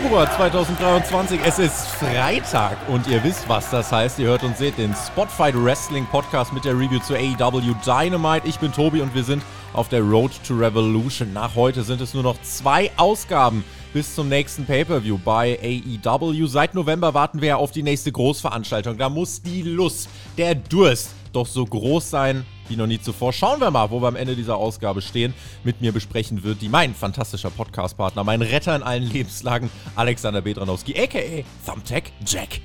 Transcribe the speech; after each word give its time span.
Februar 0.00 0.30
2023. 0.36 1.40
Es 1.44 1.58
ist 1.58 1.86
Freitag 1.86 2.78
und 2.88 3.06
ihr 3.08 3.22
wisst, 3.22 3.46
was 3.46 3.68
das 3.68 3.92
heißt. 3.92 4.18
Ihr 4.18 4.28
hört 4.28 4.42
und 4.42 4.56
seht 4.56 4.78
den 4.78 4.94
Spotfight 4.94 5.54
Wrestling 5.54 6.06
Podcast 6.06 6.54
mit 6.54 6.64
der 6.64 6.72
Review 6.72 6.98
zu 7.00 7.14
AEW 7.14 7.74
Dynamite. 7.84 8.48
Ich 8.48 8.58
bin 8.58 8.72
Tobi 8.72 9.02
und 9.02 9.14
wir 9.14 9.22
sind 9.22 9.42
auf 9.74 9.90
der 9.90 10.00
Road 10.00 10.32
to 10.48 10.54
Revolution. 10.54 11.34
Nach 11.34 11.54
heute 11.54 11.82
sind 11.82 12.00
es 12.00 12.14
nur 12.14 12.22
noch 12.22 12.40
zwei 12.40 12.90
Ausgaben 12.96 13.64
bis 13.92 14.14
zum 14.14 14.30
nächsten 14.30 14.64
Pay-Per-View 14.64 15.18
bei 15.22 15.58
AEW. 15.62 16.46
Seit 16.46 16.74
November 16.74 17.12
warten 17.12 17.42
wir 17.42 17.58
auf 17.58 17.70
die 17.70 17.82
nächste 17.82 18.12
Großveranstaltung. 18.12 18.96
Da 18.96 19.10
muss 19.10 19.42
die 19.42 19.60
Lust, 19.60 20.08
der 20.38 20.54
Durst 20.54 21.10
doch 21.34 21.46
so 21.46 21.66
groß 21.66 22.08
sein 22.08 22.46
wie 22.68 22.76
noch 22.76 22.86
nie 22.86 23.00
zuvor. 23.00 23.32
Schauen 23.32 23.60
wir 23.60 23.70
mal, 23.70 23.90
wo 23.90 24.00
wir 24.00 24.08
am 24.08 24.16
Ende 24.16 24.36
dieser 24.36 24.56
Ausgabe 24.56 25.02
stehen. 25.02 25.34
Mit 25.64 25.80
mir 25.80 25.92
besprechen 25.92 26.42
wird 26.42 26.62
die 26.62 26.68
mein 26.68 26.94
fantastischer 26.94 27.50
Podcast-Partner, 27.50 28.24
mein 28.24 28.42
Retter 28.42 28.76
in 28.76 28.82
allen 28.82 29.04
Lebenslagen, 29.04 29.70
Alexander 29.96 30.40
Bedranowski, 30.42 30.94
a.k.a. 30.98 31.42
Thumbtack 31.70 32.12
Jack. 32.26 32.60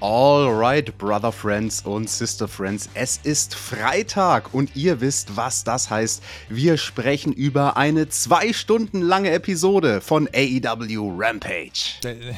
Alright, 0.00 0.98
Brother 0.98 1.32
Friends 1.32 1.80
und 1.80 2.10
Sister 2.10 2.46
Friends, 2.46 2.90
es 2.92 3.18
ist 3.22 3.54
Freitag 3.54 4.52
und 4.52 4.76
ihr 4.76 5.00
wisst, 5.00 5.34
was 5.36 5.64
das 5.64 5.88
heißt. 5.88 6.22
Wir 6.50 6.76
sprechen 6.76 7.32
über 7.32 7.78
eine 7.78 8.08
zwei 8.10 8.52
Stunden 8.52 9.00
lange 9.00 9.30
Episode 9.30 10.02
von 10.02 10.28
AEW 10.34 11.14
Rampage. 11.16 11.94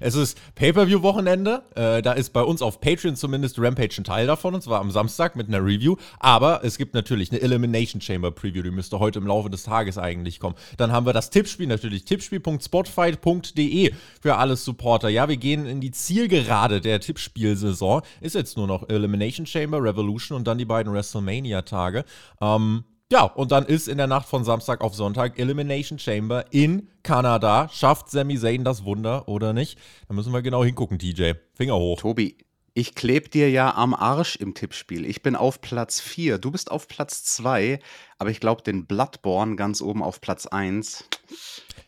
Es 0.00 0.14
ist 0.14 0.38
Pay-Per-View-Wochenende. 0.54 1.62
Äh, 1.74 2.02
da 2.02 2.12
ist 2.12 2.32
bei 2.32 2.42
uns 2.42 2.62
auf 2.62 2.80
Patreon 2.80 3.16
zumindest 3.16 3.58
Rampage 3.58 3.96
ein 3.98 4.04
Teil 4.04 4.26
davon, 4.26 4.54
und 4.54 4.62
zwar 4.62 4.80
am 4.80 4.90
Samstag 4.90 5.36
mit 5.36 5.48
einer 5.48 5.64
Review. 5.64 5.96
Aber 6.18 6.64
es 6.64 6.78
gibt 6.78 6.94
natürlich 6.94 7.30
eine 7.30 7.40
Elimination 7.40 8.00
Chamber 8.00 8.30
Preview, 8.30 8.62
die 8.62 8.70
müsste 8.70 8.98
heute 8.98 9.18
im 9.18 9.26
Laufe 9.26 9.50
des 9.50 9.64
Tages 9.64 9.98
eigentlich 9.98 10.40
kommen. 10.40 10.56
Dann 10.76 10.92
haben 10.92 11.06
wir 11.06 11.12
das 11.12 11.30
Tippspiel 11.30 11.66
natürlich, 11.66 12.04
tippspiel.spotfight.de 12.04 13.92
für 14.20 14.36
alle 14.36 14.56
Supporter. 14.56 15.08
Ja, 15.08 15.28
wir 15.28 15.36
gehen 15.36 15.66
in 15.66 15.80
die 15.80 15.90
Zielgerade 15.90 16.80
der 16.80 17.00
Tippspielsaison. 17.00 18.02
Ist 18.20 18.34
jetzt 18.34 18.56
nur 18.56 18.66
noch 18.66 18.88
Elimination 18.88 19.46
Chamber, 19.46 19.82
Revolution 19.82 20.36
und 20.36 20.46
dann 20.46 20.58
die 20.58 20.64
beiden 20.64 20.92
WrestleMania-Tage. 20.92 22.04
Ähm, 22.40 22.84
ja, 23.10 23.24
und 23.24 23.52
dann 23.52 23.64
ist 23.64 23.88
in 23.88 23.96
der 23.96 24.06
Nacht 24.06 24.28
von 24.28 24.44
Samstag 24.44 24.82
auf 24.82 24.94
Sonntag 24.94 25.38
Elimination 25.38 25.98
Chamber 25.98 26.44
in 26.50 26.88
Kanada. 27.02 27.68
Schafft 27.72 28.10
Sami 28.10 28.38
Zayn 28.38 28.64
das 28.64 28.84
Wunder 28.84 29.28
oder 29.28 29.54
nicht? 29.54 29.78
Da 30.08 30.14
müssen 30.14 30.32
wir 30.32 30.42
genau 30.42 30.62
hingucken, 30.62 30.98
TJ. 30.98 31.32
Finger 31.54 31.76
hoch. 31.76 32.00
Tobi, 32.00 32.36
ich 32.78 32.94
kleb 32.94 33.32
dir 33.32 33.50
ja 33.50 33.74
am 33.74 33.92
Arsch 33.92 34.36
im 34.36 34.54
Tippspiel. 34.54 35.04
Ich 35.04 35.20
bin 35.20 35.34
auf 35.34 35.60
Platz 35.60 36.00
4, 36.00 36.38
du 36.38 36.52
bist 36.52 36.70
auf 36.70 36.86
Platz 36.86 37.24
2, 37.24 37.80
aber 38.18 38.30
ich 38.30 38.38
glaube, 38.38 38.62
den 38.62 38.86
Bloodborne 38.86 39.56
ganz 39.56 39.82
oben 39.82 40.00
auf 40.02 40.20
Platz 40.20 40.46
1 40.46 41.04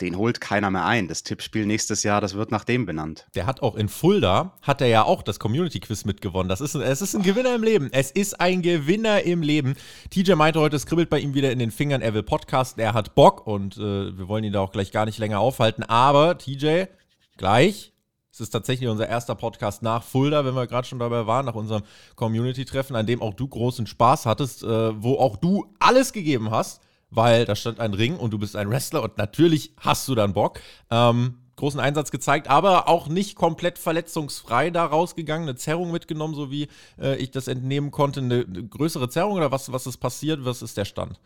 den 0.00 0.16
holt 0.16 0.40
keiner 0.40 0.70
mehr 0.70 0.86
ein. 0.86 1.08
Das 1.08 1.22
Tippspiel 1.22 1.66
nächstes 1.66 2.02
Jahr, 2.02 2.20
das 2.20 2.34
wird 2.34 2.50
nach 2.50 2.64
dem 2.64 2.86
benannt. 2.86 3.26
Der 3.34 3.46
hat 3.46 3.62
auch 3.62 3.76
in 3.76 3.88
Fulda, 3.88 4.58
hat 4.62 4.80
er 4.80 4.86
ja 4.86 5.04
auch 5.04 5.22
das 5.22 5.38
Community-Quiz 5.38 6.06
mitgewonnen. 6.06 6.48
Das 6.48 6.60
ist, 6.60 6.74
es 6.74 7.02
ist 7.02 7.14
ein 7.14 7.22
Gewinner 7.22 7.54
im 7.54 7.62
Leben. 7.62 7.90
Es 7.92 8.10
ist 8.10 8.40
ein 8.40 8.62
Gewinner 8.62 9.22
im 9.22 9.42
Leben. 9.42 9.76
TJ 10.10 10.32
meinte 10.34 10.58
heute, 10.58 10.76
es 10.76 10.86
kribbelt 10.86 11.10
bei 11.10 11.20
ihm 11.20 11.34
wieder 11.34 11.52
in 11.52 11.58
den 11.58 11.70
Fingern. 11.70 12.00
Er 12.00 12.14
will 12.14 12.22
Podcast, 12.22 12.78
er 12.78 12.94
hat 12.94 13.14
Bock 13.14 13.46
und 13.46 13.76
äh, 13.76 14.16
wir 14.16 14.26
wollen 14.26 14.44
ihn 14.44 14.52
da 14.52 14.60
auch 14.60 14.72
gleich 14.72 14.90
gar 14.90 15.04
nicht 15.04 15.18
länger 15.18 15.40
aufhalten. 15.40 15.82
Aber 15.82 16.38
TJ, 16.38 16.84
gleich 17.36 17.92
es 18.32 18.40
ist 18.40 18.50
tatsächlich 18.50 18.88
unser 18.88 19.08
erster 19.08 19.34
Podcast 19.34 19.82
nach 19.82 20.02
Fulda, 20.02 20.44
wenn 20.44 20.54
wir 20.54 20.66
gerade 20.66 20.86
schon 20.86 20.98
dabei 20.98 21.26
waren, 21.26 21.46
nach 21.46 21.54
unserem 21.54 21.82
Community-Treffen, 22.16 22.96
an 22.96 23.06
dem 23.06 23.22
auch 23.22 23.34
du 23.34 23.48
großen 23.48 23.86
Spaß 23.86 24.26
hattest, 24.26 24.62
äh, 24.62 25.02
wo 25.02 25.16
auch 25.16 25.36
du 25.36 25.66
alles 25.78 26.12
gegeben 26.12 26.50
hast 26.50 26.80
weil 27.10 27.44
da 27.44 27.56
stand 27.56 27.80
ein 27.80 27.94
Ring 27.94 28.16
und 28.16 28.32
du 28.32 28.38
bist 28.38 28.56
ein 28.56 28.70
Wrestler 28.70 29.02
und 29.02 29.18
natürlich 29.18 29.72
hast 29.78 30.08
du 30.08 30.14
dann 30.14 30.32
Bock. 30.32 30.60
Ähm, 30.90 31.38
großen 31.56 31.80
Einsatz 31.80 32.10
gezeigt, 32.10 32.48
aber 32.48 32.88
auch 32.88 33.08
nicht 33.08 33.36
komplett 33.36 33.78
verletzungsfrei 33.78 34.70
da 34.70 34.86
rausgegangen, 34.86 35.46
eine 35.46 35.56
Zerrung 35.56 35.90
mitgenommen, 35.90 36.34
so 36.34 36.50
wie 36.50 36.68
äh, 36.98 37.16
ich 37.16 37.30
das 37.32 37.48
entnehmen 37.48 37.90
konnte. 37.90 38.20
Eine, 38.20 38.46
eine 38.48 38.66
größere 38.66 39.10
Zerrung 39.10 39.34
oder 39.34 39.52
was, 39.52 39.70
was 39.70 39.86
ist 39.86 39.98
passiert? 39.98 40.44
Was 40.44 40.62
ist 40.62 40.76
der 40.78 40.86
Stand? 40.86 41.20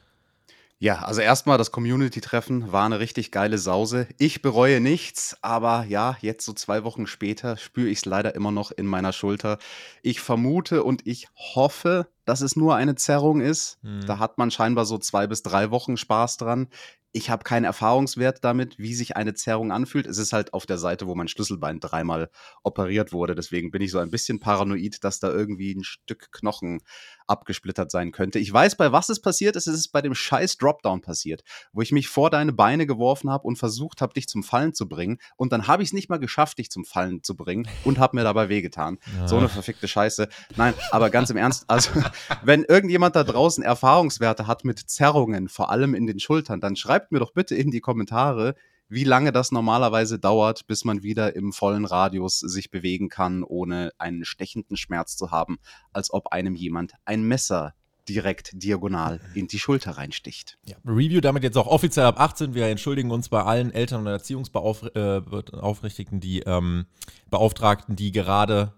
Ja, 0.84 0.99
also 0.99 1.22
erstmal 1.22 1.56
das 1.56 1.71
Community-Treffen 1.71 2.71
war 2.71 2.84
eine 2.84 2.99
richtig 2.99 3.31
geile 3.31 3.56
Sause. 3.56 4.06
Ich 4.19 4.43
bereue 4.43 4.83
nichts, 4.83 5.34
aber 5.41 5.87
ja, 5.89 6.19
jetzt 6.21 6.45
so 6.45 6.53
zwei 6.53 6.84
Wochen 6.84 7.06
später 7.06 7.56
spüre 7.56 7.89
ich 7.89 8.00
es 8.00 8.05
leider 8.05 8.34
immer 8.34 8.50
noch 8.50 8.71
in 8.71 8.84
meiner 8.84 9.15
Schulter. 9.15 9.56
Ich 10.03 10.21
vermute 10.21 10.84
und 10.84 11.06
ich 11.06 11.28
hoffe, 11.37 12.06
dass 12.27 12.43
es 12.43 12.55
nur 12.55 12.75
eine 12.77 12.97
Zerrung 12.97 13.41
ist. 13.41 13.78
Mhm. 13.81 14.05
Da 14.06 14.19
hat 14.19 14.37
man 14.37 14.50
scheinbar 14.50 14.84
so 14.84 14.99
zwei 14.99 15.27
bis 15.27 15.43
drei 15.43 15.71
Wochen 15.71 15.97
Spaß 15.97 16.37
dran. 16.37 16.69
Ich 17.12 17.31
habe 17.31 17.45
keinen 17.45 17.65
Erfahrungswert 17.65 18.45
damit, 18.45 18.77
wie 18.78 18.93
sich 18.93 19.16
eine 19.16 19.33
Zerrung 19.33 19.72
anfühlt. 19.72 20.06
Es 20.06 20.19
ist 20.19 20.34
halt 20.34 20.53
auf 20.53 20.66
der 20.66 20.78
Seite, 20.78 21.06
wo 21.06 21.15
mein 21.15 21.28
Schlüsselbein 21.28 21.81
dreimal 21.81 22.28
operiert 22.62 23.12
wurde. 23.12 23.34
Deswegen 23.34 23.71
bin 23.71 23.81
ich 23.81 23.91
so 23.91 24.01
ein 24.01 24.11
bisschen 24.11 24.39
paranoid, 24.39 25.03
dass 25.03 25.19
da 25.19 25.31
irgendwie 25.31 25.75
ein 25.75 25.84
Stück 25.84 26.31
Knochen 26.31 26.83
abgesplittert 27.27 27.91
sein 27.91 28.12
könnte. 28.12 28.39
Ich 28.39 28.53
weiß, 28.53 28.77
bei 28.77 28.93
was 28.93 29.09
es 29.09 29.21
passiert 29.21 29.57
ist. 29.57 29.67
Es 29.67 29.75
ist 29.77 29.89
bei 29.89 30.03
dem 30.03 30.15
scheiß 30.15 30.59
Dropdown 30.59 31.01
passiert, 31.01 31.43
wo 31.73 31.81
ich 31.81 31.93
mich 31.93 32.09
vor 32.09 32.31
deine 32.31 32.53
Beine 32.53 32.87
geworfen 32.87 33.31
habe 33.31 33.47
und 33.47 33.57
versucht 33.57 34.01
habe, 34.01 34.15
dich 34.15 34.29
zum 34.29 34.43
Fallen 34.43 34.75
zu 34.75 34.89
bringen. 34.89 35.19
Und 35.37 35.53
dann 35.53 35.67
habe 35.67 35.83
ich 35.83 35.91
es 35.91 35.93
nicht 35.93 36.09
mal 36.09 36.19
geschafft, 36.19 36.59
dich 36.59 36.71
zum 36.71 36.84
Fallen 36.84 37.23
zu 37.23 37.37
bringen 37.37 37.69
und 37.84 37.99
habe 37.99 38.17
mir 38.17 38.25
dabei 38.25 38.49
wehgetan. 38.49 38.99
Ja. 39.19 39.29
So 39.29 39.39
eine 39.39 39.49
verfickte 39.49 39.89
Scheiße. 39.89 40.29
Nein, 40.57 40.75
aber 40.91 41.11
ganz 41.11 41.31
im 41.31 41.37
Ernst, 41.37 41.65
also 41.69 41.91
wenn 42.43 42.65
irgendjemand 42.65 43.17
da 43.17 43.25
draußen 43.25 43.65
Erfahrungswerte 43.65 44.47
hat 44.47 44.65
mit 44.65 44.79
Zerrungen, 44.79 45.49
vor 45.49 45.71
allem 45.71 45.95
in 45.95 46.07
den 46.07 46.21
Schultern, 46.21 46.61
dann 46.61 46.77
schreibt 46.77 47.13
mir 47.13 47.21
doch 47.21 47.33
bitte 47.33 47.55
in 47.55 47.71
die 47.71 47.81
Kommentare, 47.81 48.55
wie 48.94 49.05
lange 49.05 49.32
das 49.32 49.53
normalerweise 49.53 50.19
dauert, 50.19 50.66
bis 50.66 50.84
man 50.84 51.03
wieder 51.03 51.37
im 51.37 51.53
vollen 51.53 51.84
Radius 51.84 52.38
sich 52.38 52.71
bewegen 52.71 53.09
kann, 53.09 53.43
ohne 53.43 53.93
einen 53.99 54.25
stechenden 54.25 54.77
Schmerz 54.77 55.16
zu 55.16 55.31
haben, 55.31 55.59
als 55.93 56.12
ob 56.12 56.28
einem 56.28 56.55
jemand 56.55 56.93
ein 57.04 57.25
Messer 57.25 57.75
direkt 58.09 58.50
diagonal 58.54 59.21
in 59.34 59.49
die 59.49 59.59
Schulter 59.59 59.93
reinsticht. 59.93 60.59
Ja, 60.66 60.77
Review 60.84 61.21
damit 61.21 61.43
jetzt 61.43 61.59
auch 61.59 61.66
offiziell 61.66 62.06
ab 62.06 62.21
18. 62.21 62.54
Wir 62.54 62.66
entschuldigen 62.66 63.10
uns 63.10 63.28
bei 63.28 63.43
allen 63.43 63.72
Eltern 63.72 64.03
und 64.03 64.06
Erziehungsaufrichtigen, 64.06 66.21
die 66.21 66.41
ähm, 66.41 66.87
Beauftragten, 67.31 67.97
die 67.97 68.12
gerade 68.12 68.75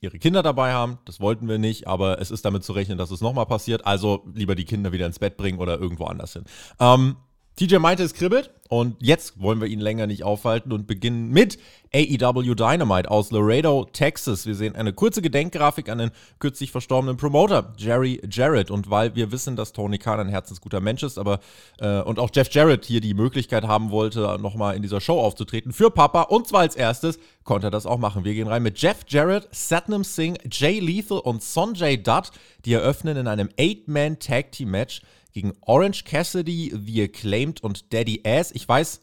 ihre 0.00 0.18
Kinder 0.18 0.42
dabei 0.42 0.72
haben. 0.72 0.98
Das 1.04 1.20
wollten 1.20 1.46
wir 1.46 1.58
nicht, 1.58 1.86
aber 1.86 2.20
es 2.20 2.30
ist 2.30 2.44
damit 2.44 2.64
zu 2.64 2.72
rechnen, 2.72 2.98
dass 2.98 3.10
es 3.10 3.20
nochmal 3.20 3.46
passiert. 3.46 3.86
Also 3.86 4.24
lieber 4.34 4.54
die 4.54 4.64
Kinder 4.64 4.92
wieder 4.92 5.06
ins 5.06 5.18
Bett 5.18 5.36
bringen 5.36 5.58
oder 5.58 5.78
irgendwo 5.78 6.06
anders 6.06 6.32
hin. 6.32 6.44
Ähm, 6.80 7.16
TJ 7.60 7.76
meinte, 7.76 8.02
es 8.02 8.14
kribbelt 8.14 8.48
und 8.70 8.96
jetzt 9.00 9.38
wollen 9.38 9.60
wir 9.60 9.68
ihn 9.68 9.80
länger 9.80 10.06
nicht 10.06 10.24
aufhalten 10.24 10.72
und 10.72 10.86
beginnen 10.86 11.28
mit 11.28 11.58
AEW 11.92 12.54
Dynamite 12.54 13.10
aus 13.10 13.32
Laredo, 13.32 13.86
Texas. 13.92 14.46
Wir 14.46 14.54
sehen 14.54 14.76
eine 14.76 14.94
kurze 14.94 15.20
Gedenkgrafik 15.20 15.90
an 15.90 15.98
den 15.98 16.10
kürzlich 16.38 16.70
verstorbenen 16.70 17.18
Promoter 17.18 17.74
Jerry 17.76 18.22
Jarrett 18.30 18.70
und 18.70 18.88
weil 18.88 19.14
wir 19.14 19.30
wissen, 19.30 19.56
dass 19.56 19.74
Tony 19.74 19.98
Khan 19.98 20.20
ein 20.20 20.28
herzensguter 20.30 20.80
Mensch 20.80 21.02
ist, 21.02 21.18
aber 21.18 21.40
äh, 21.80 22.00
und 22.00 22.18
auch 22.18 22.30
Jeff 22.32 22.50
Jarrett 22.50 22.86
hier 22.86 23.02
die 23.02 23.12
Möglichkeit 23.12 23.64
haben 23.64 23.90
wollte, 23.90 24.38
nochmal 24.40 24.74
in 24.74 24.80
dieser 24.80 25.02
Show 25.02 25.20
aufzutreten 25.20 25.74
für 25.74 25.90
Papa 25.90 26.22
und 26.22 26.48
zwar 26.48 26.60
als 26.60 26.76
erstes 26.76 27.18
konnte 27.44 27.66
er 27.66 27.70
das 27.70 27.84
auch 27.84 27.98
machen. 27.98 28.24
Wir 28.24 28.32
gehen 28.32 28.48
rein 28.48 28.62
mit 28.62 28.80
Jeff 28.80 29.04
Jarrett, 29.06 29.48
Satnam 29.50 30.04
Singh, 30.04 30.40
Jay 30.50 30.78
Lethal 30.78 31.18
und 31.18 31.42
Sonjay 31.42 32.02
Dutt, 32.02 32.30
die 32.64 32.72
eröffnen 32.72 33.18
in 33.18 33.26
einem 33.26 33.50
Eight-Man 33.58 34.18
Tag 34.18 34.52
Team 34.52 34.70
Match 34.70 35.02
gegen 35.32 35.52
Orange 35.62 36.04
Cassidy, 36.04 36.72
The 36.74 37.02
Acclaimed 37.04 37.62
und 37.62 37.92
Daddy 37.92 38.22
Ass. 38.24 38.50
Ich 38.52 38.68
weiß 38.68 39.00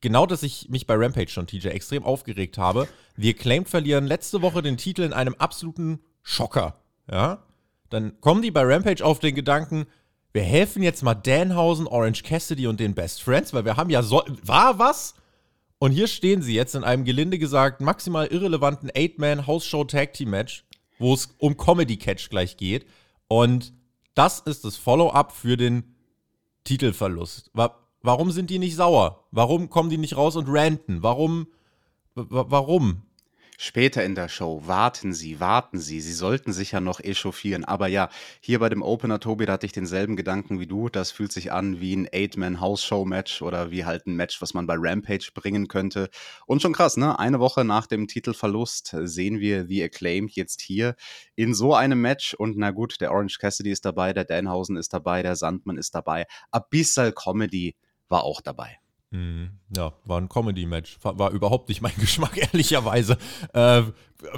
genau, 0.00 0.26
dass 0.26 0.42
ich 0.42 0.68
mich 0.68 0.86
bei 0.86 0.94
Rampage 0.94 1.28
schon, 1.30 1.46
TJ, 1.46 1.68
extrem 1.68 2.04
aufgeregt 2.04 2.58
habe. 2.58 2.88
The 3.16 3.30
Acclaimed 3.30 3.68
verlieren 3.68 4.06
letzte 4.06 4.42
Woche 4.42 4.62
den 4.62 4.76
Titel 4.76 5.02
in 5.02 5.12
einem 5.12 5.34
absoluten 5.34 6.00
Schocker. 6.22 6.80
Ja? 7.10 7.44
Dann 7.90 8.20
kommen 8.20 8.42
die 8.42 8.50
bei 8.50 8.62
Rampage 8.62 9.04
auf 9.04 9.18
den 9.18 9.34
Gedanken, 9.34 9.86
wir 10.32 10.42
helfen 10.42 10.82
jetzt 10.82 11.02
mal 11.02 11.14
Danhausen, 11.14 11.86
Orange 11.86 12.22
Cassidy 12.22 12.66
und 12.66 12.78
den 12.78 12.94
Best 12.94 13.22
Friends, 13.22 13.54
weil 13.54 13.64
wir 13.64 13.78
haben 13.78 13.88
ja 13.88 14.02
so. 14.02 14.22
War 14.42 14.78
was? 14.78 15.14
Und 15.78 15.92
hier 15.92 16.08
stehen 16.08 16.42
sie 16.42 16.54
jetzt 16.54 16.74
in 16.74 16.84
einem 16.84 17.04
gelinde 17.04 17.38
gesagt 17.38 17.80
maximal 17.80 18.26
irrelevanten 18.26 18.90
Eight-Man-House-Show-Tag-Team-Match, 18.94 20.64
wo 20.98 21.14
es 21.14 21.34
um 21.38 21.56
Comedy-Catch 21.56 22.28
gleich 22.28 22.58
geht. 22.58 22.86
Und 23.28 23.72
das 24.16 24.40
ist 24.40 24.64
das 24.64 24.76
Follow-up 24.76 25.30
für 25.30 25.56
den 25.56 25.94
Titelverlust. 26.64 27.52
Warum 28.02 28.32
sind 28.32 28.50
die 28.50 28.58
nicht 28.58 28.74
sauer? 28.74 29.24
Warum 29.30 29.70
kommen 29.70 29.90
die 29.90 29.98
nicht 29.98 30.16
raus 30.16 30.34
und 30.34 30.48
ranten? 30.48 31.04
Warum? 31.04 31.46
Warum? 32.14 33.02
Später 33.58 34.04
in 34.04 34.14
der 34.14 34.28
Show. 34.28 34.62
Warten 34.66 35.14
Sie, 35.14 35.40
warten 35.40 35.80
Sie. 35.80 36.00
Sie 36.00 36.12
sollten 36.12 36.52
sich 36.52 36.72
ja 36.72 36.80
noch 36.80 37.00
echauffieren. 37.00 37.64
Aber 37.64 37.86
ja, 37.86 38.10
hier 38.40 38.58
bei 38.58 38.68
dem 38.68 38.82
Opener, 38.82 39.18
Tobi, 39.18 39.46
da 39.46 39.54
hatte 39.54 39.66
ich 39.66 39.72
denselben 39.72 40.16
Gedanken 40.16 40.60
wie 40.60 40.66
du. 40.66 40.88
Das 40.88 41.10
fühlt 41.10 41.32
sich 41.32 41.52
an 41.52 41.80
wie 41.80 41.96
ein 41.96 42.08
Eight-Man-House-Show-Match 42.12 43.42
oder 43.42 43.70
wie 43.70 43.84
halt 43.84 44.06
ein 44.06 44.16
Match, 44.16 44.42
was 44.42 44.52
man 44.52 44.66
bei 44.66 44.74
Rampage 44.76 45.30
bringen 45.34 45.68
könnte. 45.68 46.10
Und 46.46 46.60
schon 46.60 46.74
krass, 46.74 46.96
ne? 46.96 47.18
Eine 47.18 47.40
Woche 47.40 47.64
nach 47.64 47.86
dem 47.86 48.08
Titelverlust 48.08 48.94
sehen 49.04 49.40
wir 49.40 49.66
The 49.66 49.84
Acclaimed 49.84 50.32
jetzt 50.32 50.60
hier 50.60 50.94
in 51.34 51.54
so 51.54 51.74
einem 51.74 52.00
Match. 52.00 52.34
Und 52.34 52.58
na 52.58 52.72
gut, 52.72 53.00
der 53.00 53.12
Orange 53.12 53.38
Cassidy 53.38 53.70
ist 53.70 53.84
dabei, 53.84 54.12
der 54.12 54.24
Danhausen 54.24 54.76
ist 54.76 54.92
dabei, 54.92 55.22
der 55.22 55.36
Sandmann 55.36 55.78
ist 55.78 55.94
dabei. 55.94 56.26
Abyssal 56.50 57.12
Comedy 57.12 57.74
war 58.08 58.24
auch 58.24 58.40
dabei. 58.40 58.78
Mhm. 59.12 59.50
Ja, 59.74 59.92
war 60.04 60.20
ein 60.20 60.28
Comedy-Match. 60.28 60.98
War 61.02 61.30
überhaupt 61.30 61.68
nicht 61.68 61.80
mein 61.80 61.94
Geschmack, 61.98 62.36
ehrlicherweise. 62.36 63.16
Äh, 63.52 63.82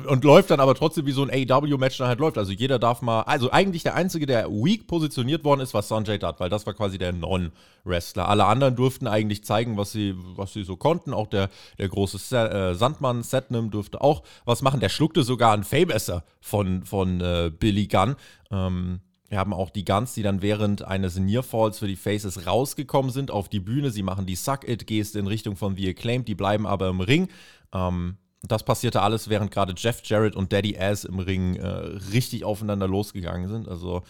und 0.09 0.25
läuft 0.25 0.51
dann 0.51 0.61
aber 0.61 0.75
trotzdem 0.75 1.07
wie 1.07 1.13
so 1.13 1.25
ein 1.25 1.31
AEW-Match 1.31 1.99
dann 1.99 2.09
halt 2.09 2.19
läuft. 2.19 2.37
Also 2.37 2.53
jeder 2.53 2.79
darf 2.79 3.01
mal. 3.01 3.23
Also 3.23 3.51
eigentlich 3.51 3.83
der 3.83 3.95
Einzige, 3.95 4.27
der 4.27 4.49
weak 4.51 4.87
positioniert 4.87 5.45
worden 5.45 5.61
ist, 5.61 5.73
war 5.73 5.83
Sanjay 5.83 6.19
Dutt, 6.19 6.41
weil 6.41 6.51
das 6.51 6.67
war 6.67 6.75
quasi 6.75 6.99
der 6.99 7.13
Non-Wrestler. 7.13 8.29
Alle 8.29 8.45
anderen 8.45 8.77
durften 8.77 9.07
eigentlich 9.07 9.45
zeigen, 9.45 9.77
was 9.77 9.93
sie, 9.93 10.15
was 10.37 10.53
sie 10.53 10.65
so 10.65 10.77
konnten. 10.77 11.15
Auch 11.15 11.29
der, 11.29 11.49
der 11.79 11.89
große 11.89 12.19
Sa 12.19 12.47
äh, 12.47 12.75
Sandmann, 12.75 13.23
Setnam, 13.23 13.71
durfte 13.71 14.01
auch 14.01 14.23
was 14.45 14.63
machen. 14.63 14.81
Der 14.81 14.91
schluckte 14.91 15.23
sogar 15.23 15.55
einen 15.55 15.65
Fabesser 15.65 16.25
von, 16.41 16.83
von 16.85 17.21
äh, 17.21 17.51
Billy 17.57 17.87
Gunn. 17.87 18.17
Ähm, 18.51 19.01
wir 19.29 19.39
haben 19.39 19.53
auch 19.53 19.71
die 19.71 19.85
Guns, 19.85 20.15
die 20.15 20.23
dann 20.23 20.41
während 20.41 20.83
eines 20.83 21.19
Nearfalls 21.19 21.79
für 21.79 21.87
die 21.87 21.97
Faces 21.97 22.47
rausgekommen 22.47 23.11
sind 23.11 23.31
auf 23.31 23.49
die 23.49 23.61
Bühne. 23.61 23.91
Sie 23.91 24.03
machen 24.03 24.25
die 24.25 24.37
Suck-It-Geste 24.37 25.19
in 25.19 25.27
Richtung 25.27 25.57
von 25.57 25.77
The 25.77 25.91
Acclaimed, 25.91 26.29
die 26.29 26.35
bleiben 26.35 26.67
aber 26.67 26.89
im 26.89 27.01
Ring. 27.01 27.29
Ähm, 27.73 28.17
das 28.43 28.63
passierte 28.63 29.03
alles, 29.03 29.29
während 29.29 29.51
gerade 29.51 29.75
Jeff 29.77 30.01
Jarrett 30.05 30.37
und 30.37 30.53
Daddy 30.53 30.79
Ass 30.79 31.05
im 31.05 31.19
Ring 31.19 31.57
äh, 31.57 31.67
richtig 31.67 32.45
aufeinander 32.45 32.89
losgegangen 32.89 33.49
sind. 33.49 33.69
Also 33.69 34.03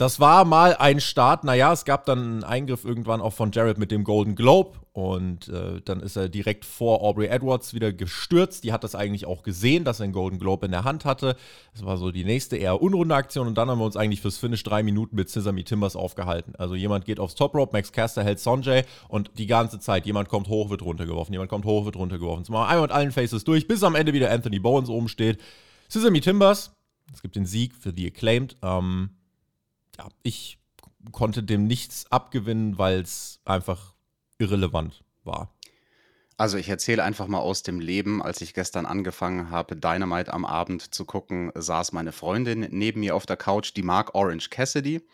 das 0.00 0.18
war 0.18 0.46
mal 0.46 0.74
ein 0.76 0.98
Start. 0.98 1.44
Naja, 1.44 1.74
es 1.74 1.84
gab 1.84 2.06
dann 2.06 2.18
einen 2.18 2.44
Eingriff 2.44 2.86
irgendwann 2.86 3.20
auch 3.20 3.34
von 3.34 3.52
Jared 3.52 3.76
mit 3.76 3.90
dem 3.90 4.02
Golden 4.02 4.34
Globe 4.34 4.78
und 4.94 5.48
äh, 5.48 5.82
dann 5.84 6.00
ist 6.00 6.16
er 6.16 6.30
direkt 6.30 6.64
vor 6.64 7.02
Aubrey 7.02 7.26
Edwards 7.26 7.74
wieder 7.74 7.92
gestürzt. 7.92 8.64
Die 8.64 8.72
hat 8.72 8.82
das 8.82 8.94
eigentlich 8.94 9.26
auch 9.26 9.42
gesehen, 9.42 9.84
dass 9.84 10.00
er 10.00 10.04
einen 10.04 10.14
Golden 10.14 10.38
Globe 10.38 10.64
in 10.64 10.72
der 10.72 10.84
Hand 10.84 11.04
hatte. 11.04 11.36
Das 11.74 11.84
war 11.84 11.98
so 11.98 12.12
die 12.12 12.24
nächste 12.24 12.56
eher 12.56 12.80
unrunde 12.80 13.14
Aktion 13.14 13.46
und 13.46 13.58
dann 13.58 13.68
haben 13.68 13.78
wir 13.78 13.84
uns 13.84 13.98
eigentlich 13.98 14.22
fürs 14.22 14.38
Finish 14.38 14.62
drei 14.62 14.82
Minuten 14.82 15.16
mit 15.16 15.28
Sesame 15.28 15.64
Timbers 15.64 15.96
aufgehalten. 15.96 16.54
Also 16.56 16.76
jemand 16.76 17.04
geht 17.04 17.20
aufs 17.20 17.34
Top 17.34 17.54
Rope, 17.54 17.76
Max 17.76 17.92
Caster 17.92 18.24
hält 18.24 18.40
Sonjay 18.40 18.84
und 19.08 19.30
die 19.36 19.46
ganze 19.46 19.80
Zeit 19.80 20.06
jemand 20.06 20.30
kommt 20.30 20.48
hoch, 20.48 20.70
wird 20.70 20.80
runtergeworfen, 20.80 21.34
jemand 21.34 21.50
kommt 21.50 21.66
hoch, 21.66 21.84
wird 21.84 21.96
runtergeworfen. 21.96 22.46
Zum 22.46 22.56
einmal 22.56 22.80
mit 22.80 22.90
allen 22.90 23.12
Faces 23.12 23.44
durch, 23.44 23.68
bis 23.68 23.82
am 23.82 23.94
Ende 23.94 24.14
wieder 24.14 24.30
Anthony 24.30 24.60
Bowens 24.60 24.88
oben 24.88 25.08
steht. 25.08 25.38
Sesame 25.88 26.22
Timbers, 26.22 26.74
es 27.12 27.20
gibt 27.20 27.36
den 27.36 27.44
Sieg 27.44 27.74
für 27.74 27.92
The 27.94 28.06
Acclaimed. 28.06 28.56
Ähm, 28.62 29.10
ja, 30.00 30.08
ich 30.22 30.58
konnte 31.12 31.42
dem 31.42 31.66
nichts 31.66 32.10
abgewinnen, 32.10 32.78
weil 32.78 33.00
es 33.00 33.40
einfach 33.44 33.94
irrelevant 34.38 35.04
war. 35.24 35.54
Also 36.38 36.56
ich 36.56 36.70
erzähle 36.70 37.04
einfach 37.04 37.26
mal 37.26 37.40
aus 37.40 37.62
dem 37.62 37.80
Leben. 37.80 38.22
Als 38.22 38.40
ich 38.40 38.54
gestern 38.54 38.86
angefangen 38.86 39.50
habe, 39.50 39.76
Dynamite 39.76 40.32
am 40.32 40.46
Abend 40.46 40.94
zu 40.94 41.04
gucken, 41.04 41.52
saß 41.54 41.92
meine 41.92 42.12
Freundin 42.12 42.66
neben 42.70 43.00
mir 43.00 43.14
auf 43.14 43.26
der 43.26 43.36
Couch, 43.36 43.72
die 43.76 43.82
mag 43.82 44.14
Orange 44.14 44.48
Cassidy. 44.48 45.06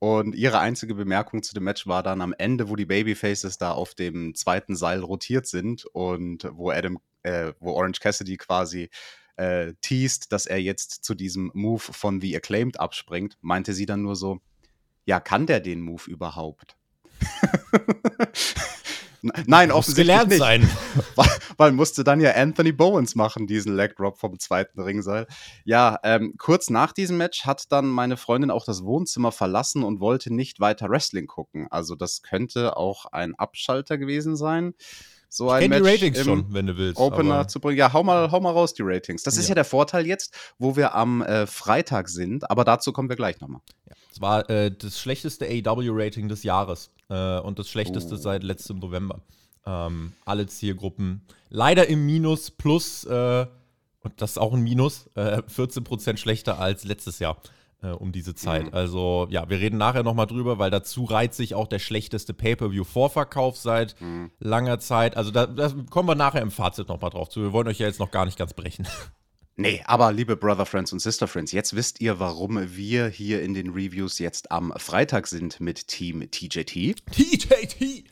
Und 0.00 0.34
ihre 0.34 0.58
einzige 0.58 0.96
Bemerkung 0.96 1.44
zu 1.44 1.54
dem 1.54 1.62
Match 1.62 1.86
war 1.86 2.02
dann 2.02 2.20
am 2.20 2.34
Ende, 2.36 2.68
wo 2.68 2.74
die 2.74 2.86
Babyfaces 2.86 3.56
da 3.56 3.70
auf 3.70 3.94
dem 3.94 4.34
zweiten 4.34 4.74
Seil 4.74 5.00
rotiert 5.00 5.46
sind 5.46 5.86
und 5.86 6.48
wo 6.52 6.70
Adam, 6.70 6.98
äh, 7.22 7.52
wo 7.60 7.70
Orange 7.70 8.00
Cassidy 8.00 8.36
quasi 8.36 8.90
äh, 9.36 9.74
teased, 9.80 10.32
dass 10.32 10.46
er 10.46 10.60
jetzt 10.60 11.04
zu 11.04 11.14
diesem 11.14 11.50
Move 11.54 11.80
von 11.80 12.20
The 12.20 12.36
Acclaimed 12.36 12.80
abspringt, 12.80 13.36
meinte 13.40 13.72
sie 13.72 13.86
dann 13.86 14.02
nur 14.02 14.16
so, 14.16 14.40
ja, 15.04 15.20
kann 15.20 15.46
der 15.46 15.60
den 15.60 15.80
Move 15.80 16.02
überhaupt? 16.10 16.76
Nein, 19.46 19.70
Muss 19.70 19.78
offensichtlich 19.78 20.06
gelernt 20.06 20.28
nicht. 20.28 20.38
sein. 20.38 20.70
Weil, 21.16 21.28
weil, 21.56 21.72
musste 21.72 22.04
dann 22.04 22.20
ja 22.20 22.32
Anthony 22.32 22.72
Bowens 22.72 23.14
machen, 23.14 23.46
diesen 23.46 23.74
Leg 23.74 23.96
Drop 23.96 24.18
vom 24.18 24.38
zweiten 24.38 24.80
Ringseil. 24.80 25.26
Ja, 25.64 25.98
ähm, 26.02 26.34
kurz 26.36 26.68
nach 26.68 26.92
diesem 26.92 27.16
Match 27.16 27.46
hat 27.46 27.72
dann 27.72 27.86
meine 27.86 28.16
Freundin 28.16 28.50
auch 28.50 28.64
das 28.66 28.84
Wohnzimmer 28.84 29.32
verlassen 29.32 29.82
und 29.82 30.00
wollte 30.00 30.34
nicht 30.34 30.60
weiter 30.60 30.90
Wrestling 30.90 31.26
gucken. 31.26 31.68
Also 31.70 31.94
das 31.94 32.22
könnte 32.22 32.76
auch 32.76 33.06
ein 33.06 33.34
Abschalter 33.36 33.96
gewesen 33.96 34.36
sein 34.36 34.74
so 35.34 35.50
ein 35.50 35.68
Match 35.68 35.82
die 35.82 35.90
Ratings 35.90 36.22
schon, 36.22 36.46
wenn 36.54 36.68
du 36.68 36.76
willst. 36.76 37.00
Opener 37.00 37.48
zu 37.48 37.58
bringen. 37.58 37.76
Ja, 37.76 37.92
hau 37.92 38.04
mal, 38.04 38.30
hau 38.30 38.40
mal 38.40 38.52
raus 38.52 38.72
die 38.72 38.82
Ratings. 38.84 39.24
Das 39.24 39.36
ist 39.36 39.48
ja 39.48 39.56
der 39.56 39.64
Vorteil 39.64 40.06
jetzt, 40.06 40.32
wo 40.58 40.76
wir 40.76 40.94
am 40.94 41.22
äh, 41.22 41.48
Freitag 41.48 42.08
sind, 42.08 42.48
aber 42.48 42.64
dazu 42.64 42.92
kommen 42.92 43.08
wir 43.08 43.16
gleich 43.16 43.40
nochmal. 43.40 43.60
Ja, 43.88 43.96
es 44.12 44.20
war 44.20 44.48
äh, 44.48 44.70
das 44.70 45.00
schlechteste 45.00 45.46
AW-Rating 45.46 46.28
des 46.28 46.44
Jahres 46.44 46.90
äh, 47.08 47.40
und 47.40 47.58
das 47.58 47.68
schlechteste 47.68 48.14
oh. 48.14 48.16
seit 48.16 48.44
letztem 48.44 48.78
November. 48.78 49.22
Ähm, 49.66 50.12
alle 50.24 50.46
Zielgruppen 50.46 51.22
leider 51.48 51.88
im 51.88 52.06
Minus 52.06 52.52
plus, 52.52 53.04
äh, 53.04 53.46
und 54.02 54.12
das 54.22 54.32
ist 54.32 54.38
auch 54.38 54.52
ein 54.52 54.62
Minus, 54.62 55.10
14% 55.16 56.12
äh, 56.12 56.16
schlechter 56.16 56.60
als 56.60 56.84
letztes 56.84 57.18
Jahr 57.18 57.38
äh, 57.84 57.90
um 57.90 58.12
diese 58.12 58.34
Zeit. 58.34 58.66
Mhm. 58.66 58.74
Also 58.74 59.26
ja, 59.30 59.48
wir 59.48 59.60
reden 59.60 59.76
nachher 59.76 60.02
nochmal 60.02 60.26
drüber, 60.26 60.58
weil 60.58 60.70
dazu 60.70 61.04
reiht 61.04 61.34
sich 61.34 61.54
auch 61.54 61.68
der 61.68 61.78
schlechteste 61.78 62.34
Pay-Per-View-Vorverkauf 62.34 63.56
seit 63.56 64.00
mhm. 64.00 64.30
langer 64.38 64.78
Zeit. 64.80 65.16
Also 65.16 65.30
da, 65.30 65.46
da, 65.46 65.72
kommen 65.90 66.08
wir 66.08 66.14
nachher 66.14 66.42
im 66.42 66.50
Fazit 66.50 66.88
nochmal 66.88 67.10
drauf 67.10 67.28
zu. 67.28 67.42
Wir 67.42 67.52
wollen 67.52 67.68
euch 67.68 67.78
ja 67.78 67.86
jetzt 67.86 68.00
noch 68.00 68.10
gar 68.10 68.24
nicht 68.24 68.38
ganz 68.38 68.54
brechen. 68.54 68.88
Nee, 69.56 69.82
aber 69.84 70.10
liebe 70.10 70.36
Brother 70.36 70.66
Friends 70.66 70.92
und 70.92 70.98
Sister 70.98 71.28
Friends, 71.28 71.52
jetzt 71.52 71.76
wisst 71.76 72.00
ihr, 72.00 72.18
warum 72.18 72.76
wir 72.76 73.06
hier 73.06 73.40
in 73.40 73.54
den 73.54 73.70
Reviews 73.70 74.18
jetzt 74.18 74.50
am 74.50 74.72
Freitag 74.78 75.28
sind 75.28 75.60
mit 75.60 75.86
Team 75.86 76.28
TJT. 76.28 76.96
TJT! 77.12 78.04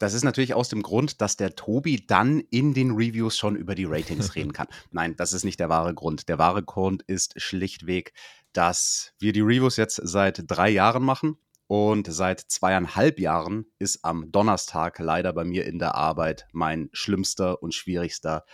Das 0.00 0.14
ist 0.14 0.24
natürlich 0.24 0.54
aus 0.54 0.70
dem 0.70 0.82
Grund, 0.82 1.20
dass 1.20 1.36
der 1.36 1.54
Tobi 1.54 2.06
dann 2.06 2.40
in 2.50 2.72
den 2.72 2.92
Reviews 2.92 3.36
schon 3.36 3.54
über 3.54 3.74
die 3.74 3.84
Ratings 3.84 4.34
reden 4.34 4.54
kann. 4.54 4.66
Nein, 4.90 5.14
das 5.14 5.34
ist 5.34 5.44
nicht 5.44 5.60
der 5.60 5.68
wahre 5.68 5.94
Grund. 5.94 6.28
Der 6.30 6.38
wahre 6.38 6.62
Grund 6.62 7.02
ist 7.02 7.38
schlichtweg, 7.40 8.14
dass 8.54 9.12
wir 9.18 9.34
die 9.34 9.42
Reviews 9.42 9.76
jetzt 9.76 10.00
seit 10.02 10.42
drei 10.46 10.70
Jahren 10.70 11.04
machen. 11.04 11.36
Und 11.66 12.12
seit 12.12 12.40
zweieinhalb 12.40 13.20
Jahren 13.20 13.66
ist 13.78 14.04
am 14.04 14.32
Donnerstag 14.32 14.98
leider 14.98 15.34
bei 15.34 15.44
mir 15.44 15.66
in 15.66 15.78
der 15.78 15.94
Arbeit 15.94 16.48
mein 16.50 16.88
schlimmster 16.92 17.62
und 17.62 17.74
schwierigster 17.74 18.44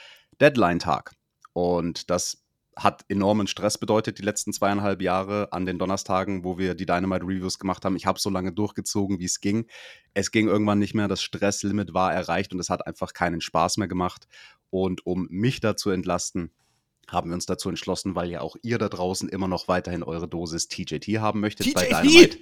Deadline-Tag. 0.40 1.14
Und 1.52 2.10
das 2.10 2.45
hat 2.76 3.04
enormen 3.08 3.46
Stress 3.46 3.78
bedeutet 3.78 4.18
die 4.18 4.22
letzten 4.22 4.52
zweieinhalb 4.52 5.00
Jahre 5.00 5.52
an 5.52 5.64
den 5.64 5.78
Donnerstagen, 5.78 6.44
wo 6.44 6.58
wir 6.58 6.74
die 6.74 6.84
Dynamite 6.84 7.24
Reviews 7.24 7.58
gemacht 7.58 7.84
haben. 7.84 7.96
Ich 7.96 8.04
habe 8.04 8.20
so 8.20 8.28
lange 8.28 8.52
durchgezogen, 8.52 9.18
wie 9.18 9.24
es 9.24 9.40
ging. 9.40 9.66
Es 10.12 10.30
ging 10.30 10.46
irgendwann 10.46 10.78
nicht 10.78 10.94
mehr, 10.94 11.08
das 11.08 11.22
Stresslimit 11.22 11.94
war 11.94 12.12
erreicht 12.12 12.52
und 12.52 12.60
es 12.60 12.68
hat 12.68 12.86
einfach 12.86 13.14
keinen 13.14 13.40
Spaß 13.40 13.78
mehr 13.78 13.88
gemacht. 13.88 14.28
Und 14.68 15.06
um 15.06 15.26
mich 15.30 15.60
da 15.60 15.74
zu 15.76 15.90
entlasten, 15.90 16.52
haben 17.08 17.30
wir 17.30 17.34
uns 17.34 17.46
dazu 17.46 17.68
entschlossen, 17.68 18.14
weil 18.14 18.30
ja 18.30 18.40
auch 18.40 18.56
ihr 18.62 18.78
da 18.78 18.88
draußen 18.88 19.28
immer 19.28 19.48
noch 19.48 19.68
weiterhin 19.68 20.02
eure 20.02 20.28
Dosis 20.28 20.68
TJT 20.68 21.18
haben 21.18 21.40
möchtet 21.40 21.66
TJT! 21.66 21.74
bei 21.74 21.86
Dynamite, 21.86 22.38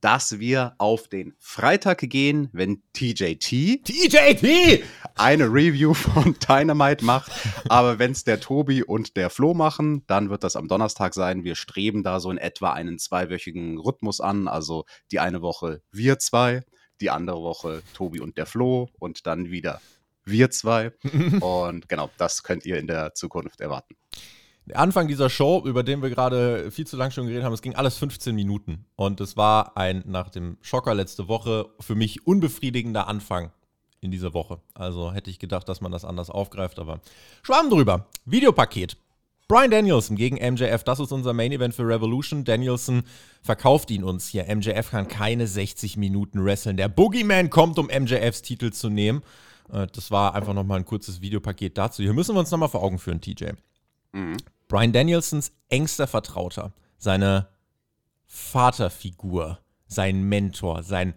dass 0.00 0.38
wir 0.38 0.74
auf 0.78 1.08
den 1.08 1.34
Freitag 1.38 1.98
gehen, 2.00 2.48
wenn 2.52 2.82
TJT 2.92 3.84
TJT 3.84 4.82
eine 5.16 5.44
Review 5.44 5.94
von 5.94 6.36
Dynamite 6.48 7.04
macht. 7.04 7.30
Aber 7.68 7.98
wenn 7.98 8.12
es 8.12 8.24
der 8.24 8.40
Tobi 8.40 8.82
und 8.82 9.16
der 9.16 9.30
Flo 9.30 9.54
machen, 9.54 10.04
dann 10.06 10.30
wird 10.30 10.42
das 10.42 10.56
am 10.56 10.68
Donnerstag 10.68 11.14
sein. 11.14 11.44
Wir 11.44 11.54
streben 11.54 12.02
da 12.02 12.20
so 12.20 12.30
in 12.30 12.38
etwa 12.38 12.72
einen 12.72 12.98
zweiwöchigen 12.98 13.78
Rhythmus 13.78 14.20
an. 14.20 14.48
Also 14.48 14.84
die 15.10 15.20
eine 15.20 15.42
Woche 15.42 15.82
wir 15.90 16.18
zwei, 16.18 16.62
die 17.00 17.10
andere 17.10 17.42
Woche 17.42 17.82
Tobi 17.94 18.20
und 18.20 18.38
der 18.38 18.46
Flo 18.46 18.88
und 18.98 19.26
dann 19.26 19.50
wieder 19.50 19.80
wir 20.30 20.50
zwei. 20.50 20.92
und 21.40 21.88
genau, 21.88 22.10
das 22.18 22.42
könnt 22.42 22.64
ihr 22.66 22.78
in 22.78 22.86
der 22.86 23.14
Zukunft 23.14 23.60
erwarten. 23.60 23.94
Der 24.66 24.78
Anfang 24.78 25.08
dieser 25.08 25.30
Show, 25.30 25.62
über 25.64 25.82
den 25.82 26.00
wir 26.02 26.10
gerade 26.10 26.70
viel 26.70 26.86
zu 26.86 26.96
lang 26.96 27.10
schon 27.10 27.26
geredet 27.26 27.44
haben, 27.44 27.52
es 27.52 27.62
ging 27.62 27.74
alles 27.74 27.96
15 27.96 28.34
Minuten. 28.34 28.86
Und 28.94 29.20
es 29.20 29.36
war 29.36 29.76
ein 29.76 30.04
nach 30.06 30.28
dem 30.28 30.58
Schocker 30.60 30.94
letzte 30.94 31.28
Woche 31.28 31.66
für 31.80 31.94
mich 31.94 32.26
unbefriedigender 32.26 33.08
Anfang 33.08 33.50
in 34.00 34.10
dieser 34.10 34.32
Woche. 34.32 34.60
Also 34.74 35.12
hätte 35.12 35.30
ich 35.30 35.38
gedacht, 35.38 35.68
dass 35.68 35.80
man 35.80 35.92
das 35.92 36.04
anders 36.04 36.30
aufgreift, 36.30 36.78
aber 36.78 37.00
schwamm 37.42 37.70
drüber. 37.70 38.06
Videopaket. 38.24 38.96
Brian 39.48 39.72
Danielson 39.72 40.16
gegen 40.16 40.36
MJF, 40.36 40.84
das 40.84 41.00
ist 41.00 41.10
unser 41.10 41.32
Main 41.32 41.50
Event 41.50 41.74
für 41.74 41.82
Revolution. 41.82 42.44
Danielson 42.44 43.02
verkauft 43.42 43.90
ihn 43.90 44.04
uns 44.04 44.28
hier. 44.28 44.44
MJF 44.44 44.92
kann 44.92 45.08
keine 45.08 45.48
60 45.48 45.96
Minuten 45.96 46.44
wresteln. 46.44 46.76
Der 46.76 46.88
Boogeyman 46.88 47.50
kommt, 47.50 47.76
um 47.80 47.86
MJFs 47.86 48.42
Titel 48.42 48.70
zu 48.70 48.90
nehmen. 48.90 49.22
Äh, 49.72 49.86
das 49.92 50.10
war 50.10 50.34
einfach 50.34 50.54
nochmal 50.54 50.78
ein 50.78 50.84
kurzes 50.84 51.20
Videopaket 51.20 51.76
dazu. 51.76 52.02
Hier 52.02 52.12
müssen 52.12 52.34
wir 52.34 52.40
uns 52.40 52.50
nochmal 52.50 52.68
vor 52.68 52.82
Augen 52.82 52.98
führen, 52.98 53.20
TJ. 53.20 53.50
Mhm. 54.12 54.36
Brian 54.68 54.92
Danielsons 54.92 55.52
engster 55.68 56.06
Vertrauter, 56.06 56.72
seine 56.96 57.48
Vaterfigur, 58.26 59.58
sein 59.86 60.22
Mentor, 60.22 60.82
sein 60.82 61.14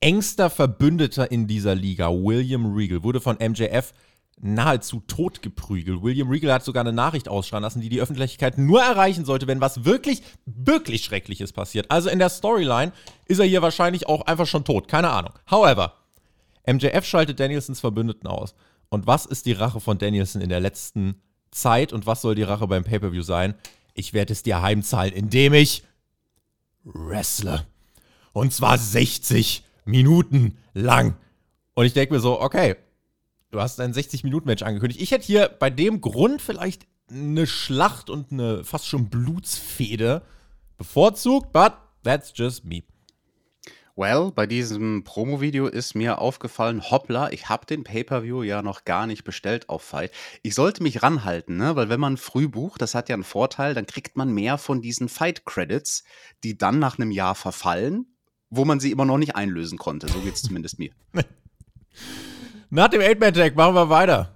engster 0.00 0.50
Verbündeter 0.50 1.30
in 1.30 1.46
dieser 1.46 1.74
Liga, 1.74 2.10
William 2.10 2.74
Regal, 2.74 3.02
wurde 3.02 3.20
von 3.20 3.36
MJF 3.36 3.92
nahezu 4.38 5.00
totgeprügelt. 5.06 6.02
William 6.02 6.28
Regal 6.28 6.52
hat 6.52 6.64
sogar 6.64 6.82
eine 6.82 6.92
Nachricht 6.92 7.28
ausschreien 7.28 7.62
lassen, 7.62 7.80
die 7.80 7.88
die 7.88 8.00
Öffentlichkeit 8.00 8.58
nur 8.58 8.82
erreichen 8.82 9.24
sollte, 9.24 9.46
wenn 9.46 9.60
was 9.60 9.84
wirklich, 9.84 10.22
wirklich 10.44 11.04
Schreckliches 11.04 11.52
passiert. 11.52 11.90
Also 11.90 12.10
in 12.10 12.18
der 12.18 12.28
Storyline 12.28 12.92
ist 13.26 13.38
er 13.38 13.46
hier 13.46 13.62
wahrscheinlich 13.62 14.06
auch 14.08 14.26
einfach 14.26 14.46
schon 14.46 14.64
tot. 14.64 14.88
Keine 14.88 15.08
Ahnung. 15.08 15.32
However, 15.50 15.94
MJF 16.66 17.04
schaltet 17.04 17.40
Danielsons 17.40 17.80
Verbündeten 17.80 18.26
aus. 18.26 18.54
Und 18.88 19.06
was 19.06 19.26
ist 19.26 19.46
die 19.46 19.52
Rache 19.52 19.80
von 19.80 19.98
Danielson 19.98 20.42
in 20.42 20.48
der 20.48 20.60
letzten 20.60 21.20
Zeit 21.50 21.92
und 21.92 22.06
was 22.06 22.22
soll 22.22 22.34
die 22.34 22.42
Rache 22.42 22.66
beim 22.66 22.84
Pay-Per-View 22.84 23.22
sein? 23.22 23.54
Ich 23.94 24.12
werde 24.12 24.32
es 24.32 24.42
dir 24.42 24.62
heimzahlen, 24.62 25.12
indem 25.12 25.54
ich 25.54 25.82
wrestle. 26.84 27.66
Und 28.32 28.52
zwar 28.52 28.78
60 28.78 29.64
Minuten 29.84 30.58
lang. 30.74 31.16
Und 31.74 31.86
ich 31.86 31.94
denke 31.94 32.14
mir 32.14 32.20
so, 32.20 32.40
okay, 32.40 32.76
du 33.50 33.60
hast 33.60 33.80
ein 33.80 33.94
60-Minuten-Match 33.94 34.62
angekündigt. 34.62 35.00
Ich 35.00 35.10
hätte 35.10 35.24
hier 35.24 35.48
bei 35.48 35.70
dem 35.70 36.00
Grund 36.00 36.42
vielleicht 36.42 36.86
eine 37.08 37.46
Schlacht 37.46 38.10
und 38.10 38.32
eine 38.32 38.64
fast 38.64 38.86
schon 38.86 39.08
Blutsfehde 39.08 40.22
bevorzugt, 40.76 41.52
but 41.52 41.72
that's 42.02 42.32
just 42.34 42.64
me. 42.64 42.82
Well, 43.98 44.30
bei 44.30 44.46
diesem 44.46 45.04
Promo-Video 45.04 45.68
ist 45.68 45.94
mir 45.94 46.18
aufgefallen, 46.18 46.82
hoppla, 46.90 47.32
ich 47.32 47.48
habe 47.48 47.64
den 47.64 47.82
Pay-Per-View 47.82 48.42
ja 48.42 48.60
noch 48.60 48.84
gar 48.84 49.06
nicht 49.06 49.24
bestellt 49.24 49.70
auf 49.70 49.82
Fight. 49.82 50.12
Ich 50.42 50.54
sollte 50.54 50.82
mich 50.82 51.02
ranhalten, 51.02 51.56
ne? 51.56 51.76
weil 51.76 51.88
wenn 51.88 51.98
man 51.98 52.18
früh 52.18 52.46
bucht, 52.46 52.82
das 52.82 52.94
hat 52.94 53.08
ja 53.08 53.14
einen 53.14 53.24
Vorteil, 53.24 53.72
dann 53.72 53.86
kriegt 53.86 54.14
man 54.14 54.34
mehr 54.34 54.58
von 54.58 54.82
diesen 54.82 55.08
Fight-Credits, 55.08 56.04
die 56.44 56.58
dann 56.58 56.78
nach 56.78 56.98
einem 56.98 57.10
Jahr 57.10 57.34
verfallen, 57.34 58.04
wo 58.50 58.66
man 58.66 58.80
sie 58.80 58.90
immer 58.90 59.06
noch 59.06 59.16
nicht 59.16 59.34
einlösen 59.34 59.78
konnte. 59.78 60.08
So 60.08 60.20
geht 60.20 60.34
es 60.34 60.42
zumindest 60.42 60.78
mir. 60.78 60.90
Nach 62.68 62.88
dem 62.88 63.00
Eight-Man-Tag 63.00 63.56
machen 63.56 63.74
wir 63.74 63.88
weiter 63.88 64.35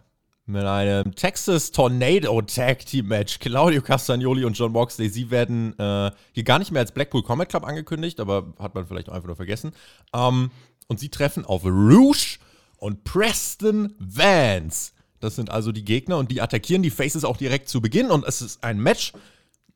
mit 0.50 0.64
einem 0.64 1.14
Texas 1.14 1.70
Tornado 1.70 2.42
Tag 2.42 2.84
Team 2.84 3.06
Match. 3.06 3.38
Claudio 3.38 3.80
Castagnoli 3.82 4.44
und 4.44 4.58
John 4.58 4.72
Moxley, 4.72 5.08
sie 5.08 5.30
werden 5.30 5.78
äh, 5.78 6.10
hier 6.32 6.44
gar 6.44 6.58
nicht 6.58 6.72
mehr 6.72 6.80
als 6.80 6.92
Blackpool 6.92 7.22
Combat 7.22 7.48
Club 7.48 7.64
angekündigt, 7.64 8.20
aber 8.20 8.52
hat 8.58 8.74
man 8.74 8.86
vielleicht 8.86 9.08
einfach 9.08 9.28
nur 9.28 9.36
vergessen. 9.36 9.72
Ähm, 10.12 10.50
und 10.88 10.98
sie 10.98 11.08
treffen 11.08 11.44
auf 11.44 11.64
Rouge 11.64 12.38
und 12.78 13.04
Preston 13.04 13.94
Vance. 13.98 14.92
Das 15.20 15.36
sind 15.36 15.50
also 15.50 15.70
die 15.70 15.84
Gegner 15.84 16.18
und 16.18 16.30
die 16.30 16.40
attackieren 16.40 16.82
die 16.82 16.90
Faces 16.90 17.24
auch 17.24 17.36
direkt 17.36 17.68
zu 17.68 17.80
Beginn 17.80 18.10
und 18.10 18.24
es 18.26 18.42
ist 18.42 18.64
ein 18.64 18.78
Match. 18.78 19.12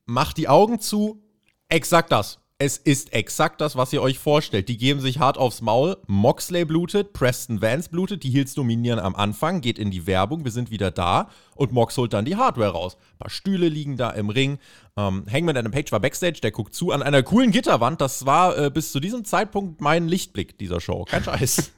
Macht 0.07 0.37
die 0.37 0.49
Augen 0.49 0.81
zu. 0.81 1.23
Exakt 1.69 2.12
das. 2.12 2.40
Es 2.58 2.76
ist 2.76 3.12
exakt 3.12 3.61
das, 3.61 3.75
was 3.75 3.92
ihr 3.92 4.00
euch 4.00 4.20
vorstellt. 4.20 4.68
Die 4.68 4.76
geben 4.76 5.00
sich 5.00 5.18
hart 5.18 5.38
aufs 5.38 5.61
Maul. 5.61 5.96
Moxley 6.06 6.64
blutet, 6.64 7.12
Preston 7.12 7.61
Vance 7.61 7.90
blutet, 7.90 8.23
die 8.23 8.30
Heels 8.30 8.54
dominieren 8.54 9.00
am 9.00 9.16
Anfang, 9.16 9.61
geht 9.61 9.76
in 9.76 9.90
die 9.90 10.06
Werbung, 10.06 10.44
wir 10.44 10.52
sind 10.52 10.70
wieder 10.70 10.92
da 10.92 11.30
und 11.56 11.73
Mox 11.73 11.96
holt 11.96 12.12
dann 12.12 12.25
die 12.25 12.37
Hardware 12.37 12.70
raus. 12.70 12.96
Ein 12.96 13.18
paar 13.18 13.30
Stühle 13.30 13.68
liegen 13.68 13.96
da 13.96 14.11
im 14.11 14.30
Ring. 14.30 14.58
Ähm, 14.96 15.26
Hangman 15.28 15.56
Adam 15.56 15.73
Page 15.73 15.90
war 15.90 15.99
Backstage, 15.99 16.38
der 16.42 16.52
guckt 16.52 16.76
zu 16.76 16.92
an 16.92 17.02
einer 17.02 17.25
coolen 17.25 17.50
Gitterwand. 17.50 18.00
Das 18.00 18.25
war 18.25 18.56
äh, 18.56 18.70
bis 18.70 18.92
zu 18.92 19.00
diesem 19.00 19.25
Zeitpunkt 19.25 19.80
mein 19.80 20.06
Lichtblick 20.06 20.56
dieser 20.56 20.80
Show. 20.80 21.06
Kein 21.06 21.25
Scheiß. 21.25 21.73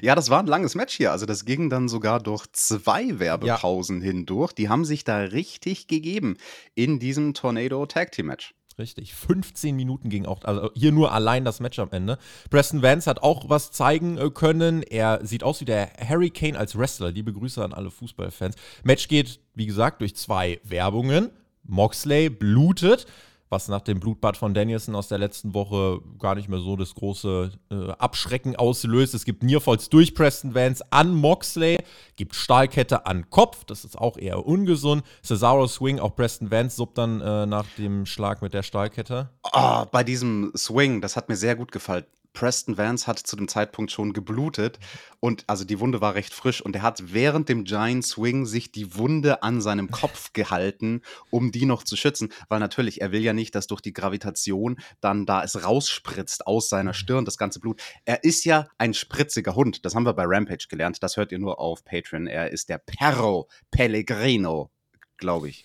ja, 0.00 0.14
das 0.14 0.30
war 0.30 0.38
ein 0.38 0.46
langes 0.46 0.76
Match 0.76 0.96
hier. 0.96 1.10
Also 1.10 1.26
das 1.26 1.44
ging 1.44 1.68
dann 1.70 1.88
sogar 1.88 2.20
durch 2.20 2.46
zwei 2.52 3.18
Werbepausen 3.18 3.98
ja. 3.98 4.06
hindurch. 4.12 4.52
Die 4.52 4.68
haben 4.68 4.84
sich 4.84 5.02
da 5.02 5.18
richtig 5.18 5.88
gegeben 5.88 6.36
in 6.76 7.00
diesem 7.00 7.34
Tornado 7.34 7.84
Tag 7.86 8.12
Team 8.12 8.26
Match. 8.26 8.54
Richtig. 8.78 9.14
15 9.14 9.76
Minuten 9.76 10.08
ging 10.08 10.26
auch, 10.26 10.42
also 10.44 10.70
hier 10.74 10.92
nur 10.92 11.12
allein 11.12 11.44
das 11.44 11.60
Match 11.60 11.78
am 11.78 11.90
Ende. 11.92 12.18
Preston 12.50 12.82
Vance 12.82 13.08
hat 13.08 13.22
auch 13.22 13.48
was 13.48 13.72
zeigen 13.72 14.16
äh, 14.16 14.30
können. 14.30 14.82
Er 14.82 15.20
sieht 15.22 15.42
aus 15.42 15.60
wie 15.60 15.66
der 15.66 15.90
Harry 15.98 16.30
Kane 16.30 16.58
als 16.58 16.78
Wrestler. 16.78 17.10
Liebe 17.10 17.32
Grüße 17.32 17.62
an 17.62 17.74
alle 17.74 17.90
Fußballfans. 17.90 18.56
Match 18.84 19.08
geht, 19.08 19.40
wie 19.54 19.66
gesagt, 19.66 20.00
durch 20.00 20.16
zwei 20.16 20.60
Werbungen. 20.64 21.30
Moxley 21.64 22.30
blutet 22.30 23.06
was 23.50 23.68
nach 23.68 23.80
dem 23.80 23.98
Blutbad 23.98 24.36
von 24.36 24.54
Danielson 24.54 24.94
aus 24.94 25.08
der 25.08 25.18
letzten 25.18 25.54
Woche 25.54 26.00
gar 26.18 26.36
nicht 26.36 26.48
mehr 26.48 26.60
so 26.60 26.76
das 26.76 26.94
große 26.94 27.50
äh, 27.70 27.90
Abschrecken 27.98 28.54
auslöst. 28.54 29.12
Es 29.12 29.24
gibt 29.24 29.42
Nearfalls 29.42 29.88
durch 29.88 30.14
Preston 30.14 30.54
Vance 30.54 30.84
an 30.90 31.12
Moxley, 31.12 31.78
gibt 32.14 32.36
Stahlkette 32.36 33.06
an 33.06 33.28
Kopf, 33.28 33.64
das 33.64 33.84
ist 33.84 33.98
auch 33.98 34.16
eher 34.16 34.46
ungesund. 34.46 35.02
Cesaro 35.22 35.66
Swing, 35.66 35.98
auch 35.98 36.14
Preston 36.14 36.50
Vance 36.50 36.76
suppt 36.76 36.96
dann 36.96 37.20
äh, 37.20 37.44
nach 37.46 37.66
dem 37.76 38.06
Schlag 38.06 38.40
mit 38.40 38.54
der 38.54 38.62
Stahlkette. 38.62 39.30
Oh, 39.52 39.84
bei 39.90 40.04
diesem 40.04 40.52
Swing, 40.56 41.00
das 41.00 41.16
hat 41.16 41.28
mir 41.28 41.36
sehr 41.36 41.56
gut 41.56 41.72
gefallen. 41.72 42.04
Preston 42.32 42.78
Vance 42.78 43.06
hat 43.06 43.18
zu 43.18 43.36
dem 43.36 43.48
Zeitpunkt 43.48 43.90
schon 43.90 44.12
geblutet 44.12 44.78
und 45.20 45.44
also 45.46 45.64
die 45.64 45.80
Wunde 45.80 46.00
war 46.00 46.14
recht 46.14 46.32
frisch 46.32 46.62
und 46.62 46.76
er 46.76 46.82
hat 46.82 47.12
während 47.12 47.48
dem 47.48 47.64
Giant 47.64 48.04
Swing 48.04 48.46
sich 48.46 48.72
die 48.72 48.94
Wunde 48.96 49.42
an 49.42 49.60
seinem 49.60 49.90
Kopf 49.90 50.32
gehalten, 50.32 51.02
um 51.30 51.52
die 51.52 51.66
noch 51.66 51.82
zu 51.82 51.96
schützen, 51.96 52.32
weil 52.48 52.60
natürlich 52.60 53.00
er 53.00 53.12
will 53.12 53.22
ja 53.22 53.32
nicht, 53.32 53.54
dass 53.54 53.66
durch 53.66 53.80
die 53.80 53.92
Gravitation 53.92 54.80
dann 55.00 55.26
da 55.26 55.42
es 55.42 55.64
rausspritzt 55.64 56.46
aus 56.46 56.68
seiner 56.68 56.94
Stirn 56.94 57.24
das 57.24 57.36
ganze 57.36 57.60
Blut. 57.60 57.80
Er 58.04 58.24
ist 58.24 58.44
ja 58.44 58.66
ein 58.78 58.94
spritziger 58.94 59.54
Hund, 59.54 59.84
das 59.84 59.94
haben 59.94 60.06
wir 60.06 60.14
bei 60.14 60.24
Rampage 60.26 60.66
gelernt, 60.68 61.02
das 61.02 61.16
hört 61.16 61.32
ihr 61.32 61.38
nur 61.38 61.58
auf 61.58 61.84
Patreon. 61.84 62.26
Er 62.26 62.50
ist 62.50 62.68
der 62.68 62.78
Perro 62.78 63.48
Pellegrino, 63.70 64.70
glaube 65.16 65.48
ich. 65.48 65.64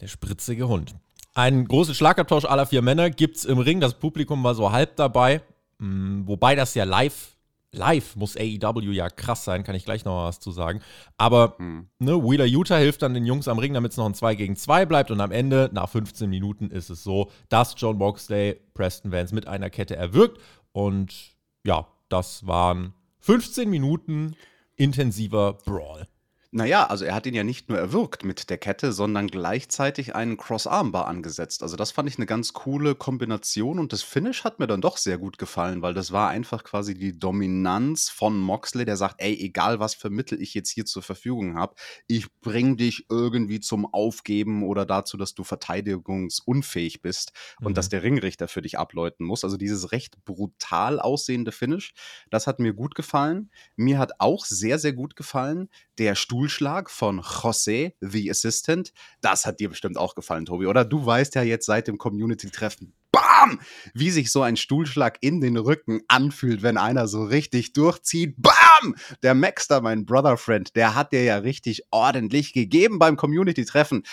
Der 0.00 0.06
spritzige 0.08 0.68
Hund. 0.68 0.94
Ein 1.34 1.66
großer 1.66 1.94
Schlagabtausch 1.94 2.44
aller 2.44 2.66
vier 2.66 2.82
Männer 2.82 3.10
gibt 3.10 3.36
es 3.36 3.44
im 3.44 3.58
Ring. 3.58 3.80
Das 3.80 3.98
Publikum 3.98 4.42
war 4.42 4.54
so 4.54 4.72
halb 4.72 4.96
dabei. 4.96 5.42
Mm, 5.78 6.26
wobei 6.26 6.54
das 6.54 6.74
ja 6.74 6.84
live, 6.84 7.36
live 7.72 8.16
muss 8.16 8.36
AEW 8.36 8.92
ja 8.92 9.08
krass 9.10 9.44
sein, 9.44 9.64
kann 9.64 9.74
ich 9.74 9.84
gleich 9.84 10.04
noch 10.04 10.24
was 10.24 10.40
zu 10.40 10.50
sagen. 10.50 10.80
Aber 11.16 11.54
hm. 11.58 11.88
ne, 11.98 12.22
Wheeler 12.22 12.46
Utah 12.46 12.76
hilft 12.76 13.02
dann 13.02 13.14
den 13.14 13.26
Jungs 13.26 13.48
am 13.48 13.58
Ring, 13.58 13.74
damit 13.74 13.92
es 13.92 13.98
noch 13.98 14.06
ein 14.06 14.14
2 14.14 14.34
gegen 14.34 14.56
2 14.56 14.86
bleibt. 14.86 15.10
Und 15.10 15.20
am 15.20 15.32
Ende, 15.32 15.70
nach 15.72 15.88
15 15.88 16.28
Minuten, 16.28 16.70
ist 16.70 16.90
es 16.90 17.02
so, 17.02 17.30
dass 17.48 17.74
John 17.76 17.98
Boxley 17.98 18.60
Preston 18.74 19.12
Vance 19.12 19.34
mit 19.34 19.46
einer 19.46 19.70
Kette 19.70 19.96
erwürgt. 19.96 20.40
Und 20.72 21.36
ja, 21.64 21.86
das 22.08 22.46
waren 22.46 22.94
15 23.20 23.68
Minuten 23.68 24.36
intensiver 24.76 25.54
Brawl. 25.64 26.06
Naja, 26.50 26.86
also 26.86 27.04
er 27.04 27.14
hat 27.14 27.26
ihn 27.26 27.34
ja 27.34 27.44
nicht 27.44 27.68
nur 27.68 27.76
erwürgt 27.76 28.24
mit 28.24 28.48
der 28.48 28.56
Kette, 28.56 28.92
sondern 28.92 29.26
gleichzeitig 29.26 30.14
einen 30.14 30.38
Cross-Armbar 30.38 31.06
angesetzt. 31.06 31.62
Also 31.62 31.76
das 31.76 31.90
fand 31.90 32.08
ich 32.08 32.16
eine 32.16 32.24
ganz 32.24 32.54
coole 32.54 32.94
Kombination 32.94 33.78
und 33.78 33.92
das 33.92 34.02
Finish 34.02 34.44
hat 34.44 34.58
mir 34.58 34.66
dann 34.66 34.80
doch 34.80 34.96
sehr 34.96 35.18
gut 35.18 35.36
gefallen, 35.36 35.82
weil 35.82 35.92
das 35.92 36.10
war 36.10 36.30
einfach 36.30 36.64
quasi 36.64 36.94
die 36.94 37.18
Dominanz 37.18 38.08
von 38.08 38.38
Moxley, 38.38 38.86
der 38.86 38.96
sagt, 38.96 39.16
ey, 39.18 39.38
egal 39.38 39.78
was 39.78 39.94
für 39.94 40.08
Mittel 40.08 40.40
ich 40.40 40.54
jetzt 40.54 40.70
hier 40.70 40.86
zur 40.86 41.02
Verfügung 41.02 41.58
habe, 41.58 41.74
ich 42.06 42.26
bring 42.40 42.78
dich 42.78 43.04
irgendwie 43.10 43.60
zum 43.60 43.84
Aufgeben 43.84 44.62
oder 44.62 44.86
dazu, 44.86 45.18
dass 45.18 45.34
du 45.34 45.44
verteidigungsunfähig 45.44 47.02
bist 47.02 47.32
und 47.60 47.76
dass 47.76 47.88
mhm. 47.88 47.90
der 47.90 48.02
Ringrichter 48.04 48.48
für 48.48 48.62
dich 48.62 48.78
abläuten 48.78 49.26
muss. 49.26 49.44
Also 49.44 49.58
dieses 49.58 49.92
recht 49.92 50.24
brutal 50.24 50.98
aussehende 50.98 51.52
Finish, 51.52 51.92
das 52.30 52.46
hat 52.46 52.58
mir 52.58 52.72
gut 52.72 52.94
gefallen. 52.94 53.50
Mir 53.76 53.98
hat 53.98 54.12
auch 54.18 54.46
sehr, 54.46 54.78
sehr 54.78 54.94
gut 54.94 55.14
gefallen 55.14 55.68
der 55.98 56.14
Stuhl 56.14 56.37
Stuhlschlag 56.38 56.88
von 56.88 57.20
José, 57.20 57.94
The 58.00 58.30
Assistant. 58.30 58.92
Das 59.20 59.44
hat 59.44 59.58
dir 59.58 59.68
bestimmt 59.68 59.96
auch 59.96 60.14
gefallen, 60.14 60.44
Tobi, 60.46 60.66
oder? 60.66 60.84
Du 60.84 61.04
weißt 61.04 61.34
ja 61.34 61.42
jetzt 61.42 61.66
seit 61.66 61.88
dem 61.88 61.98
Community-Treffen, 61.98 62.94
bam, 63.10 63.58
wie 63.92 64.10
sich 64.12 64.30
so 64.30 64.42
ein 64.42 64.56
Stuhlschlag 64.56 65.18
in 65.20 65.40
den 65.40 65.56
Rücken 65.56 66.00
anfühlt, 66.06 66.62
wenn 66.62 66.78
einer 66.78 67.08
so 67.08 67.24
richtig 67.24 67.72
durchzieht. 67.72 68.36
Bam! 68.38 68.94
Der 69.24 69.34
Maxter, 69.34 69.80
mein 69.80 70.06
Brother-Friend, 70.06 70.76
der 70.76 70.94
hat 70.94 71.10
dir 71.10 71.24
ja 71.24 71.38
richtig 71.38 71.82
ordentlich 71.90 72.52
gegeben 72.52 73.00
beim 73.00 73.16
Community-Treffen. 73.16 74.04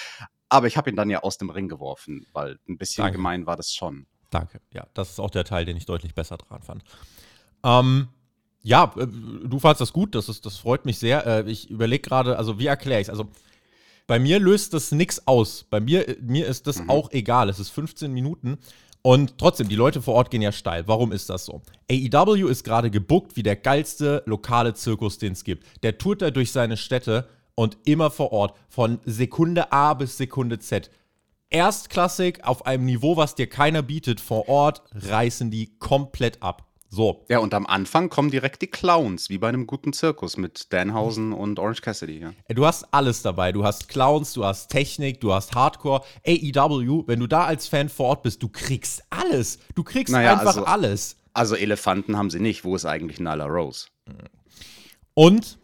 Aber 0.50 0.66
ich 0.66 0.78
habe 0.78 0.90
ihn 0.90 0.96
dann 0.96 1.12
ja 1.12 1.20
aus 1.22 1.38
dem 1.38 1.52
Ring 1.52 1.68
geworfen, 1.68 2.26
weil 2.34 2.58
ein 2.68 2.80
bisschen 2.80 3.04
Danke. 3.04 3.18
gemein 3.18 3.46
war 3.46 3.56
das 3.56 3.72
schon. 3.72 4.08
Danke. 4.32 4.62
Ja, 4.74 4.88
das 4.96 5.12
ist 5.12 5.20
auch 5.20 5.30
der 5.30 5.44
Teil, 5.44 5.66
den 5.66 5.78
ich 5.78 5.86
deutlich 5.86 6.16
besser 6.16 6.38
dran 6.38 6.64
fand. 6.64 6.84
Ähm, 7.64 8.08
ja, 8.66 8.92
äh, 8.98 9.06
du 9.08 9.60
fandest 9.60 9.82
das 9.82 9.94
gut, 9.94 10.16
das, 10.16 10.28
ist, 10.28 10.46
das 10.46 10.58
freut 10.58 10.86
mich 10.86 10.98
sehr. 10.98 11.26
Äh, 11.26 11.50
ich 11.50 11.70
überlege 11.70 12.02
gerade, 12.02 12.38
also 12.38 12.60
wie 12.60 12.66
erkläre 12.66 13.00
ich 13.00 13.08
es? 13.08 13.12
Also 13.12 13.28
bei 14.08 14.18
mir 14.20 14.40
löst 14.40 14.74
das 14.74 14.92
nichts 14.92 15.28
aus. 15.28 15.66
Bei 15.70 15.80
mir, 15.80 16.10
äh, 16.10 16.18
mir 16.20 16.48
ist 16.48 16.66
das 16.66 16.80
mhm. 16.80 16.90
auch 16.90 17.12
egal. 17.12 17.50
Es 17.50 17.60
ist 17.60 17.70
15 17.70 18.12
Minuten. 18.12 18.58
Und 19.04 19.38
trotzdem, 19.38 19.70
die 19.70 19.76
Leute 19.76 20.02
vor 20.02 20.16
Ort 20.16 20.32
gehen 20.32 20.42
ja 20.42 20.52
steil. 20.52 20.88
Warum 20.88 21.12
ist 21.12 21.30
das 21.30 21.46
so? 21.46 21.62
AEW 21.92 22.48
ist 22.48 22.64
gerade 22.64 22.90
gebuckt 22.90 23.36
wie 23.36 23.44
der 23.44 23.56
geilste 23.56 24.24
lokale 24.26 24.74
Zirkus, 24.74 25.20
den 25.20 25.34
es 25.34 25.44
gibt. 25.44 25.84
Der 25.84 26.00
tourt 26.00 26.24
da 26.24 26.32
durch 26.32 26.52
seine 26.52 26.76
Städte 26.76 27.28
und 27.54 27.78
immer 27.86 28.10
vor 28.10 28.32
Ort. 28.32 28.58
Von 28.68 29.00
Sekunde 29.06 29.72
A 29.72 29.94
bis 29.94 30.18
Sekunde 30.18 30.58
Z. 30.58 30.90
Erstklassig 31.52 32.44
auf 32.44 32.66
einem 32.66 32.86
Niveau, 32.86 33.16
was 33.16 33.36
dir 33.36 33.48
keiner 33.48 33.84
bietet, 33.84 34.20
vor 34.20 34.50
Ort 34.50 34.82
reißen 34.96 35.52
die 35.52 35.78
komplett 35.78 36.42
ab. 36.42 36.65
So. 36.90 37.26
Ja, 37.30 37.40
und 37.40 37.54
am 37.54 37.66
Anfang 37.66 38.10
kommen 38.10 38.32
direkt 38.32 38.62
die 38.62 38.68
Clowns, 38.68 39.30
wie 39.30 39.38
bei 39.38 39.50
einem 39.50 39.68
guten 39.68 39.92
Zirkus 39.92 40.38
mit 40.38 40.72
Danhausen 40.72 41.34
und 41.34 41.60
Orange 41.60 41.82
Cassidy. 41.82 42.20
Ja. 42.20 42.34
Du 42.50 42.66
hast 42.66 42.94
alles 42.94 43.22
dabei. 43.22 43.52
Du 43.52 43.64
hast 43.64 43.90
Clowns, 43.90 44.34
du 44.34 44.46
hast 44.46 44.70
Technik, 44.70 45.20
du 45.20 45.34
hast 45.34 45.54
Hardcore. 45.56 46.04
AEW, 46.26 47.04
wenn 47.08 47.20
du 47.20 47.28
da 47.28 47.46
als 47.46 47.68
Fan 47.68 47.90
vor 47.90 48.08
Ort 48.08 48.24
bist, 48.24 48.42
du 48.42 48.50
kriegst 48.50 49.04
alles. 49.10 49.60
Du 49.74 49.84
kriegst 49.84 50.14
naja, 50.14 50.34
einfach 50.34 50.48
also, 50.48 50.66
alles. 50.66 51.18
Also 51.34 51.56
Elefanten 51.56 52.18
haben 52.18 52.30
sie 52.30 52.40
nicht. 52.40 52.64
Wo 52.64 52.76
ist 52.76 52.86
eigentlich 52.86 53.20
Nyla 53.20 53.46
Rose? 53.46 53.88
Und 55.14 55.58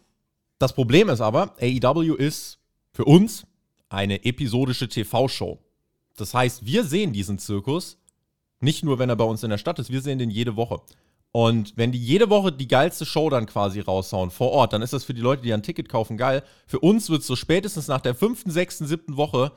Das 0.62 0.74
Problem 0.74 1.10
ist 1.10 1.22
aber, 1.22 1.56
AEW 1.60 2.14
ist 2.14 2.60
für 2.92 3.06
uns 3.06 3.48
eine 3.90 4.24
episodische 4.26 4.88
TV-Show. 4.88 5.58
Das 6.18 6.36
heißt, 6.36 6.64
wir 6.68 6.84
sehen 6.84 7.14
diesen 7.14 7.40
Zirkus 7.40 7.98
nicht 8.60 8.84
nur, 8.84 9.00
wenn 9.00 9.10
er 9.10 9.16
bei 9.16 9.24
uns 9.24 9.42
in 9.42 9.50
der 9.50 9.58
Stadt 9.58 9.80
ist, 9.80 9.92
wir 9.92 10.02
sehen 10.02 10.20
den 10.20 10.30
jede 10.30 10.56
Woche. 10.56 10.82
Und 11.34 11.74
wenn 11.78 11.94
die 11.94 12.04
jede 12.04 12.30
Woche 12.30 12.52
die 12.52 12.68
geilste 12.68 13.06
Show 13.06 13.30
dann 13.30 13.46
quasi 13.46 13.80
raushauen 13.80 14.32
vor 14.32 14.52
Ort, 14.52 14.74
dann 14.74 14.82
ist 14.82 14.92
das 14.92 15.06
für 15.06 15.14
die 15.14 15.22
Leute, 15.22 15.44
die 15.44 15.54
ein 15.54 15.64
Ticket 15.64 15.88
kaufen, 15.88 16.18
geil. 16.18 16.44
Für 16.68 16.80
uns 16.80 17.10
wird 17.10 17.22
es 17.22 17.28
so 17.28 17.38
spätestens 17.38 17.88
nach 17.88 18.02
der 18.02 18.16
fünften, 18.16 18.52
sechsten, 18.52 18.86
siebten 18.86 19.16
Woche 19.16 19.54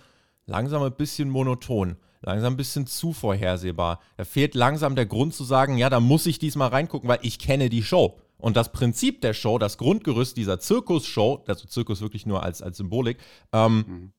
langsam 0.47 0.83
ein 0.83 0.95
bisschen 0.95 1.31
monoton, 1.31 1.97
langsam 2.21 2.55
ein 2.55 2.57
bisschen 2.57 2.87
zu 2.87 3.13
vorhersehbar. 3.13 4.01
Da 4.17 4.25
fehlt 4.25 4.55
langsam 4.55 4.95
der 4.95 5.07
Grund 5.07 5.35
zu 5.35 5.43
sagen, 5.43 5.77
ja, 5.77 5.91
da 5.91 5.99
muss 5.99 6.27
ich 6.27 6.39
diesmal 6.39 6.69
reingucken, 6.69 7.09
weil 7.09 7.19
ich 7.23 7.41
kenne 7.41 7.69
die 7.69 7.83
Show. 7.83 8.21
Und 8.39 8.57
das 8.57 8.71
Prinzip 8.71 9.21
der 9.23 9.35
Show, 9.35 9.59
das 9.59 9.79
Grundgerüst 9.79 10.37
dieser 10.37 10.61
Zirkusshow, 10.61 11.43
also 11.47 11.67
Zirkus 11.67 12.03
wirklich 12.03 12.27
nur 12.27 12.43
als, 12.43 12.63
als 12.63 12.77
Symbolik, 12.77 13.19
ähm, 13.53 13.77
mhm. 13.77 14.13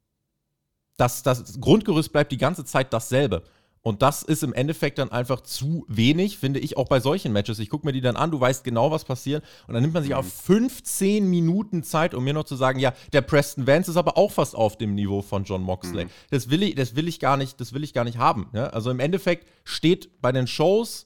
das, 0.98 1.24
das 1.24 1.60
Grundgerüst 1.62 2.12
bleibt 2.12 2.32
die 2.34 2.38
ganze 2.38 2.66
Zeit 2.66 2.92
dasselbe. 2.92 3.44
Und 3.86 4.02
das 4.02 4.24
ist 4.24 4.42
im 4.42 4.52
Endeffekt 4.52 4.98
dann 4.98 5.12
einfach 5.12 5.42
zu 5.42 5.86
wenig, 5.88 6.40
finde 6.40 6.60
ich, 6.60 6.76
auch 6.76 6.88
bei 6.88 7.00
solchen 7.00 7.32
Matches. 7.32 7.60
Ich 7.60 7.70
gucke 7.70 7.86
mir 7.86 7.94
die 7.94 8.02
dann 8.02 8.16
an, 8.16 8.32
du 8.32 8.40
weißt 8.40 8.64
genau, 8.64 8.90
was 8.90 9.06
passiert. 9.06 9.44
Und 9.68 9.76
dann 9.76 9.84
nimmt 9.84 9.94
man 9.94 10.02
sich 10.02 10.14
mhm. 10.14 10.18
auf 10.18 10.26
15 10.26 11.30
Minuten 11.30 11.84
Zeit, 11.84 12.16
um 12.16 12.24
mir 12.24 12.34
noch 12.34 12.46
zu 12.46 12.56
sagen, 12.56 12.80
ja, 12.80 12.96
der 13.14 13.22
Preston 13.22 13.68
Vance 13.68 13.92
ist 13.92 13.98
aber 13.98 14.18
auch 14.18 14.32
fast 14.32 14.56
auf 14.56 14.76
dem 14.76 14.96
Niveau 14.96 15.22
von 15.22 15.44
John 15.44 15.62
Moxley. 15.62 16.06
Mhm. 16.06 16.10
Das, 16.32 16.50
will 16.50 16.64
ich, 16.64 16.74
das 16.74 16.96
will 16.96 17.08
ich 17.08 17.20
gar 17.20 17.38
nicht, 17.38 17.62
das 17.62 17.74
will 17.74 17.84
ich 17.84 17.94
gar 17.94 18.06
nicht 18.06 18.18
haben. 18.18 18.50
Ja? 18.54 18.70
Also 18.70 18.90
im 18.90 19.00
Endeffekt 19.00 19.48
steht 19.64 20.20
bei 20.20 20.32
den 20.32 20.48
Shows 20.48 21.06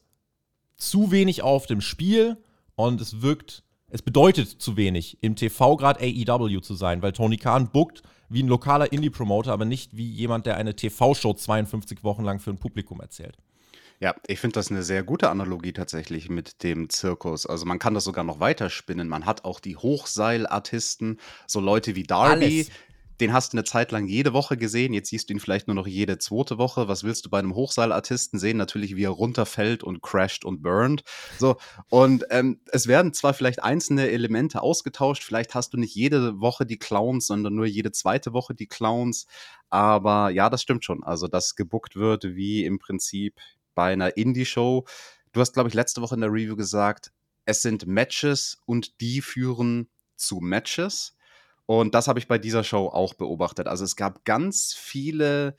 zu 0.77 1.11
wenig 1.11 1.41
auf 1.41 1.65
dem 1.65 1.81
Spiel 1.81 2.37
und 2.75 3.01
es 3.01 3.21
wirkt, 3.21 3.65
es 3.89 4.01
bedeutet 4.01 4.47
zu 4.47 4.77
wenig, 4.77 5.17
im 5.19 5.35
TV 5.35 5.75
gerade 5.75 5.99
AEW 5.99 6.61
zu 6.61 6.75
sein, 6.75 7.01
weil 7.01 7.11
Tony 7.11 7.35
Khan 7.35 7.71
bookt 7.71 8.03
wie 8.29 8.43
ein 8.43 8.47
lokaler 8.47 8.91
Indie-Promoter, 8.91 9.51
aber 9.51 9.65
nicht 9.65 9.97
wie 9.97 10.09
jemand, 10.09 10.45
der 10.45 10.57
eine 10.57 10.75
TV-Show 10.75 11.33
52 11.33 12.03
Wochen 12.03 12.23
lang 12.23 12.39
für 12.39 12.51
ein 12.51 12.57
Publikum 12.57 13.01
erzählt. 13.01 13.37
Ja, 14.01 14.15
ich 14.27 14.39
finde 14.39 14.53
das 14.53 14.71
eine 14.71 14.83
sehr 14.83 15.03
gute 15.03 15.29
Analogie 15.29 15.73
tatsächlich 15.73 16.29
mit 16.29 16.63
dem 16.63 16.89
Zirkus. 16.89 17.45
Also 17.45 17.65
man 17.65 17.79
kann 17.79 17.93
das 17.93 18.05
sogar 18.05 18.23
noch 18.23 18.39
weiter 18.39 18.69
spinnen. 18.69 19.09
Man 19.09 19.25
hat 19.25 19.43
auch 19.43 19.59
die 19.59 19.75
Hochseilartisten, 19.75 21.19
so 21.47 21.59
Leute 21.59 21.95
wie 21.95 22.03
Darby, 22.03 22.45
Alles 22.45 22.71
den 23.19 23.33
hast 23.33 23.53
du 23.53 23.57
eine 23.57 23.65
Zeit 23.65 23.91
lang 23.91 24.07
jede 24.07 24.33
Woche 24.33 24.57
gesehen, 24.57 24.93
jetzt 24.93 25.09
siehst 25.09 25.29
du 25.29 25.33
ihn 25.33 25.39
vielleicht 25.39 25.67
nur 25.67 25.75
noch 25.75 25.87
jede 25.87 26.17
zweite 26.17 26.57
Woche. 26.57 26.87
Was 26.87 27.03
willst 27.03 27.25
du 27.25 27.29
bei 27.29 27.39
einem 27.39 27.55
Hochseilartisten 27.55 28.39
sehen? 28.39 28.57
Natürlich, 28.57 28.95
wie 28.95 29.03
er 29.03 29.09
runterfällt 29.09 29.83
und 29.83 30.01
crasht 30.01 30.45
und 30.45 30.61
burnt. 30.61 31.03
So, 31.37 31.57
und 31.89 32.25
ähm, 32.29 32.61
es 32.71 32.87
werden 32.87 33.13
zwar 33.13 33.33
vielleicht 33.33 33.61
einzelne 33.63 34.09
Elemente 34.09 34.61
ausgetauscht, 34.61 35.23
vielleicht 35.23 35.53
hast 35.55 35.73
du 35.73 35.77
nicht 35.77 35.95
jede 35.95 36.39
Woche 36.39 36.65
die 36.65 36.79
Clowns, 36.79 37.27
sondern 37.27 37.55
nur 37.55 37.65
jede 37.65 37.91
zweite 37.91 38.33
Woche 38.33 38.55
die 38.55 38.67
Clowns. 38.67 39.27
Aber 39.69 40.29
ja, 40.29 40.49
das 40.49 40.61
stimmt 40.61 40.85
schon. 40.85 41.03
Also, 41.03 41.27
dass 41.27 41.55
gebuckt 41.55 41.95
wird 41.95 42.23
wie 42.23 42.65
im 42.65 42.79
Prinzip 42.79 43.39
bei 43.75 43.93
einer 43.93 44.17
Indie-Show. 44.17 44.85
Du 45.31 45.41
hast, 45.41 45.53
glaube 45.53 45.69
ich, 45.69 45.75
letzte 45.75 46.01
Woche 46.01 46.15
in 46.15 46.21
der 46.21 46.31
Review 46.31 46.55
gesagt, 46.55 47.11
es 47.45 47.61
sind 47.61 47.85
Matches 47.85 48.57
und 48.65 49.01
die 49.01 49.21
führen 49.21 49.89
zu 50.15 50.39
Matches. 50.39 51.15
Und 51.69 51.93
das 51.93 52.07
habe 52.07 52.17
ich 52.17 52.27
bei 52.27 52.39
dieser 52.39 52.63
Show 52.63 52.87
auch 52.87 53.13
beobachtet. 53.13 53.67
Also 53.67 53.83
es 53.83 53.95
gab 53.95 54.25
ganz 54.25 54.73
viele 54.73 55.55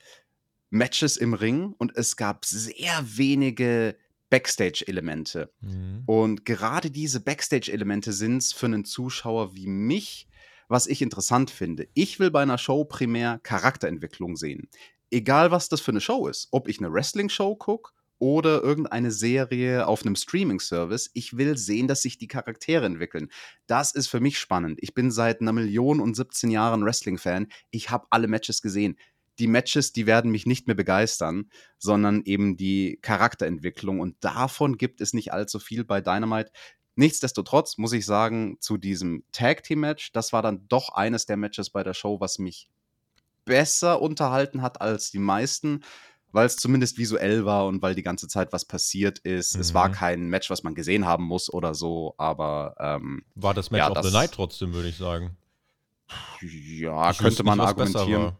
Matches 0.69 1.15
im 1.15 1.33
Ring 1.33 1.73
und 1.77 1.95
es 1.95 2.17
gab 2.17 2.43
sehr 2.43 3.01
wenige 3.05 3.95
Backstage-Elemente. 4.29 5.53
Mhm. 5.61 6.03
Und 6.07 6.43
gerade 6.43 6.91
diese 6.91 7.21
Backstage-Elemente 7.21 8.11
sind 8.11 8.39
es 8.39 8.51
für 8.51 8.65
einen 8.65 8.83
Zuschauer 8.83 9.55
wie 9.55 9.67
mich, 9.67 10.27
was 10.67 10.85
ich 10.85 11.01
interessant 11.01 11.49
finde. 11.49 11.87
Ich 11.93 12.19
will 12.19 12.29
bei 12.29 12.41
einer 12.41 12.57
Show 12.57 12.83
primär 12.83 13.39
Charakterentwicklung 13.43 14.35
sehen. 14.35 14.67
Egal, 15.11 15.51
was 15.51 15.69
das 15.69 15.79
für 15.79 15.91
eine 15.91 16.01
Show 16.01 16.27
ist. 16.27 16.49
Ob 16.51 16.67
ich 16.67 16.79
eine 16.79 16.91
Wrestling-Show 16.91 17.55
gucke 17.55 17.93
oder 18.21 18.61
irgendeine 18.61 19.09
Serie 19.09 19.87
auf 19.87 20.03
einem 20.03 20.15
Streaming-Service. 20.15 21.09
Ich 21.15 21.37
will 21.37 21.57
sehen, 21.57 21.87
dass 21.87 22.03
sich 22.03 22.19
die 22.19 22.27
Charaktere 22.27 22.85
entwickeln. 22.85 23.31
Das 23.65 23.93
ist 23.93 24.07
für 24.07 24.19
mich 24.19 24.37
spannend. 24.37 24.77
Ich 24.79 24.93
bin 24.93 25.09
seit 25.09 25.41
einer 25.41 25.53
Million 25.53 25.99
und 25.99 26.15
17 26.15 26.51
Jahren 26.51 26.85
Wrestling-Fan. 26.85 27.47
Ich 27.71 27.89
habe 27.89 28.05
alle 28.11 28.27
Matches 28.27 28.61
gesehen. 28.61 28.95
Die 29.39 29.47
Matches, 29.47 29.91
die 29.91 30.05
werden 30.05 30.29
mich 30.29 30.45
nicht 30.45 30.67
mehr 30.67 30.75
begeistern, 30.75 31.49
sondern 31.79 32.21
eben 32.23 32.57
die 32.57 32.99
Charakterentwicklung. 33.01 33.99
Und 33.99 34.15
davon 34.23 34.77
gibt 34.77 35.01
es 35.01 35.13
nicht 35.13 35.33
allzu 35.33 35.57
viel 35.57 35.83
bei 35.83 35.99
Dynamite. 35.99 36.51
Nichtsdestotrotz 36.93 37.79
muss 37.79 37.93
ich 37.93 38.05
sagen, 38.05 38.57
zu 38.59 38.77
diesem 38.77 39.23
Tag 39.31 39.63
Team 39.63 39.79
Match, 39.79 40.11
das 40.11 40.31
war 40.31 40.43
dann 40.43 40.67
doch 40.67 40.89
eines 40.89 41.25
der 41.25 41.37
Matches 41.37 41.71
bei 41.71 41.81
der 41.83 41.95
Show, 41.95 42.19
was 42.19 42.37
mich 42.37 42.69
besser 43.45 43.99
unterhalten 43.99 44.61
hat 44.61 44.79
als 44.79 45.09
die 45.09 45.17
meisten 45.17 45.81
weil 46.31 46.45
es 46.45 46.57
zumindest 46.57 46.97
visuell 46.97 47.45
war 47.45 47.65
und 47.67 47.81
weil 47.81 47.95
die 47.95 48.03
ganze 48.03 48.27
Zeit 48.27 48.53
was 48.53 48.65
passiert 48.65 49.19
ist. 49.19 49.55
Mhm. 49.55 49.61
Es 49.61 49.73
war 49.73 49.89
mhm. 49.89 49.93
kein 49.93 50.29
Match, 50.29 50.49
was 50.49 50.63
man 50.63 50.75
gesehen 50.75 51.05
haben 51.05 51.23
muss 51.23 51.51
oder 51.51 51.73
so, 51.73 52.15
aber 52.17 52.75
ähm, 52.79 53.23
war 53.35 53.53
das 53.53 53.71
Match 53.71 53.79
ja, 53.79 53.89
of 53.89 53.95
das, 53.95 54.07
the 54.07 54.13
Night 54.13 54.31
trotzdem, 54.31 54.73
würde 54.73 54.89
ich 54.89 54.97
sagen. 54.97 55.37
Ja, 56.41 57.11
ich 57.11 57.17
könnte 57.17 57.43
man 57.43 57.59
argumentieren. 57.59 58.21
Ja. 58.21 58.37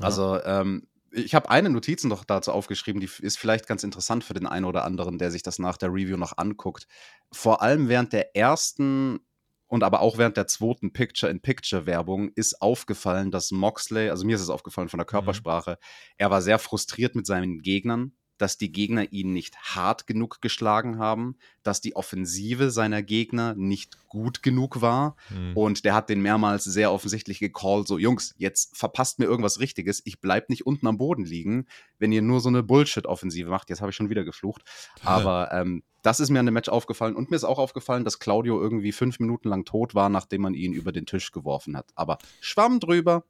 Also 0.00 0.42
ähm, 0.44 0.86
ich 1.12 1.34
habe 1.34 1.48
eine 1.48 1.70
Notiz 1.70 2.04
noch 2.04 2.24
dazu 2.24 2.52
aufgeschrieben, 2.52 3.00
die 3.00 3.08
ist 3.20 3.38
vielleicht 3.38 3.66
ganz 3.66 3.84
interessant 3.84 4.24
für 4.24 4.34
den 4.34 4.46
einen 4.46 4.64
oder 4.64 4.84
anderen, 4.84 5.18
der 5.18 5.30
sich 5.30 5.42
das 5.42 5.58
nach 5.58 5.76
der 5.76 5.90
Review 5.90 6.16
noch 6.16 6.36
anguckt. 6.38 6.88
Vor 7.30 7.62
allem 7.62 7.88
während 7.88 8.12
der 8.12 8.34
ersten 8.36 9.20
und 9.66 9.82
aber 9.82 10.00
auch 10.00 10.18
während 10.18 10.36
der 10.36 10.46
zweiten 10.46 10.92
Picture-in-Picture-Werbung 10.92 12.30
ist 12.34 12.60
aufgefallen, 12.60 13.30
dass 13.30 13.50
Moxley, 13.50 14.10
also 14.10 14.26
mir 14.26 14.36
ist 14.36 14.42
es 14.42 14.50
aufgefallen 14.50 14.88
von 14.88 14.98
der 14.98 15.06
mhm. 15.06 15.10
Körpersprache, 15.10 15.72
mhm. 15.72 16.14
er 16.18 16.30
war 16.30 16.42
sehr 16.42 16.58
frustriert 16.58 17.14
mit 17.14 17.26
seinen 17.26 17.60
Gegnern, 17.60 18.12
dass 18.38 18.58
die 18.58 18.72
Gegner 18.72 19.12
ihn 19.12 19.32
nicht 19.32 19.56
hart 19.56 20.06
genug 20.06 20.40
geschlagen 20.40 20.98
haben, 20.98 21.36
dass 21.62 21.80
die 21.80 21.96
Offensive 21.96 22.70
seiner 22.70 23.02
Gegner 23.02 23.54
nicht 23.54 23.96
gut 24.08 24.42
genug 24.42 24.80
war. 24.80 25.16
Mhm. 25.30 25.56
Und 25.56 25.84
der 25.84 25.94
hat 25.94 26.08
den 26.08 26.20
mehrmals 26.20 26.64
sehr 26.64 26.92
offensichtlich 26.92 27.38
gecallt, 27.38 27.86
so 27.88 27.98
Jungs, 27.98 28.34
jetzt 28.38 28.76
verpasst 28.76 29.18
mir 29.18 29.26
irgendwas 29.26 29.60
Richtiges, 29.60 30.02
ich 30.04 30.20
bleib 30.20 30.50
nicht 30.50 30.66
unten 30.66 30.86
am 30.86 30.98
Boden 30.98 31.24
liegen, 31.24 31.66
wenn 31.98 32.12
ihr 32.12 32.22
nur 32.22 32.40
so 32.40 32.48
eine 32.48 32.62
Bullshit-Offensive 32.62 33.48
macht. 33.48 33.70
Jetzt 33.70 33.80
habe 33.80 33.90
ich 33.90 33.96
schon 33.96 34.10
wieder 34.10 34.24
geflucht. 34.24 34.62
Aber 35.02 35.50
ähm, 35.52 35.82
das 36.02 36.20
ist 36.20 36.30
mir 36.30 36.40
an 36.40 36.46
dem 36.46 36.54
Match 36.54 36.68
aufgefallen. 36.68 37.16
Und 37.16 37.30
mir 37.30 37.36
ist 37.36 37.44
auch 37.44 37.58
aufgefallen, 37.58 38.04
dass 38.04 38.18
Claudio 38.18 38.60
irgendwie 38.60 38.92
fünf 38.92 39.20
Minuten 39.20 39.48
lang 39.48 39.64
tot 39.64 39.94
war, 39.94 40.10
nachdem 40.10 40.42
man 40.42 40.54
ihn 40.54 40.74
über 40.74 40.92
den 40.92 41.06
Tisch 41.06 41.32
geworfen 41.32 41.76
hat. 41.76 41.90
Aber 41.94 42.18
Schwamm 42.40 42.78
drüber. 42.78 43.24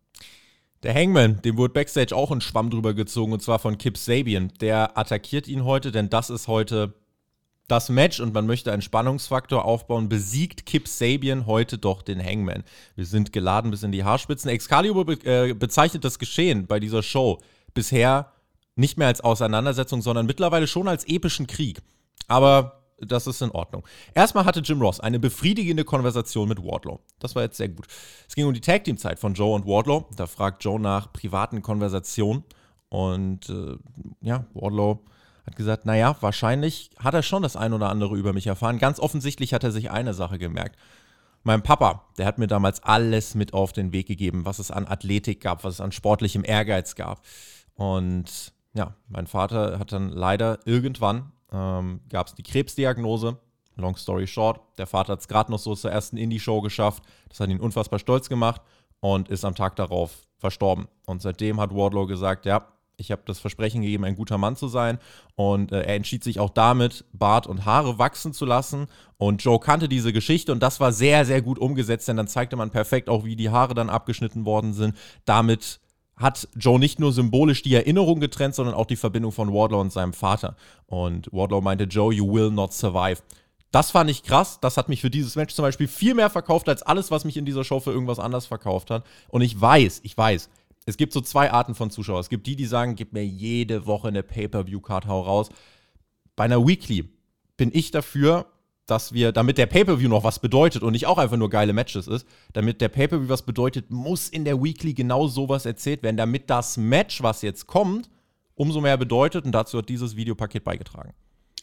Der 0.85 0.95
Hangman, 0.95 1.41
dem 1.41 1.57
wurde 1.57 1.73
Backstage 1.73 2.15
auch 2.15 2.31
ein 2.31 2.43
Schwamm 2.43 2.69
drüber 2.69 2.93
gezogen, 2.93 3.33
und 3.33 3.43
zwar 3.43 3.59
von 3.59 3.79
Kip 3.79 3.97
Sabian. 3.97 4.53
Der 4.61 4.99
attackiert 4.99 5.49
ihn 5.49 5.65
heute, 5.65 5.91
denn 5.91 6.11
das 6.11 6.29
ist 6.29 6.47
heute 6.47 6.93
das 7.69 7.89
Match 7.89 8.21
und 8.21 8.35
man 8.35 8.45
möchte 8.45 8.71
einen 8.71 8.83
Spannungsfaktor 8.83 9.65
aufbauen, 9.65 10.11
besiegt 10.11 10.67
Kip 10.67 10.87
Sabian 10.87 11.47
heute 11.47 11.79
doch 11.79 12.03
den 12.03 12.23
Hangman. 12.23 12.65
Wir 12.97 13.07
sind 13.07 13.33
geladen 13.33 13.71
bis 13.71 13.83
in 13.83 13.93
die 13.93 14.05
Haarspitzen. 14.05 14.51
Excalibur 14.51 15.07
be 15.07 15.15
äh, 15.25 15.55
bezeichnet 15.55 16.05
das 16.05 16.19
Geschehen 16.19 16.67
bei 16.67 16.79
dieser 16.79 17.03
Show 17.03 17.41
bisher 17.73 18.31
nicht 18.77 18.99
mehr 18.99 19.09
als 19.09 19.23
Auseinandersetzung, 19.23 20.03
sondern 20.03 20.27
mittlerweile 20.27 20.67
schon 20.67 20.87
als 20.87 21.09
epischen 21.09 21.47
Krieg. 21.47 21.81
Aber 22.29 22.84
das 22.99 23.27
ist 23.27 23.43
in 23.43 23.51
Ordnung. 23.51 23.87
Erstmal 24.15 24.45
hatte 24.45 24.61
Jim 24.61 24.81
Ross 24.81 25.01
eine 25.01 25.19
befriedigende 25.19 25.85
Konversation 25.85 26.49
mit 26.49 26.63
Wardlow. 26.63 27.01
Das 27.19 27.35
war 27.35 27.43
jetzt 27.43 27.57
sehr 27.57 27.69
gut. 27.69 27.87
Es 28.29 28.35
ging 28.35 28.47
um 28.47 28.55
die 28.55 28.61
Tag 28.61 28.85
Team 28.85 28.97
Zeit 28.97 29.19
von 29.19 29.35
Joe 29.35 29.55
und 29.55 29.67
Wardlow. 29.67 30.09
Da 30.17 30.27
fragt 30.27 30.65
Joe 30.65 30.81
nach 30.81 31.13
privaten 31.13 31.63
Konversationen 31.63 32.45
und 32.89 33.49
äh, 33.49 33.77
ja, 34.21 34.47
Wardlow 34.55 35.05
hat 35.47 35.57
gesagt, 35.57 35.85
naja, 35.85 36.17
wahrscheinlich 36.21 36.91
hat 36.99 37.15
er 37.15 37.23
schon 37.23 37.43
das 37.43 37.57
ein 37.57 37.73
oder 37.73 37.91
andere 37.91 38.17
über 38.17 38.33
mich 38.33 38.47
erfahren. 38.47 38.79
Ganz 38.79 38.99
offensichtlich 38.99 39.53
hat 39.53 39.65
er 39.65 39.73
sich 39.73 39.91
eine 39.91 40.15
Sache 40.15 40.39
gemerkt. 40.39 40.79
Mein 41.43 41.63
Papa, 41.63 42.07
der 42.17 42.25
hat 42.25 42.39
mir 42.39 42.47
damals 42.47 42.83
alles 42.83 43.35
mit 43.35 43.53
auf 43.53 43.75
den 43.75 43.93
Weg 43.93 44.07
gegeben, 44.07 44.47
was 44.47 44.59
es 44.59 44.71
an 44.71 44.87
Athletik 44.87 45.43
gab, 45.43 45.63
was 45.63 45.75
es 45.75 45.81
an 45.83 45.93
sportlichem 45.93 46.43
Ehrgeiz 46.45 46.95
gab. 46.95 47.21
Und 47.75 48.55
ja, 48.73 48.95
mein 49.09 49.27
Vater 49.27 49.79
hat 49.79 49.93
dann 49.93 50.09
leider 50.09 50.61
irgendwann 50.65 51.33
ähm, 51.55 52.01
gab 52.09 52.27
es 52.27 52.35
die 52.35 52.43
Krebsdiagnose. 52.43 53.39
Long 53.77 53.97
story 53.97 54.27
short, 54.27 54.61
der 54.79 54.87
Vater 54.87 55.13
hat 55.13 55.21
es 55.21 55.29
gerade 55.29 55.51
noch 55.51 55.59
so 55.59 55.75
zur 55.75 55.91
ersten 55.91 56.17
Indie-Show 56.17 56.61
geschafft. 56.61 57.03
Das 57.29 57.41
hat 57.41 57.51
ihn 57.51 57.61
unfassbar 57.61 57.99
stolz 57.99 58.29
gemacht 58.29 58.63
und 59.01 59.29
ist 59.29 59.45
am 59.45 59.55
Tag 59.55 59.77
darauf 59.77 60.23
verstorben. 60.39 60.87
Und 61.07 61.23
seitdem 61.23 61.61
hat 61.61 61.75
Wardlow 61.75 62.07
gesagt, 62.07 62.47
ja, 62.47 62.69
ich 62.97 63.11
habe 63.11 63.23
das 63.25 63.41
Versprechen 63.41 63.83
gegeben, 63.83 64.05
ein 64.05 64.15
guter 64.15 64.39
Mann 64.39 64.55
zu 64.55 64.69
sein. 64.69 64.99
Und 65.35 65.73
äh, 65.73 65.83
er 65.83 65.97
entschied 65.97 66.23
sich 66.23 66.39
auch 66.39 66.51
damit, 66.51 67.05
Bart 67.13 67.47
und 67.47 67.65
Haare 67.65 67.99
wachsen 67.99 68.33
zu 68.33 68.45
lassen. 68.45 68.87
Und 69.19 69.43
Joe 69.43 69.59
kannte 69.59 69.89
diese 69.89 70.13
Geschichte 70.13 70.53
und 70.53 70.63
das 70.63 70.81
war 70.81 70.93
sehr, 70.93 71.25
sehr 71.25 71.43
gut 71.43 71.59
umgesetzt, 71.59 72.07
denn 72.09 72.17
dann 72.17 72.29
zeigte 72.29 72.57
man 72.57 72.71
perfekt 72.71 73.09
auch, 73.09 73.25
wie 73.25 73.37
die 73.37 73.51
Haare 73.51 73.75
dann 73.75 73.91
abgeschnitten 73.91 74.45
worden 74.45 74.73
sind. 74.73 74.97
Damit 75.25 75.81
hat 76.17 76.49
Joe 76.55 76.79
nicht 76.79 77.01
nur 77.01 77.13
symbolisch 77.13 77.63
die 77.63 77.75
Erinnerung 77.75 78.21
getrennt, 78.21 78.55
sondern 78.55 78.75
auch 78.75 78.87
die 78.87 78.97
Verbindung 78.97 79.33
von 79.33 79.53
Wardlow 79.53 79.81
und 79.81 79.93
seinem 79.93 80.13
Vater. 80.13 80.57
Und 80.87 81.33
Wardlow 81.33 81.61
meinte, 81.61 81.85
Joe, 81.85 82.15
you 82.15 82.33
will 82.33 82.51
not 82.51 82.73
survive. 82.73 83.21
Das 83.73 83.91
fand 83.91 84.09
ich 84.09 84.23
krass. 84.23 84.61
Das 84.61 84.77
hat 84.77 84.89
mich 84.89 85.01
für 85.01 85.11
dieses 85.11 85.35
Match 85.35 85.55
zum 85.55 85.65
Beispiel 85.65 85.89
viel 85.89 86.15
mehr 86.15 86.31
verkauft 86.31 86.69
als 86.69 86.83
alles, 86.83 87.11
was 87.11 87.25
mich 87.25 87.37
in 87.37 87.45
dieser 87.45 87.65
Show 87.65 87.81
für 87.81 87.91
irgendwas 87.91 88.21
anders 88.21 88.47
verkauft 88.47 88.91
hat. 88.91 89.05
Und 89.29 89.43
ich 89.43 89.61
weiß, 89.61 90.01
ich 90.05 90.17
weiß, 90.17 90.49
es 90.87 90.97
gibt 90.97 91.13
so 91.13 91.21
zwei 91.21 91.51
Arten 91.51 91.75
von 91.75 91.91
Zuschauern. 91.91 92.21
Es 92.21 92.29
gibt 92.29 92.47
die, 92.47 92.55
die 92.55 92.67
sagen, 92.67 92.95
gib 92.95 93.13
mir 93.13 93.27
jede 93.27 93.87
Woche 93.87 94.09
eine 94.09 94.23
Pay-Per-View-Card, 94.23 95.07
hau 95.07 95.23
raus. 95.23 95.49
Bei 96.37 96.45
einer 96.45 96.65
Weekly 96.65 97.09
bin 97.57 97.71
ich 97.73 97.91
dafür, 97.91 98.47
dass 98.87 99.13
wir, 99.13 99.33
damit 99.33 99.59
der 99.59 99.67
Pay-Per-View 99.67 100.09
noch 100.09 100.25
was 100.25 100.39
bedeutet 100.39 100.83
und 100.83 100.93
nicht 100.93 101.07
auch 101.07 101.19
einfach 101.19 101.37
nur 101.37 101.51
geile 101.51 101.73
Matches 101.73 102.07
ist, 102.07 102.27
damit 102.53 102.81
der 102.81 102.89
Pay-Per-View 102.89 103.29
was 103.29 103.43
bedeutet, 103.43 103.91
muss 103.91 104.29
in 104.29 104.45
der 104.45 104.63
Weekly 104.63 104.95
genau 104.95 105.27
sowas 105.27 105.67
erzählt 105.67 106.03
werden, 106.03 106.17
damit 106.17 106.51
das 106.51 106.77
Match, 106.77 107.23
was 107.23 107.43
jetzt 107.43 107.67
kommt, 107.67 108.11
umso 108.55 108.81
mehr 108.81 108.97
bedeutet 108.97 109.45
und 109.45 109.53
dazu 109.53 109.79
hat 109.79 109.89
dieses 109.89 110.17
Videopaket 110.17 110.65
beigetragen. 110.65 111.15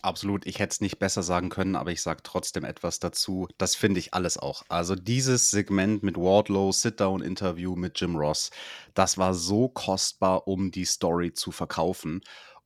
Absolut, 0.03 0.47
ich 0.47 0.57
hätte 0.57 0.71
es 0.71 0.81
nicht 0.81 0.97
besser 0.97 1.21
sagen 1.21 1.49
können, 1.49 1.75
aber 1.75 1.91
ich 1.91 2.01
sage 2.01 2.21
trotzdem 2.23 2.65
etwas 2.65 2.97
dazu. 2.97 3.47
Das 3.59 3.75
finde 3.75 3.99
ich 3.99 4.15
alles 4.15 4.35
auch. 4.35 4.63
Also 4.67 4.95
dieses 4.95 5.51
Segment 5.51 6.01
mit 6.01 6.17
Wardlow, 6.17 6.71
Sit-Down-Interview 6.71 7.75
mit 7.75 8.01
Jim 8.01 8.15
Ross, 8.15 8.49
das 8.95 9.19
war 9.19 9.35
so 9.35 9.69
kostbar, 9.69 10.47
um 10.47 10.71
die 10.71 10.85
Story 10.85 11.33
zu 11.33 11.51
verkaufen. 11.51 12.21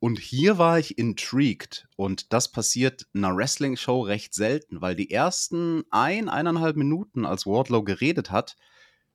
Und 0.06 0.20
hier 0.20 0.60
war 0.60 0.78
ich 0.78 1.00
intrigued 1.00 1.88
und 1.96 2.32
das 2.32 2.52
passiert 2.52 3.08
in 3.16 3.26
einer 3.26 3.36
Wrestling-Show 3.36 4.02
recht 4.02 4.36
selten, 4.36 4.80
weil 4.80 4.96
die 4.96 5.10
ersten 5.10 5.84
ein, 5.90 6.30
eineinhalb 6.30 6.76
Minuten, 6.76 7.26
als 7.26 7.48
Wardlow 7.48 7.82
geredet 7.82 8.30
hat, 8.30 8.56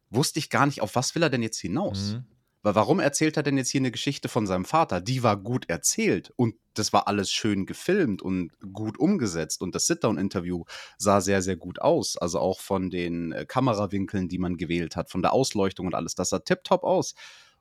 wusste 0.09 0.41
ich 0.41 0.51
gar 0.51 0.67
nicht, 0.67 0.81
auf 0.81 0.97
was 0.97 1.15
will 1.15 1.23
er 1.23 1.31
denn 1.31 1.45
jetzt 1.45 1.61
hinaus. 1.61 2.15
Mhm. 2.15 2.25
Weil 2.63 2.75
warum 2.75 2.99
erzählt 2.99 3.37
er 3.37 3.45
denn 3.45 3.57
jetzt 3.57 3.71
hier 3.71 3.81
eine 3.81 3.93
Geschichte 3.93 4.29
von 4.29 4.49
seinem 4.49 4.65
Vater? 4.65 5.01
Die 5.01 5.23
war 5.23 5.37
gut 5.37 5.71
erzählt 5.71 6.33
und 6.35 6.57
das 6.75 6.93
war 6.93 7.07
alles 7.07 7.31
schön 7.31 7.67
gefilmt 7.67 8.21
und 8.21 8.51
gut 8.73 8.99
umgesetzt 8.99 9.63
und 9.63 9.77
das 9.77 9.87
Sit-Down-Interview 9.87 10.65
sah 10.99 11.21
sehr, 11.21 11.41
sehr 11.41 11.55
gut 11.55 11.81
aus. 11.81 12.17
Also 12.17 12.41
auch 12.41 12.59
von 12.59 12.91
den 12.91 13.31
äh, 13.31 13.47
Kamerawinkeln, 13.47 14.27
die 14.29 14.39
man 14.39 14.57
gewählt 14.57 14.97
hat, 14.97 15.09
von 15.09 15.23
der 15.23 15.35
Ausleuchtung 15.35 15.87
und 15.87 15.95
alles. 15.95 16.17
Das 16.17 16.31
sah 16.31 16.41
tipptopp 16.41 16.83
aus. 16.83 17.15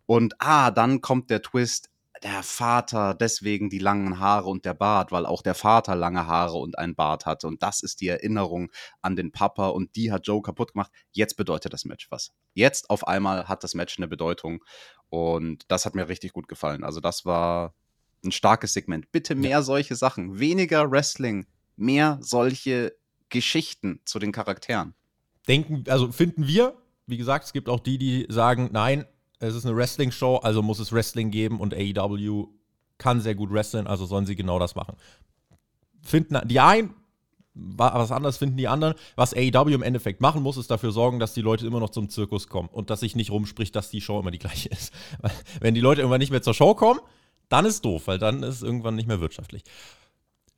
Und 0.07 0.33
ah, 0.39 0.71
dann 0.71 1.01
kommt 1.01 1.29
der 1.29 1.43
Twist 1.43 1.91
der 2.23 2.43
Vater 2.43 3.13
deswegen 3.13 3.69
die 3.69 3.79
langen 3.79 4.19
Haare 4.19 4.47
und 4.47 4.65
der 4.65 4.73
Bart, 4.73 5.12
weil 5.12 5.25
auch 5.25 5.41
der 5.41 5.55
Vater 5.55 5.95
lange 5.95 6.27
Haare 6.27 6.58
und 6.58 6.77
ein 6.77 6.95
Bart 6.95 7.25
hatte. 7.25 7.47
Und 7.47 7.63
das 7.63 7.82
ist 7.82 8.01
die 8.01 8.08
Erinnerung 8.08 8.71
an 9.01 9.15
den 9.15 9.32
Papa 9.32 9.67
und 9.67 9.95
die 9.95 10.12
hat 10.12 10.27
Joe 10.27 10.41
kaputt 10.41 10.73
gemacht. 10.73 10.91
Jetzt 11.12 11.38
bedeutet 11.38 11.73
das 11.73 11.86
Match 11.86 12.10
was. 12.12 12.32
Jetzt 12.53 12.89
auf 12.89 13.08
einmal 13.08 13.47
hat 13.47 13.63
das 13.63 13.73
Match 13.73 13.97
eine 13.97 14.08
Bedeutung 14.08 14.63
und 15.10 15.63
das 15.69 15.86
hat 15.86 15.95
mir 15.95 16.08
richtig 16.08 16.34
gut 16.34 16.47
gefallen. 16.47 16.84
Also 16.84 16.99
das 16.99 17.25
war 17.25 17.73
ein 18.23 18.32
starkes 18.32 18.73
Segment. 18.73 19.12
Bitte 19.12 19.36
mehr 19.36 19.49
ja. 19.49 19.62
solche 19.62 19.95
Sachen. 19.95 20.39
Weniger 20.39 20.91
Wrestling, 20.91 21.47
mehr 21.75 22.19
solche 22.21 22.95
Geschichten 23.29 24.01
zu 24.05 24.19
den 24.19 24.32
Charakteren. 24.32 24.95
Denken, 25.47 25.84
also 25.88 26.12
finden 26.12 26.47
wir, 26.47 26.77
wie 27.08 27.17
gesagt, 27.17 27.45
es 27.45 27.53
gibt 27.53 27.69
auch 27.69 27.79
die, 27.79 27.97
die 27.97 28.25
sagen, 28.29 28.69
nein, 28.71 29.05
es 29.39 29.56
ist 29.56 29.65
eine 29.65 29.75
Wrestling-Show, 29.75 30.38
also 30.38 30.62
muss 30.62 30.80
es 30.80 30.91
Wrestling 30.91 31.32
geben 31.32 31.60
und 31.60 31.73
AEW 31.73 32.47
kann 32.97 33.21
sehr 33.21 33.36
gut 33.36 33.52
wrestlen, 33.52 33.88
also 33.88 34.06
sollen 34.06 34.25
sie 34.25 34.36
genau 34.36 34.60
das 34.60 34.75
machen. 34.75 34.95
Finden 36.04 36.38
die 36.47 36.60
einen, 36.60 36.93
was 37.54 38.12
anderes 38.12 38.38
finden 38.38 38.58
die 38.58 38.67
anderen. 38.67 38.95
Was 39.15 39.34
AEW 39.34 39.73
im 39.73 39.82
Endeffekt 39.82 40.21
machen 40.21 40.43
muss, 40.43 40.58
ist 40.58 40.71
dafür 40.71 40.91
sorgen, 40.91 41.19
dass 41.19 41.34
die 41.34 41.41
Leute 41.41 41.65
immer 41.65 41.80
noch 41.80 41.89
zum 41.89 42.10
Zirkus 42.10 42.47
kommen 42.47 42.69
und 42.69 42.89
dass 42.89 43.02
sich 43.02 43.15
nicht 43.15 43.32
rumspricht, 43.32 43.75
dass 43.75 43.89
die 43.89 44.02
Show 44.02 44.19
immer 44.19 44.32
die 44.32 44.39
gleiche 44.39 44.69
ist. 44.69 44.93
Wenn 45.60 45.73
die 45.73 45.82
Leute 45.82 46.02
irgendwann 46.02 46.19
nicht 46.19 46.32
mehr 46.32 46.41
zur 46.41 46.54
Show 46.54 46.73
kommen, 46.75 46.99
dann 47.49 47.65
ist 47.65 47.84
doof, 47.84 48.04
weil 48.06 48.19
dann 48.19 48.43
ist 48.43 48.56
es 48.56 48.62
irgendwann 48.62 48.95
nicht 48.95 49.08
mehr 49.08 49.21
wirtschaftlich. 49.21 49.63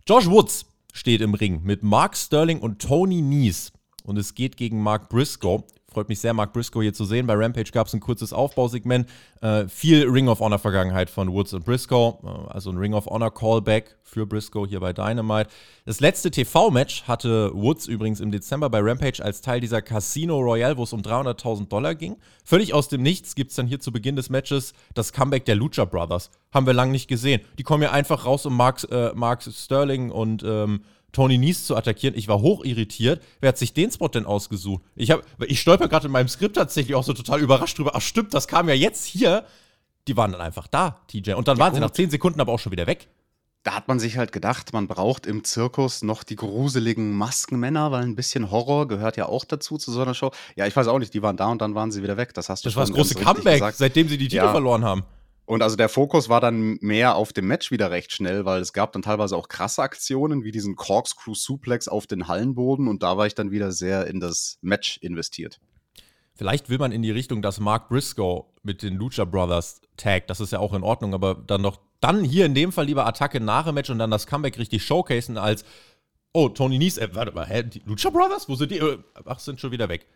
Josh 0.08 0.28
Woods 0.28 0.66
steht 0.94 1.22
im 1.22 1.34
Ring 1.34 1.62
mit 1.64 1.84
Mark 1.84 2.18
Sterling 2.18 2.60
und 2.60 2.82
Tony 2.82 3.22
Nies 3.22 3.72
und 4.04 4.18
es 4.18 4.36
geht 4.36 4.58
gegen 4.58 4.82
Mark 4.82 5.10
Briscoe. 5.10 5.64
Freut 5.94 6.08
mich 6.08 6.22
sehr, 6.22 6.34
Mark 6.34 6.54
Briscoe 6.54 6.82
hier 6.82 6.94
zu 6.94 7.04
sehen. 7.04 7.28
Bei 7.28 7.34
Rampage 7.34 7.72
gab 7.74 7.88
es 7.88 7.94
ein 7.94 8.00
kurzes 8.00 8.32
Aufbausegment. 8.32 9.10
Äh, 9.42 9.68
viel 9.68 10.08
Ring 10.08 10.30
of 10.30 10.40
Honor 10.40 10.58
Vergangenheit 10.58 11.10
von 11.10 11.34
Woods 11.34 11.54
und 11.54 11.66
Briscoe. 11.66 12.18
Äh, 12.24 12.28
also 12.50 12.70
ein 12.72 12.78
Ring 12.78 12.94
of 12.94 13.08
Honor 13.08 13.34
Callback 13.34 13.98
für 14.02 14.26
Briscoe 14.26 14.66
hier 14.66 14.80
bei 14.80 14.94
Dynamite. 14.94 15.50
Das 15.84 16.00
letzte 16.00 16.32
TV-Match 16.32 17.04
hatte 17.10 17.52
Woods 17.54 17.88
übrigens 17.88 18.22
im 18.22 18.32
Dezember 18.32 18.70
bei 18.70 18.80
Rampage 18.80 19.22
als 19.22 19.42
Teil 19.42 19.60
dieser 19.60 19.82
Casino 19.82 20.40
Royale, 20.40 20.78
wo 20.78 20.84
es 20.84 20.94
um 20.94 21.02
300.000 21.02 21.68
Dollar 21.68 21.94
ging. 21.94 22.16
Völlig 22.46 22.74
aus 22.74 22.88
dem 22.88 23.02
Nichts 23.02 23.36
gibt 23.36 23.50
es 23.50 23.58
dann 23.58 23.68
hier 23.68 23.82
zu 23.82 23.92
Beginn 23.92 24.16
des 24.16 24.30
Matches 24.30 24.74
das 24.94 25.12
Comeback 25.12 25.44
der 25.44 25.56
Lucha 25.56 25.84
Brothers. 25.84 26.32
Haben 26.54 26.68
wir 26.68 26.74
lange 26.74 26.94
nicht 26.94 27.10
gesehen. 27.10 27.42
Die 27.60 27.64
kommen 27.64 27.84
ja 27.84 27.92
einfach 27.92 28.26
raus, 28.26 28.46
um 28.46 28.56
Mark, 28.56 28.88
äh, 28.90 29.12
Mark 29.14 29.44
Sterling 29.44 30.10
und 30.10 30.42
ähm, 30.44 30.84
Tony 31.12 31.38
Nies 31.38 31.66
zu 31.66 31.76
attackieren. 31.76 32.18
Ich 32.18 32.28
war 32.28 32.42
hoch 32.42 32.64
irritiert. 32.64 33.22
Wer 33.40 33.50
hat 33.50 33.58
sich 33.58 33.74
den 33.74 33.92
Spot 33.92 34.08
denn 34.08 34.26
ausgesucht? 34.26 34.84
Ich, 34.96 35.12
hab, 35.12 35.24
ich 35.46 35.60
stolper 35.60 35.88
gerade 35.88 36.08
in 36.08 36.12
meinem 36.12 36.28
Skript 36.28 36.56
tatsächlich 36.56 36.96
auch 36.96 37.04
so 37.04 37.14
total 37.14 37.42
überrascht 37.42 37.78
drüber. 37.78 37.92
Ach 37.96 38.02
stimmt, 38.02 38.34
das 38.34 38.48
kam 38.48 38.70
ja 38.70 38.76
jetzt 38.76 39.06
hier. 39.06 39.46
Die 40.08 40.18
waren 40.18 40.32
dann 40.32 40.42
einfach 40.42 40.68
da, 40.68 41.02
TJ. 41.08 41.34
Und 41.34 41.48
dann 41.48 41.58
ja, 41.58 41.64
waren 41.64 41.72
gut. 41.72 41.76
sie 41.76 41.82
nach 41.82 41.92
10 41.92 42.10
Sekunden 42.10 42.42
aber 42.42 42.52
auch 42.52 42.60
schon 42.60 42.72
wieder 42.72 42.88
weg. 42.88 43.08
Da 43.64 43.76
hat 43.76 43.88
man 43.88 44.00
sich 44.00 44.18
halt 44.18 44.32
gedacht, 44.32 44.74
man 44.74 44.88
braucht 44.88 45.28
im 45.28 45.44
Zirkus 45.44 46.02
noch 46.02 46.24
die 46.24 46.36
gruseligen 46.36 47.12
Maskenmänner, 47.14 47.92
weil 47.92 48.02
ein 48.02 48.16
bisschen 48.16 48.50
Horror 48.50 48.88
gehört 48.88 49.18
ja 49.18 49.28
auch 49.28 49.46
dazu 49.46 49.78
zu 49.78 49.92
so 49.92 50.02
einer 50.02 50.16
Show. 50.16 50.32
Ja, 50.56 50.66
ich 50.66 50.76
weiß 50.76 50.88
auch 50.88 50.98
nicht, 50.98 51.14
die 51.14 51.22
waren 51.22 51.38
da 51.38 51.48
und 51.48 51.62
dann 51.62 51.76
waren 51.76 51.92
sie 51.92 52.02
wieder 52.02 52.18
weg. 52.18 52.34
Das 52.34 52.50
hast 52.50 52.66
du 52.66 52.70
Das 52.70 52.76
war 52.76 52.86
das 52.86 52.94
große 52.94 53.16
Comeback, 53.16 53.64
seitdem 53.76 54.08
sie 54.08 54.18
die 54.18 54.30
Titel 54.30 54.38
ja. 54.38 54.52
verloren 54.52 54.84
haben. 54.84 55.04
Und 55.52 55.62
also 55.64 55.76
der 55.76 55.90
Fokus 55.90 56.30
war 56.30 56.40
dann 56.40 56.78
mehr 56.80 57.16
auf 57.16 57.34
dem 57.34 57.46
Match 57.46 57.72
wieder 57.72 57.92
recht 57.92 58.14
schnell, 58.14 58.46
weil 58.46 58.62
es 58.62 58.72
gab 58.72 58.94
dann 58.94 59.02
teilweise 59.02 59.36
auch 59.36 59.50
krasse 59.50 59.82
Aktionen, 59.82 60.46
wie 60.46 60.54
diesen 60.54 60.78
Corkscrew 60.78 61.34
Suplex 61.34 61.90
auf 61.90 62.08
den 62.08 62.30
Hallenboden 62.30 62.88
und 62.88 63.04
da 63.04 63.18
war 63.18 63.28
ich 63.28 63.36
dann 63.36 63.52
wieder 63.52 63.74
sehr 63.74 64.08
in 64.08 64.22
das 64.22 64.60
Match 64.62 64.98
investiert. 65.02 65.60
Vielleicht 66.36 66.70
will 66.70 66.78
man 66.78 66.94
in 66.94 67.02
die 67.02 67.12
Richtung, 67.12 67.42
dass 67.42 67.60
Mark 67.60 67.90
Briscoe 67.90 68.46
mit 68.64 68.82
den 68.82 68.96
Lucha 68.96 69.26
Brothers 69.26 69.82
taggt, 69.98 70.30
das 70.30 70.40
ist 70.40 70.54
ja 70.54 70.60
auch 70.60 70.74
in 70.74 70.84
Ordnung, 70.84 71.14
aber 71.14 71.36
dann 71.36 71.62
noch, 71.62 71.82
dann 72.00 72.24
hier 72.24 72.46
in 72.46 72.56
dem 72.56 72.72
Fall 72.72 72.86
lieber 72.86 73.06
Attacke 73.06 73.42
nach 73.42 73.66
dem 73.66 73.76
Match 73.76 73.90
und 73.90 74.00
dann 74.00 74.10
das 74.10 74.28
Comeback 74.28 74.58
richtig 74.58 74.86
showcasen 74.86 75.38
als, 75.38 75.66
oh, 76.32 76.48
Tony 76.48 76.78
Nies, 76.78 76.98
äh, 76.98 77.10
warte 77.12 77.34
mal, 77.34 77.46
hä, 77.46 77.64
die 77.64 77.82
Lucha 77.86 78.10
Brothers? 78.10 78.48
Wo 78.48 78.56
sind 78.56 78.72
die? 78.72 78.78
Äh, 78.78 79.00
ach, 79.26 79.40
sind 79.40 79.60
schon 79.60 79.72
wieder 79.72 79.90
weg. 79.90 80.08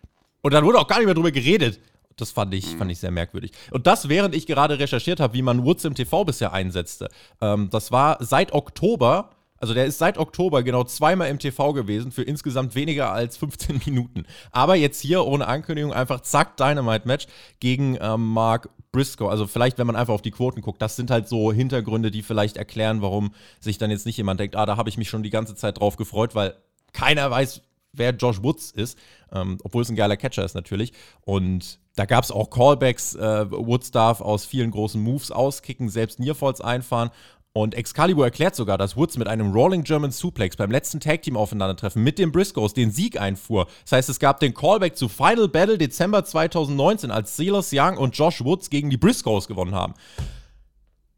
Und 0.44 0.54
dann 0.54 0.64
wurde 0.64 0.80
auch 0.80 0.88
gar 0.88 1.00
nicht 1.00 1.08
mehr 1.08 1.14
drüber 1.14 1.32
geredet. 1.32 1.82
Das 2.18 2.32
fand 2.32 2.54
ich, 2.54 2.76
fand 2.78 2.92
ich 2.92 3.00
sehr 3.00 3.12
merkwürdig. 3.12 3.52
Und 3.72 3.88
das, 3.88 4.08
während 4.08 4.36
ich 4.36 4.48
gerade 4.48 4.80
recherchiert 4.80 5.20
habe, 5.20 5.34
wie 5.34 5.42
man 5.42 5.66
Woods 5.66 5.84
im 5.84 5.96
TV 5.96 6.24
bisher 6.24 6.54
einsetzte. 6.54 7.10
Ähm, 7.42 7.70
das 7.72 7.92
war 7.92 8.18
seit 8.24 8.54
Oktober, 8.54 9.32
also 9.58 9.74
der 9.74 9.86
ist 9.86 9.98
seit 9.98 10.18
Oktober 10.18 10.64
genau 10.64 10.86
zweimal 10.86 11.30
im 11.30 11.40
TV 11.40 11.74
gewesen, 11.74 12.12
für 12.12 12.24
insgesamt 12.24 12.74
weniger 12.76 13.12
als 13.12 13.36
15 13.38 13.82
Minuten. 13.86 14.26
Aber 14.52 14.76
jetzt 14.76 15.02
hier 15.02 15.26
ohne 15.26 15.48
Ankündigung 15.48 15.92
einfach 15.92 16.22
zack, 16.22 16.56
Dynamite-Match 16.56 17.28
gegen 17.60 17.98
ähm, 18.00 18.32
Mark 18.32 18.70
Briscoe. 18.94 19.28
Also 19.28 19.46
vielleicht, 19.46 19.78
wenn 19.78 19.88
man 19.88 19.98
einfach 19.98 20.14
auf 20.14 20.22
die 20.22 20.32
Quoten 20.32 20.62
guckt, 20.62 20.82
das 20.82 20.96
sind 20.96 21.12
halt 21.12 21.28
so 21.28 21.52
Hintergründe, 21.52 22.12
die 22.12 22.22
vielleicht 22.22 22.56
erklären, 22.56 23.02
warum 23.02 23.34
sich 23.60 23.78
dann 23.78 23.92
jetzt 23.92 24.06
nicht 24.06 24.16
jemand 24.16 24.40
denkt, 24.40 24.56
ah, 24.56 24.66
da 24.66 24.78
habe 24.78 24.88
ich 24.88 24.98
mich 24.98 25.10
schon 25.10 25.22
die 25.22 25.32
ganze 25.32 25.54
Zeit 25.56 25.82
drauf 25.82 25.98
gefreut, 25.98 26.34
weil 26.34 26.56
keiner 26.94 27.30
weiß, 27.30 27.62
wer 27.98 28.12
Josh 28.12 28.42
Woods 28.44 28.72
ist, 28.72 28.98
ähm, 29.32 29.58
obwohl 29.64 29.82
es 29.82 29.90
ein 29.90 29.96
geiler 29.96 30.18
Catcher 30.18 30.46
ist 30.46 30.56
natürlich. 30.56 30.94
Und 31.22 31.80
da 31.96 32.06
gab 32.06 32.24
es 32.24 32.32
auch 32.32 32.50
Callbacks. 32.50 33.16
Äh, 33.16 33.52
Woods 33.52 33.92
darf 33.92 34.22
aus 34.22 34.46
vielen 34.46 34.72
großen 34.72 35.02
Moves 35.02 35.32
auskicken, 35.32 35.90
selbst 35.90 36.20
Nearfalls 36.20 36.62
einfahren. 36.62 37.12
Und 37.58 37.74
Excalibur 37.74 38.26
erklärt 38.26 38.54
sogar, 38.54 38.78
dass 38.78 38.98
Woods 38.98 39.18
mit 39.18 39.30
einem 39.30 39.54
Rolling 39.54 39.84
German 39.86 40.12
Suplex 40.12 40.58
beim 40.58 40.72
letzten 40.72 41.00
Tag 41.00 41.22
Team 41.22 41.38
Aufeinandertreffen 41.38 42.04
mit 42.04 42.20
den 42.20 42.34
Briscoes 42.34 42.74
den 42.74 42.92
Sieg 42.92 43.18
einfuhr. 43.18 43.68
Das 43.84 43.94
heißt, 43.94 44.10
es 44.10 44.20
gab 44.20 44.42
den 44.42 44.54
Callback 44.54 44.98
zu 44.98 45.08
Final 45.08 45.48
Battle 45.48 45.78
Dezember 45.78 46.26
2019, 46.26 47.12
als 47.12 47.38
Silas 47.38 47.70
Young 47.72 47.96
und 47.98 48.18
Josh 48.18 48.44
Woods 48.44 48.70
gegen 48.70 48.90
die 48.90 48.98
Briscoes 48.98 49.48
gewonnen 49.48 49.74
haben. 49.74 49.94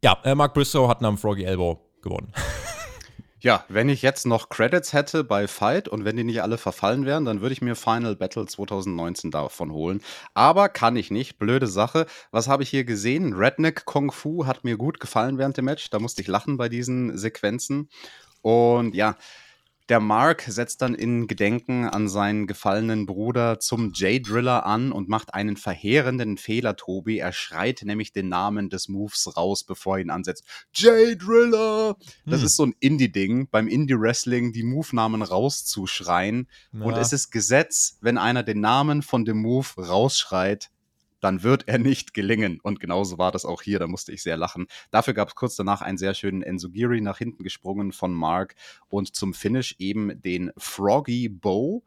Ja, 0.03 0.19
äh, 0.23 0.35
Mark 0.35 0.53
Briscoe 0.53 0.87
hat 0.87 1.03
am 1.03 1.17
Froggy 1.17 1.43
Elbow 1.43 1.79
gewonnen. 2.03 2.31
Ja, 3.47 3.63
wenn 3.69 3.87
ich 3.87 4.01
jetzt 4.01 4.25
noch 4.25 4.49
Credits 4.49 4.91
hätte 4.91 5.23
bei 5.23 5.47
Fight 5.47 5.87
und 5.87 6.03
wenn 6.03 6.17
die 6.17 6.25
nicht 6.25 6.41
alle 6.41 6.57
verfallen 6.57 7.05
wären, 7.05 7.23
dann 7.23 7.39
würde 7.39 7.53
ich 7.53 7.61
mir 7.61 7.75
Final 7.75 8.17
Battle 8.17 8.45
2019 8.45 9.31
davon 9.31 9.71
holen. 9.71 10.01
Aber 10.33 10.67
kann 10.67 10.97
ich 10.97 11.11
nicht. 11.11 11.37
Blöde 11.37 11.67
Sache. 11.67 12.07
Was 12.31 12.49
habe 12.49 12.63
ich 12.63 12.69
hier 12.69 12.83
gesehen? 12.83 13.31
Redneck 13.31 13.85
Kung 13.85 14.11
Fu 14.11 14.45
hat 14.45 14.65
mir 14.65 14.75
gut 14.75 14.99
gefallen 14.99 15.37
während 15.37 15.55
dem 15.55 15.63
Match. 15.63 15.89
Da 15.91 15.99
musste 15.99 16.21
ich 16.21 16.27
lachen 16.27 16.57
bei 16.57 16.67
diesen 16.67 17.17
Sequenzen. 17.17 17.87
Und 18.41 18.93
ja, 18.95 19.15
der 19.89 19.99
Mark 20.01 20.41
setzt 20.41 20.81
dann 20.81 20.95
in 20.95 21.27
Gedenken 21.27 21.85
an 21.85 22.09
seinen 22.09 22.45
gefallenen 22.45 23.05
Bruder 23.05 23.59
zum 23.59 23.91
J-Driller 23.91 24.65
an 24.65 24.91
und 24.91 25.07
macht 25.07 25.33
einen 25.33 25.55
verheerenden 25.55 26.37
Fehler, 26.37 26.75
Tobi. 26.75 27.19
Er 27.19 27.31
schreit 27.31 27.81
nämlich 27.85 28.11
den 28.11 28.27
Namen 28.27 28.69
des 28.69 28.89
Moves 28.89 29.37
raus, 29.37 29.63
bevor 29.63 29.97
er 29.97 30.03
ihn 30.03 30.09
ansetzt. 30.09 30.43
J-Driller! 30.73 31.95
Das 32.25 32.39
hm. 32.39 32.45
ist 32.45 32.55
so 32.57 32.65
ein 32.65 32.75
Indie-Ding, 32.79 33.47
beim 33.49 33.67
Indie-Wrestling 33.67 34.51
die 34.51 34.63
Move-Namen 34.63 35.21
rauszuschreien. 35.21 36.49
Ja. 36.73 36.81
Und 36.81 36.97
es 36.97 37.13
ist 37.13 37.31
Gesetz, 37.31 37.97
wenn 38.01 38.17
einer 38.17 38.43
den 38.43 38.59
Namen 38.59 39.01
von 39.01 39.23
dem 39.23 39.41
Move 39.41 39.67
rausschreit, 39.77 40.69
dann 41.19 41.43
wird 41.43 41.67
er 41.67 41.77
nicht 41.77 42.13
gelingen. 42.13 42.59
Und 42.61 42.79
genauso 42.79 43.17
war 43.17 43.31
das 43.31 43.45
auch 43.45 43.61
hier, 43.61 43.79
da 43.79 43.87
musste 43.87 44.11
ich 44.11 44.23
sehr 44.23 44.37
lachen. 44.37 44.67
Dafür 44.91 45.13
gab 45.13 45.29
es 45.29 45.35
kurz 45.35 45.55
danach 45.55 45.81
einen 45.81 45.97
sehr 45.97 46.13
schönen 46.13 46.41
Enzugiri 46.41 47.01
nach 47.01 47.17
hinten 47.17 47.43
gesprungen 47.43 47.91
von 47.91 48.13
Mark 48.13 48.55
und 48.89 49.15
zum 49.15 49.33
Finish 49.33 49.75
eben 49.79 50.21
den 50.21 50.51
Froggy 50.57 51.29
Bow. 51.29 51.83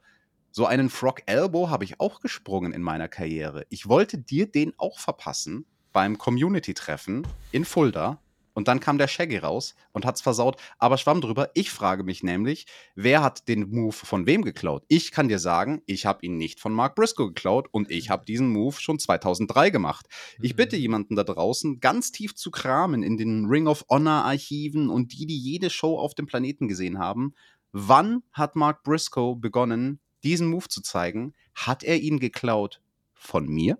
So 0.50 0.66
einen 0.66 0.90
Frog 0.90 1.22
Elbow 1.26 1.70
habe 1.70 1.84
ich 1.84 2.00
auch 2.00 2.20
gesprungen 2.20 2.72
in 2.72 2.82
meiner 2.82 3.08
Karriere. 3.08 3.66
Ich 3.68 3.88
wollte 3.88 4.18
dir 4.18 4.50
den 4.50 4.72
auch 4.78 4.98
verpassen 4.98 5.64
beim 5.92 6.18
Community-Treffen 6.18 7.26
in 7.52 7.64
Fulda. 7.64 8.20
Und 8.52 8.68
dann 8.68 8.80
kam 8.80 8.98
der 8.98 9.08
Shaggy 9.08 9.38
raus 9.38 9.74
und 9.92 10.04
hat's 10.04 10.20
versaut. 10.20 10.56
Aber 10.78 10.98
schwamm 10.98 11.20
drüber. 11.20 11.50
Ich 11.54 11.70
frage 11.70 12.04
mich 12.04 12.22
nämlich, 12.22 12.66
wer 12.94 13.22
hat 13.22 13.48
den 13.48 13.70
Move 13.70 13.92
von 13.92 14.26
wem 14.26 14.42
geklaut? 14.42 14.84
Ich 14.88 15.12
kann 15.12 15.28
dir 15.28 15.38
sagen, 15.38 15.82
ich 15.86 16.06
habe 16.06 16.24
ihn 16.24 16.36
nicht 16.36 16.60
von 16.60 16.72
Mark 16.72 16.94
Briscoe 16.94 17.28
geklaut 17.28 17.68
und 17.70 17.90
ich 17.90 18.10
habe 18.10 18.24
diesen 18.24 18.48
Move 18.48 18.76
schon 18.80 18.98
2003 18.98 19.70
gemacht. 19.70 20.06
Ich 20.40 20.56
bitte 20.56 20.76
mhm. 20.76 20.82
jemanden 20.82 21.16
da 21.16 21.24
draußen, 21.24 21.80
ganz 21.80 22.12
tief 22.12 22.34
zu 22.34 22.50
kramen 22.50 23.02
in 23.02 23.16
den 23.16 23.46
Ring 23.46 23.66
of 23.66 23.84
Honor 23.88 24.24
Archiven 24.24 24.90
und 24.90 25.12
die, 25.12 25.26
die 25.26 25.38
jede 25.38 25.70
Show 25.70 25.98
auf 25.98 26.14
dem 26.14 26.26
Planeten 26.26 26.68
gesehen 26.68 26.98
haben. 26.98 27.34
Wann 27.72 28.22
hat 28.32 28.56
Mark 28.56 28.82
Briscoe 28.82 29.36
begonnen, 29.36 30.00
diesen 30.24 30.48
Move 30.48 30.68
zu 30.68 30.82
zeigen? 30.82 31.34
Hat 31.54 31.84
er 31.84 31.98
ihn 31.98 32.18
geklaut 32.18 32.80
von 33.14 33.46
mir? 33.46 33.78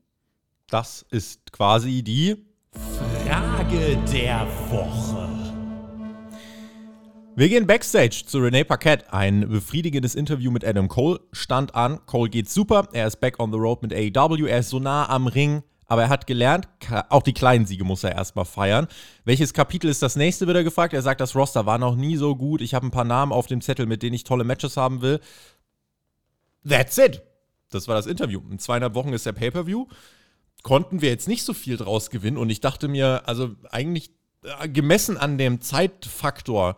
Das 0.69 1.05
ist 1.11 1.51
quasi 1.53 2.03
die 2.05 2.47
Frage 3.31 3.97
der 4.13 4.45
Woche. 4.71 5.29
Wir 7.37 7.49
gehen 7.49 7.65
backstage 7.65 8.25
zu 8.27 8.39
Renee 8.41 8.65
Paquette. 8.65 9.13
Ein 9.13 9.49
befriedigendes 9.49 10.17
Interview 10.17 10.51
mit 10.51 10.65
Adam 10.65 10.89
Cole 10.89 11.21
stand 11.31 11.77
an. 11.77 12.05
Cole 12.07 12.29
geht 12.29 12.51
super. 12.51 12.89
Er 12.93 13.07
ist 13.07 13.21
back 13.21 13.39
on 13.39 13.53
the 13.53 13.57
road 13.57 13.83
mit 13.83 13.95
AEW. 13.95 14.47
Er 14.47 14.59
ist 14.59 14.71
so 14.71 14.81
nah 14.81 15.09
am 15.09 15.29
Ring. 15.29 15.63
Aber 15.87 16.03
er 16.03 16.09
hat 16.09 16.27
gelernt, 16.27 16.69
auch 17.09 17.23
die 17.23 17.33
kleinen 17.33 17.67
Siege 17.67 17.85
muss 17.85 18.03
er 18.03 18.17
erstmal 18.17 18.47
feiern. 18.47 18.89
Welches 19.25 19.55
Kapitel 19.55 19.89
ist 19.89 20.03
das 20.03 20.17
nächste, 20.17 20.49
wird 20.49 20.57
er 20.57 20.65
gefragt. 20.65 20.93
Er 20.93 21.03
sagt, 21.03 21.21
das 21.21 21.37
Roster 21.37 21.67
war 21.67 21.79
noch 21.79 21.95
nie 21.95 22.17
so 22.17 22.35
gut. 22.35 22.61
Ich 22.61 22.75
habe 22.75 22.89
ein 22.89 22.91
paar 22.91 23.05
Namen 23.05 23.31
auf 23.31 23.47
dem 23.47 23.61
Zettel, 23.61 23.87
mit 23.87 24.03
denen 24.03 24.15
ich 24.15 24.25
tolle 24.25 24.43
Matches 24.43 24.77
haben 24.77 25.03
will. 25.03 25.21
That's 26.69 26.99
it. 26.99 27.23
Das 27.71 27.87
war 27.87 27.95
das 27.95 28.07
Interview. 28.07 28.41
In 28.51 28.59
zweieinhalb 28.59 28.95
Wochen 28.95 29.13
ist 29.13 29.25
der 29.25 29.33
Pay-Per-View 29.35 29.87
konnten 30.63 31.01
wir 31.01 31.11
jetzt 31.11 31.29
nicht 31.29 31.45
so 31.45 31.55
viel 31.55 31.77
draus 31.77 32.11
gewinnen. 32.11 32.37
Und 32.37 32.51
ich 32.51 32.61
dachte 32.61 32.89
mir, 32.89 33.23
also 33.27 33.51
eigentlich 33.71 34.11
äh, 34.45 34.69
gemessen 34.69 35.17
an 35.17 35.39
dem 35.39 35.61
Zeitfaktor, 35.61 36.77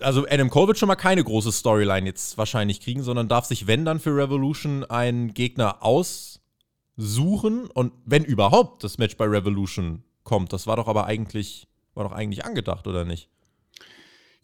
also 0.00 0.26
Adam 0.28 0.50
Cole 0.50 0.68
wird 0.68 0.78
schon 0.78 0.88
mal 0.88 0.96
keine 0.96 1.24
große 1.24 1.52
Storyline 1.52 2.06
jetzt 2.06 2.36
wahrscheinlich 2.36 2.80
kriegen, 2.80 3.02
sondern 3.02 3.28
darf 3.28 3.46
sich, 3.46 3.66
wenn 3.66 3.84
dann 3.84 4.00
für 4.00 4.14
Revolution, 4.16 4.84
einen 4.84 5.32
Gegner 5.34 5.82
aussuchen. 5.82 7.66
Und 7.72 7.92
wenn 8.04 8.24
überhaupt 8.24 8.84
das 8.84 8.98
Match 8.98 9.16
bei 9.16 9.24
Revolution 9.24 10.02
kommt, 10.24 10.52
das 10.52 10.66
war 10.66 10.76
doch 10.76 10.88
aber 10.88 11.06
eigentlich, 11.06 11.68
war 11.94 12.04
doch 12.04 12.12
eigentlich 12.12 12.44
angedacht, 12.44 12.86
oder 12.86 13.04
nicht? 13.04 13.28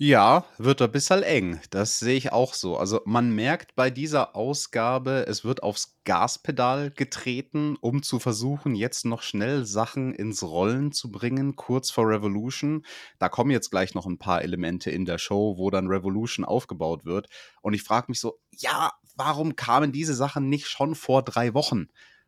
Ja, 0.07 0.45
wird 0.59 0.83
ein 0.83 0.93
bisschen 0.93 1.23
eng. 1.23 1.61
Das 1.71 1.99
sehe 1.99 2.19
ich 2.19 2.31
auch 2.31 2.53
so. 2.53 2.77
Also 2.77 3.01
man 3.07 3.35
merkt 3.35 3.75
bei 3.75 3.88
dieser 3.88 4.37
Ausgabe, 4.37 5.25
es 5.27 5.45
wird 5.45 5.62
aufs 5.62 5.97
Gaspedal 6.05 6.90
getreten, 6.90 7.79
um 7.81 8.03
zu 8.03 8.19
versuchen, 8.19 8.75
jetzt 8.75 9.07
noch 9.07 9.23
schnell 9.23 9.64
Sachen 9.64 10.12
ins 10.12 10.43
Rollen 10.43 10.93
zu 10.93 11.11
bringen, 11.11 11.57
kurz 11.57 11.90
vor 11.90 12.07
Revolution. 12.07 12.85
Da 13.19 13.31
kommen 13.31 13.51
jetzt 13.51 13.71
gleich 13.71 13.95
noch 13.95 14.05
ein 14.05 14.19
paar 14.19 14.43
Elemente 14.43 14.90
in 14.90 15.07
der 15.07 15.17
Show, 15.17 15.57
wo 15.57 15.71
dann 15.71 15.88
Revolution 15.88 16.45
aufgebaut 16.45 17.07
wird. 17.07 17.29
Und 17.62 17.73
ich 17.73 17.83
frage 17.83 18.09
mich 18.09 18.21
so, 18.21 18.38
ja, 18.51 18.93
warum 19.17 19.57
kamen 19.57 19.90
diese 19.90 20.12
Sachen 20.12 20.51
nicht 20.51 20.67
schon 20.67 20.95
vor 20.95 21.23
drei 21.23 21.55
Wochen? 21.55 21.87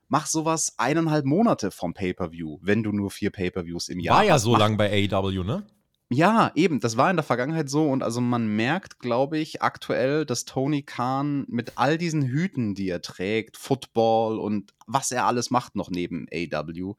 Mach 0.09 0.25
sowas 0.25 0.73
eineinhalb 0.79 1.27
Monate 1.27 1.71
vom 1.71 1.93
Pay-Per-View, 1.93 2.59
wenn 2.62 2.83
du 2.83 2.93
nur 2.93 3.11
vier 3.11 3.31
Pay-Per-Views 3.31 3.91
im 3.91 4.01
Jahr 4.01 4.17
War 4.17 4.25
ja 4.25 4.35
hast. 4.35 4.45
so 4.45 4.53
Mach 4.53 4.61
lang 4.61 4.79
bei 4.79 4.91
AEW, 5.12 5.45
ne? 5.45 5.67
Ja, 6.11 6.53
eben, 6.55 6.79
das 6.79 6.97
war 6.97 7.11
in 7.11 7.16
der 7.16 7.25
Vergangenheit 7.25 7.69
so 7.69 7.88
und 7.90 8.05
also 8.05 8.21
man 8.21 8.47
merkt, 8.47 9.01
glaube 9.01 9.38
ich, 9.38 9.61
aktuell, 9.62 10.25
dass 10.25 10.45
Tony 10.45 10.83
Khan 10.85 11.45
mit 11.49 11.73
all 11.79 11.99
diesen 11.99 12.23
Hüten, 12.23 12.77
die 12.77 12.88
er 12.88 13.03
trägt, 13.03 13.57
Football 13.57 14.38
und 14.38 14.73
was 14.87 15.11
er 15.11 15.27
alles 15.27 15.51
macht 15.51 15.75
noch 15.75 15.90
neben 15.90 16.27
AW, 16.33 16.95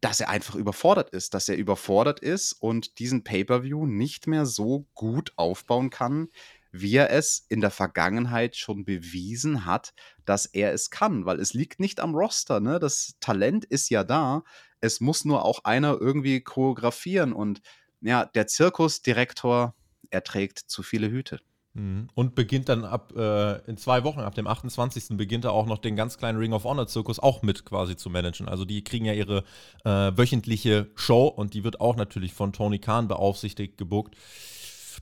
dass 0.00 0.20
er 0.20 0.30
einfach 0.30 0.54
überfordert 0.56 1.10
ist, 1.10 1.34
dass 1.34 1.48
er 1.48 1.56
überfordert 1.56 2.20
ist 2.20 2.52
und 2.54 2.98
diesen 3.00 3.22
Pay-per-View 3.24 3.86
nicht 3.86 4.26
mehr 4.26 4.46
so 4.46 4.86
gut 4.94 5.32
aufbauen 5.36 5.90
kann, 5.90 6.28
wie 6.72 6.96
er 6.96 7.10
es 7.10 7.44
in 7.50 7.60
der 7.60 7.70
Vergangenheit 7.70 8.56
schon 8.56 8.84
bewiesen 8.86 9.66
hat, 9.66 9.92
dass 10.24 10.46
er 10.46 10.72
es 10.72 10.90
kann, 10.90 11.26
weil 11.26 11.38
es 11.38 11.52
liegt 11.54 11.80
nicht 11.80 12.00
am 12.00 12.14
Roster, 12.14 12.60
ne? 12.60 12.78
Das 12.80 13.14
Talent 13.20 13.66
ist 13.66 13.90
ja 13.90 14.04
da, 14.04 14.42
es 14.80 15.00
muss 15.00 15.24
nur 15.26 15.44
auch 15.44 15.64
einer 15.64 15.98
irgendwie 16.00 16.40
choreografieren 16.40 17.32
und 17.34 17.60
ja, 18.02 18.24
der 18.26 18.46
Zirkusdirektor, 18.46 19.74
er 20.10 20.24
trägt 20.24 20.58
zu 20.58 20.82
viele 20.82 21.10
Hüte. 21.10 21.40
Mhm. 21.74 22.08
Und 22.14 22.34
beginnt 22.34 22.68
dann 22.68 22.84
ab 22.84 23.12
äh, 23.16 23.58
in 23.68 23.78
zwei 23.78 24.04
Wochen, 24.04 24.20
ab 24.20 24.34
dem 24.34 24.46
28. 24.46 25.16
beginnt 25.16 25.44
er 25.44 25.52
auch 25.52 25.66
noch 25.66 25.78
den 25.78 25.96
ganz 25.96 26.18
kleinen 26.18 26.38
Ring 26.38 26.52
of 26.52 26.64
Honor 26.64 26.86
Zirkus 26.86 27.18
auch 27.18 27.42
mit 27.42 27.64
quasi 27.64 27.96
zu 27.96 28.10
managen. 28.10 28.48
Also 28.48 28.64
die 28.64 28.84
kriegen 28.84 29.06
ja 29.06 29.14
ihre 29.14 29.44
äh, 29.84 30.12
wöchentliche 30.16 30.90
Show 30.94 31.26
und 31.26 31.54
die 31.54 31.64
wird 31.64 31.80
auch 31.80 31.96
natürlich 31.96 32.34
von 32.34 32.52
Tony 32.52 32.78
Khan 32.78 33.08
beaufsichtigt, 33.08 33.78
gebuckt. 33.78 34.16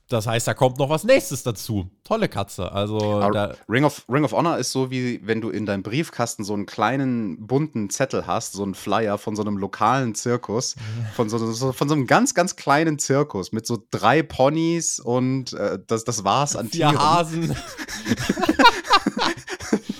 Das 0.08 0.26
heißt, 0.26 0.46
da 0.46 0.54
kommt 0.54 0.78
noch 0.78 0.90
was 0.90 1.04
nächstes 1.04 1.42
dazu. 1.42 1.90
Tolle 2.04 2.28
Katze. 2.28 2.72
Also 2.72 3.20
Ring 3.68 3.84
of, 3.84 4.04
Ring 4.08 4.24
of 4.24 4.32
Honor 4.32 4.58
ist 4.58 4.72
so 4.72 4.90
wie 4.90 5.20
wenn 5.24 5.40
du 5.40 5.50
in 5.50 5.66
deinem 5.66 5.82
Briefkasten 5.82 6.44
so 6.44 6.54
einen 6.54 6.66
kleinen 6.66 7.46
bunten 7.46 7.90
Zettel 7.90 8.26
hast, 8.26 8.52
so 8.52 8.62
einen 8.62 8.74
Flyer 8.74 9.18
von 9.18 9.36
so 9.36 9.42
einem 9.42 9.56
lokalen 9.56 10.14
Zirkus, 10.14 10.76
von 11.14 11.28
so, 11.28 11.38
so 11.38 11.72
von 11.72 11.88
so 11.88 11.94
einem 11.94 12.06
ganz, 12.06 12.34
ganz 12.34 12.56
kleinen 12.56 12.98
Zirkus 12.98 13.52
mit 13.52 13.66
so 13.66 13.82
drei 13.90 14.22
Ponys 14.22 14.98
und 14.98 15.52
äh, 15.52 15.78
das, 15.86 16.04
das 16.04 16.24
war's 16.24 16.56
an 16.56 16.68
Vier 16.68 16.88
Tieren. 16.88 16.98
Hasen. 16.98 17.56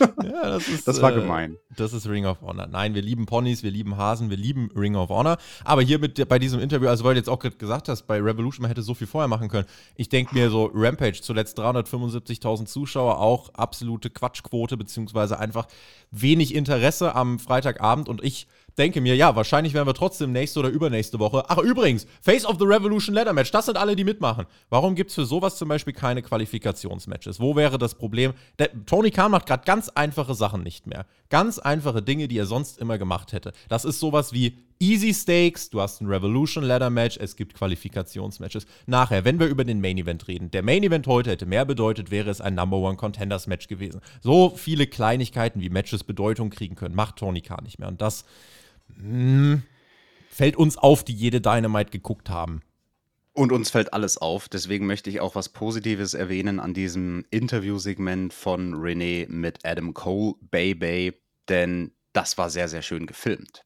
ja, 0.22 0.50
das, 0.50 0.68
ist, 0.68 0.88
das 0.88 1.02
war 1.02 1.12
äh, 1.12 1.20
gemein. 1.20 1.56
Das 1.76 1.92
ist 1.92 2.08
Ring 2.08 2.26
of 2.26 2.40
Honor. 2.40 2.66
Nein, 2.66 2.94
wir 2.94 3.02
lieben 3.02 3.26
Ponys, 3.26 3.62
wir 3.62 3.70
lieben 3.70 3.96
Hasen, 3.96 4.30
wir 4.30 4.36
lieben 4.36 4.70
Ring 4.74 4.96
of 4.96 5.10
Honor. 5.10 5.36
Aber 5.64 5.82
hier 5.82 5.98
mit, 5.98 6.28
bei 6.28 6.38
diesem 6.38 6.60
Interview, 6.60 6.88
also 6.88 7.04
weil 7.04 7.14
du 7.14 7.20
jetzt 7.20 7.28
auch 7.28 7.38
gerade 7.38 7.56
gesagt 7.56 7.88
hast, 7.88 8.06
bei 8.06 8.20
Revolution, 8.20 8.62
man 8.62 8.70
hätte 8.70 8.82
so 8.82 8.94
viel 8.94 9.06
vorher 9.06 9.28
machen 9.28 9.48
können. 9.48 9.66
Ich 9.96 10.08
denke 10.08 10.34
mir 10.34 10.50
so, 10.50 10.70
Rampage, 10.72 11.20
zuletzt 11.20 11.58
375.000 11.58 12.66
Zuschauer, 12.66 13.18
auch 13.18 13.52
absolute 13.54 14.10
Quatschquote, 14.10 14.76
beziehungsweise 14.76 15.38
einfach 15.38 15.66
wenig 16.10 16.54
Interesse 16.54 17.14
am 17.14 17.38
Freitagabend. 17.38 18.08
Und 18.08 18.24
ich 18.24 18.46
denke 18.78 19.00
mir, 19.00 19.16
ja, 19.16 19.36
wahrscheinlich 19.36 19.74
werden 19.74 19.86
wir 19.86 19.94
trotzdem 19.94 20.32
nächste 20.32 20.60
oder 20.60 20.68
übernächste 20.68 21.18
Woche. 21.18 21.44
Ach, 21.48 21.58
übrigens, 21.58 22.06
Face 22.22 22.44
of 22.44 22.56
the 22.58 22.64
Revolution 22.64 23.14
Ladder 23.14 23.32
Match, 23.32 23.50
das 23.50 23.66
sind 23.66 23.76
alle, 23.76 23.96
die 23.96 24.04
mitmachen. 24.04 24.46
Warum 24.68 24.94
gibt 24.94 25.10
es 25.10 25.14
für 25.14 25.26
sowas 25.26 25.56
zum 25.56 25.68
Beispiel 25.68 25.92
keine 25.92 26.22
Qualifikationsmatches? 26.22 27.40
Wo 27.40 27.56
wäre 27.56 27.78
das 27.78 27.94
Problem? 27.94 28.32
Der, 28.58 28.70
Tony 28.86 29.10
Khan 29.10 29.30
macht 29.30 29.46
gerade 29.46 29.64
ganz 29.64 29.88
einfache 29.88 30.34
Sachen 30.34 30.62
nicht 30.62 30.86
mehr. 30.86 31.06
Ganz 31.28 31.58
einfache 31.58 32.02
Dinge, 32.02 32.28
die 32.28 32.38
er 32.38 32.46
sonst 32.46 32.78
immer 32.78 32.98
gemacht 32.98 33.32
hätte. 33.32 33.52
Das 33.68 33.84
ist 33.84 34.00
sowas 34.00 34.32
wie 34.32 34.58
Easy 34.82 35.12
Stakes, 35.12 35.68
du 35.68 35.82
hast 35.82 36.00
ein 36.00 36.06
Revolution 36.06 36.64
Ladder 36.64 36.88
Match, 36.88 37.18
es 37.18 37.36
gibt 37.36 37.52
Qualifikationsmatches. 37.52 38.64
Nachher, 38.86 39.26
wenn 39.26 39.38
wir 39.38 39.46
über 39.46 39.64
den 39.64 39.82
Main 39.82 39.98
Event 39.98 40.26
reden, 40.26 40.50
der 40.50 40.62
Main 40.62 40.82
Event 40.82 41.06
heute 41.06 41.28
hätte 41.28 41.44
mehr 41.44 41.66
bedeutet, 41.66 42.10
wäre 42.10 42.30
es 42.30 42.40
ein 42.40 42.54
Number 42.54 42.78
One 42.78 42.96
Contenders 42.96 43.46
Match 43.46 43.68
gewesen. 43.68 44.00
So 44.22 44.56
viele 44.56 44.86
Kleinigkeiten, 44.86 45.60
wie 45.60 45.68
Matches 45.68 46.02
Bedeutung 46.02 46.48
kriegen 46.48 46.76
können, 46.76 46.94
macht 46.94 47.16
Tony 47.16 47.42
Khan 47.42 47.62
nicht 47.62 47.78
mehr. 47.78 47.88
Und 47.88 48.00
das 48.00 48.24
hm, 48.98 49.62
fällt 50.30 50.56
uns 50.56 50.78
auf, 50.78 51.04
die 51.04 51.12
jede 51.12 51.42
Dynamite 51.42 51.90
geguckt 51.90 52.30
haben. 52.30 52.62
Und 53.34 53.52
uns 53.52 53.68
fällt 53.68 53.92
alles 53.92 54.16
auf. 54.16 54.48
Deswegen 54.48 54.86
möchte 54.86 55.10
ich 55.10 55.20
auch 55.20 55.34
was 55.34 55.50
Positives 55.50 56.14
erwähnen 56.14 56.58
an 56.58 56.72
diesem 56.72 57.26
Interviewsegment 57.28 58.32
von 58.32 58.72
Renee 58.72 59.26
mit 59.28 59.58
Adam 59.62 59.92
Cole, 59.92 60.36
Baby, 60.50 61.12
denn 61.50 61.92
das 62.14 62.38
war 62.38 62.48
sehr, 62.48 62.68
sehr 62.68 62.80
schön 62.80 63.04
gefilmt. 63.04 63.62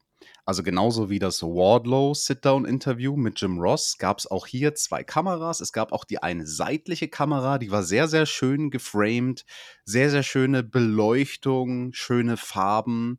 Also 0.46 0.62
genauso 0.62 1.08
wie 1.08 1.18
das 1.18 1.42
Wardlow 1.42 2.12
Sit-Down-Interview 2.12 3.16
mit 3.16 3.40
Jim 3.40 3.58
Ross 3.58 3.96
gab 3.98 4.18
es 4.18 4.30
auch 4.30 4.46
hier 4.46 4.74
zwei 4.74 5.02
Kameras. 5.02 5.60
Es 5.60 5.72
gab 5.72 5.92
auch 5.92 6.04
die 6.04 6.22
eine 6.22 6.46
seitliche 6.46 7.08
Kamera, 7.08 7.58
die 7.58 7.70
war 7.70 7.82
sehr, 7.82 8.08
sehr 8.08 8.26
schön 8.26 8.70
geframed, 8.70 9.46
sehr, 9.84 10.10
sehr 10.10 10.22
schöne 10.22 10.62
Beleuchtung, 10.62 11.92
schöne 11.94 12.36
Farben 12.36 13.18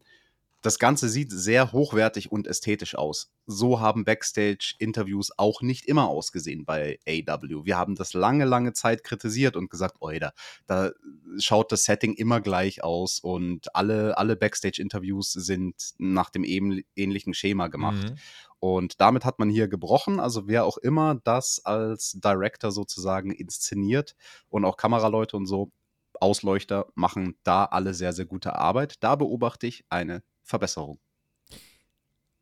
das 0.65 0.79
Ganze 0.79 1.09
sieht 1.09 1.31
sehr 1.31 1.71
hochwertig 1.71 2.31
und 2.31 2.47
ästhetisch 2.47 2.95
aus. 2.95 3.31
So 3.47 3.79
haben 3.79 4.05
Backstage-Interviews 4.05 5.31
auch 5.37 5.61
nicht 5.61 5.85
immer 5.85 6.07
ausgesehen 6.07 6.65
bei 6.65 6.99
AW. 7.07 7.65
Wir 7.65 7.77
haben 7.77 7.95
das 7.95 8.13
lange, 8.13 8.45
lange 8.45 8.73
Zeit 8.73 9.03
kritisiert 9.03 9.55
und 9.55 9.69
gesagt, 9.69 10.01
oida, 10.01 10.33
da 10.65 10.91
schaut 11.37 11.71
das 11.71 11.83
Setting 11.83 12.13
immer 12.13 12.41
gleich 12.41 12.83
aus 12.83 13.19
und 13.19 13.75
alle, 13.75 14.17
alle 14.17 14.35
Backstage-Interviews 14.35 15.31
sind 15.33 15.93
nach 15.97 16.29
dem 16.29 16.43
ähnlichen 16.43 17.33
Schema 17.33 17.67
gemacht. 17.67 18.11
Mhm. 18.11 18.15
Und 18.59 18.99
damit 18.99 19.25
hat 19.25 19.37
man 19.37 19.49
hier 19.49 19.67
gebrochen. 19.67 20.19
Also 20.19 20.47
wer 20.47 20.65
auch 20.65 20.77
immer 20.77 21.15
das 21.23 21.63
als 21.65 22.17
Director 22.23 22.71
sozusagen 22.71 23.31
inszeniert 23.31 24.15
und 24.49 24.65
auch 24.65 24.77
Kameraleute 24.77 25.37
und 25.37 25.45
so, 25.45 25.71
Ausleuchter 26.19 26.87
machen 26.95 27.35
da 27.43 27.65
alle 27.65 27.93
sehr, 27.93 28.13
sehr 28.13 28.25
gute 28.25 28.55
Arbeit. 28.55 29.03
Da 29.03 29.15
beobachte 29.15 29.67
ich 29.67 29.85
eine 29.89 30.23
Verbesserung. 30.41 30.99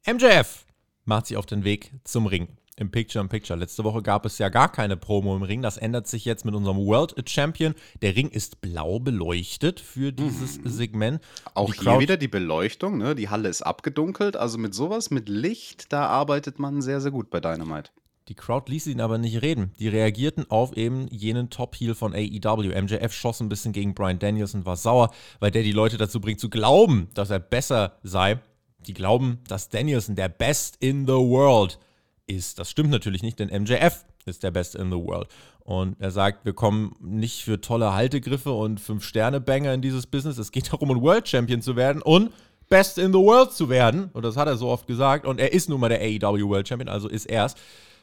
MJF 0.06 0.66
macht 1.06 1.28
sich 1.28 1.38
auf 1.38 1.46
den 1.46 1.64
Weg 1.64 1.92
zum 2.04 2.26
Ring. 2.26 2.48
Im 2.76 2.90
Picture 2.90 3.22
in 3.22 3.30
Picture. 3.30 3.58
Letzte 3.58 3.84
Woche 3.84 4.02
gab 4.02 4.26
es 4.26 4.40
ja 4.40 4.50
gar 4.50 4.72
keine 4.72 4.98
Promo 4.98 5.36
im 5.36 5.44
Ring. 5.44 5.62
Das 5.62 5.78
ändert 5.78 6.08
sich 6.08 6.26
jetzt 6.26 6.44
mit 6.44 6.56
unserem 6.56 6.78
World 6.78 7.14
Champion. 7.30 7.76
Der 8.02 8.16
Ring 8.16 8.30
ist 8.30 8.62
blau 8.62 9.00
beleuchtet 9.00 9.80
für 9.80 10.12
dieses 10.12 10.58
mhm. 10.60 10.70
Segment. 10.70 11.22
Auch 11.54 11.72
die 11.72 11.82
hier 11.82 12.00
wieder 12.00 12.18
die 12.18 12.28
Beleuchtung. 12.28 12.98
Ne? 12.98 13.14
Die 13.14 13.30
Halle 13.30 13.50
ist 13.50 13.62
abgedunkelt. 13.62 14.36
Also 14.36 14.58
mit 14.58 14.74
sowas, 14.74 15.12
mit 15.12 15.30
Licht, 15.30 15.94
da 15.94 16.08
arbeitet 16.08 16.58
man 16.58 16.82
sehr, 16.82 17.00
sehr 17.00 17.12
gut 17.12 17.30
bei 17.30 17.40
Dynamite. 17.40 17.92
Die 18.30 18.36
Crowd 18.36 18.72
ließ 18.72 18.88
ihn 18.88 19.02
aber 19.02 19.18
nicht 19.18 19.42
reden. 19.42 19.74
Die 19.80 19.90
reagierten 19.90 20.50
auf 20.50 20.76
eben 20.78 21.08
jenen 21.10 21.50
Top-Heel 21.50 21.94
von 21.94 22.14
AEW. 22.16 22.70
MJF 22.82 23.14
schoss 23.14 23.42
ein 23.42 23.50
bisschen 23.50 23.74
gegen 23.74 23.94
Brian 23.94 24.18
Daniels 24.18 24.54
und 24.56 24.66
war 24.66 24.78
sauer, 24.78 25.12
weil 25.40 25.52
der 25.52 25.62
die 25.62 25.74
Leute 25.74 25.98
dazu 25.98 26.22
bringt 26.22 26.40
zu 26.40 26.50
glauben, 26.50 27.10
dass 27.14 27.30
er 27.30 27.40
besser 27.40 27.98
sei. 28.02 28.40
Die 28.88 28.94
glauben, 28.94 29.40
dass 29.48 29.70
Danielson 29.70 30.16
der 30.16 30.30
Best 30.30 30.78
in 30.80 31.06
the 31.06 31.14
World 31.14 31.80
ist. 32.28 32.60
Das 32.60 32.70
stimmt 32.70 32.90
natürlich 32.90 33.24
nicht, 33.24 33.40
denn 33.40 33.50
MJF 33.50 34.06
ist 34.26 34.44
der 34.44 34.52
Best 34.52 34.76
in 34.76 34.92
the 34.92 34.98
World. 34.98 35.28
Und 35.62 36.00
er 36.00 36.12
sagt, 36.12 36.46
wir 36.46 36.54
kommen 36.54 36.96
nicht 37.02 37.44
für 37.44 37.62
tolle 37.62 37.94
Haltegriffe 37.94 38.52
und 38.52 38.80
Fünf-Sterne-Banger 38.80 39.74
in 39.74 39.82
dieses 39.82 40.08
Business. 40.08 40.38
Es 40.38 40.52
geht 40.52 40.72
darum, 40.74 40.92
ein 40.92 41.02
World 41.02 41.28
Champion 41.28 41.62
zu 41.62 41.76
werden 41.76 42.02
und 42.02 42.32
Best 42.70 42.98
in 42.98 43.14
the 43.14 43.20
World 43.20 43.52
zu 43.52 43.70
werden. 43.70 44.10
Und 44.14 44.24
das 44.24 44.36
hat 44.36 44.48
er 44.48 44.58
so 44.58 44.70
oft 44.70 44.88
gesagt. 44.88 45.26
Und 45.26 45.40
er 45.40 45.54
ist 45.54 45.70
nun 45.70 45.80
mal 45.80 45.90
der 45.90 46.02
AEW 46.02 46.50
World 46.50 46.68
Champion, 46.68 46.90
also 46.90 47.08
ist 47.08 47.26
er 47.26 47.46
es. 47.46 47.56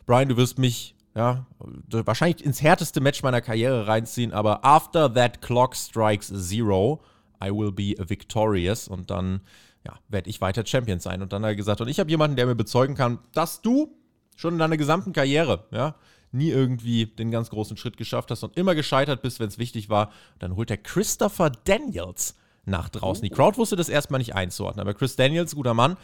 Brian, 0.06 0.28
du 0.28 0.36
wirst 0.36 0.58
mich 0.58 0.94
ja, 1.14 1.46
wahrscheinlich 1.88 2.44
ins 2.44 2.62
härteste 2.62 3.00
Match 3.00 3.22
meiner 3.22 3.40
Karriere 3.40 3.86
reinziehen, 3.86 4.32
aber 4.32 4.64
after 4.64 5.12
that 5.12 5.42
clock 5.42 5.74
strikes 5.74 6.28
zero, 6.28 7.00
I 7.42 7.50
will 7.50 7.72
be 7.72 7.94
victorious 7.98 8.86
und 8.86 9.10
dann 9.10 9.40
ja, 9.86 9.98
werde 10.08 10.28
ich 10.28 10.40
weiter 10.40 10.64
Champion 10.64 11.00
sein. 11.00 11.22
Und 11.22 11.32
dann 11.32 11.42
hat 11.42 11.50
er 11.50 11.56
gesagt, 11.56 11.80
und 11.80 11.88
ich 11.88 12.00
habe 12.00 12.10
jemanden, 12.10 12.36
der 12.36 12.46
mir 12.46 12.54
bezeugen 12.54 12.94
kann, 12.94 13.18
dass 13.32 13.62
du 13.62 13.96
schon 14.36 14.54
in 14.54 14.58
deiner 14.58 14.76
gesamten 14.76 15.12
Karriere, 15.12 15.64
ja, 15.70 15.94
nie 16.32 16.50
irgendwie 16.50 17.06
den 17.06 17.30
ganz 17.30 17.50
großen 17.50 17.76
Schritt 17.76 17.96
geschafft 17.96 18.30
hast 18.30 18.42
und 18.42 18.56
immer 18.56 18.74
gescheitert 18.74 19.22
bist, 19.22 19.40
wenn 19.40 19.48
es 19.48 19.58
wichtig 19.58 19.88
war. 19.88 20.08
Und 20.34 20.42
dann 20.42 20.56
holt 20.56 20.70
er 20.70 20.76
Christopher 20.76 21.50
Daniels 21.50 22.36
nach 22.64 22.88
draußen. 22.88 23.22
Die 23.24 23.30
Crowd 23.30 23.58
wusste 23.58 23.76
das 23.76 23.88
erstmal 23.88 24.18
nicht 24.18 24.34
einzuordnen, 24.34 24.80
aber 24.80 24.94
Chris 24.94 25.16
Daniels, 25.16 25.54
guter 25.54 25.74
Mann, 25.74 25.96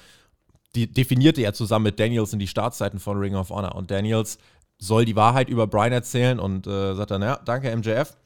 die 0.74 0.90
definierte 0.92 1.42
er 1.42 1.54
zusammen 1.54 1.84
mit 1.84 2.00
Daniels 2.00 2.32
in 2.32 2.38
die 2.38 2.48
Startzeiten 2.48 2.98
von 2.98 3.18
Ring 3.18 3.34
of 3.34 3.50
Honor. 3.50 3.76
Und 3.76 3.90
Daniels 3.90 4.38
soll 4.78 5.04
die 5.04 5.16
Wahrheit 5.16 5.48
über 5.48 5.66
Brian 5.66 5.92
erzählen 5.92 6.38
und 6.38 6.66
äh, 6.66 6.94
sagt 6.94 7.10
dann, 7.10 7.22
ja, 7.22 7.40
danke 7.44 7.74
MJF. 7.74 8.16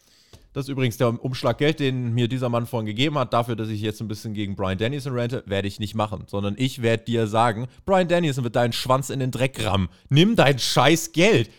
Das 0.52 0.64
ist 0.66 0.68
übrigens 0.68 0.96
der 0.96 1.22
Umschlag 1.22 1.58
Geld, 1.58 1.78
den 1.78 2.12
mir 2.12 2.26
dieser 2.26 2.48
Mann 2.48 2.66
vorhin 2.66 2.86
gegeben 2.86 3.18
hat, 3.18 3.32
dafür, 3.32 3.54
dass 3.54 3.68
ich 3.68 3.80
jetzt 3.80 4.00
ein 4.00 4.08
bisschen 4.08 4.34
gegen 4.34 4.56
Brian 4.56 4.78
Danielson 4.78 5.12
rente, 5.12 5.44
werde 5.46 5.68
ich 5.68 5.78
nicht 5.78 5.94
machen. 5.94 6.24
Sondern 6.26 6.54
ich 6.58 6.82
werde 6.82 7.04
dir 7.04 7.28
sagen, 7.28 7.68
Brian 7.84 8.08
Danielson 8.08 8.42
wird 8.42 8.56
deinen 8.56 8.72
Schwanz 8.72 9.10
in 9.10 9.20
den 9.20 9.30
Dreck 9.30 9.64
rammen. 9.64 9.88
Nimm 10.08 10.34
dein 10.34 10.58
scheiß 10.58 11.12
Geld. 11.12 11.50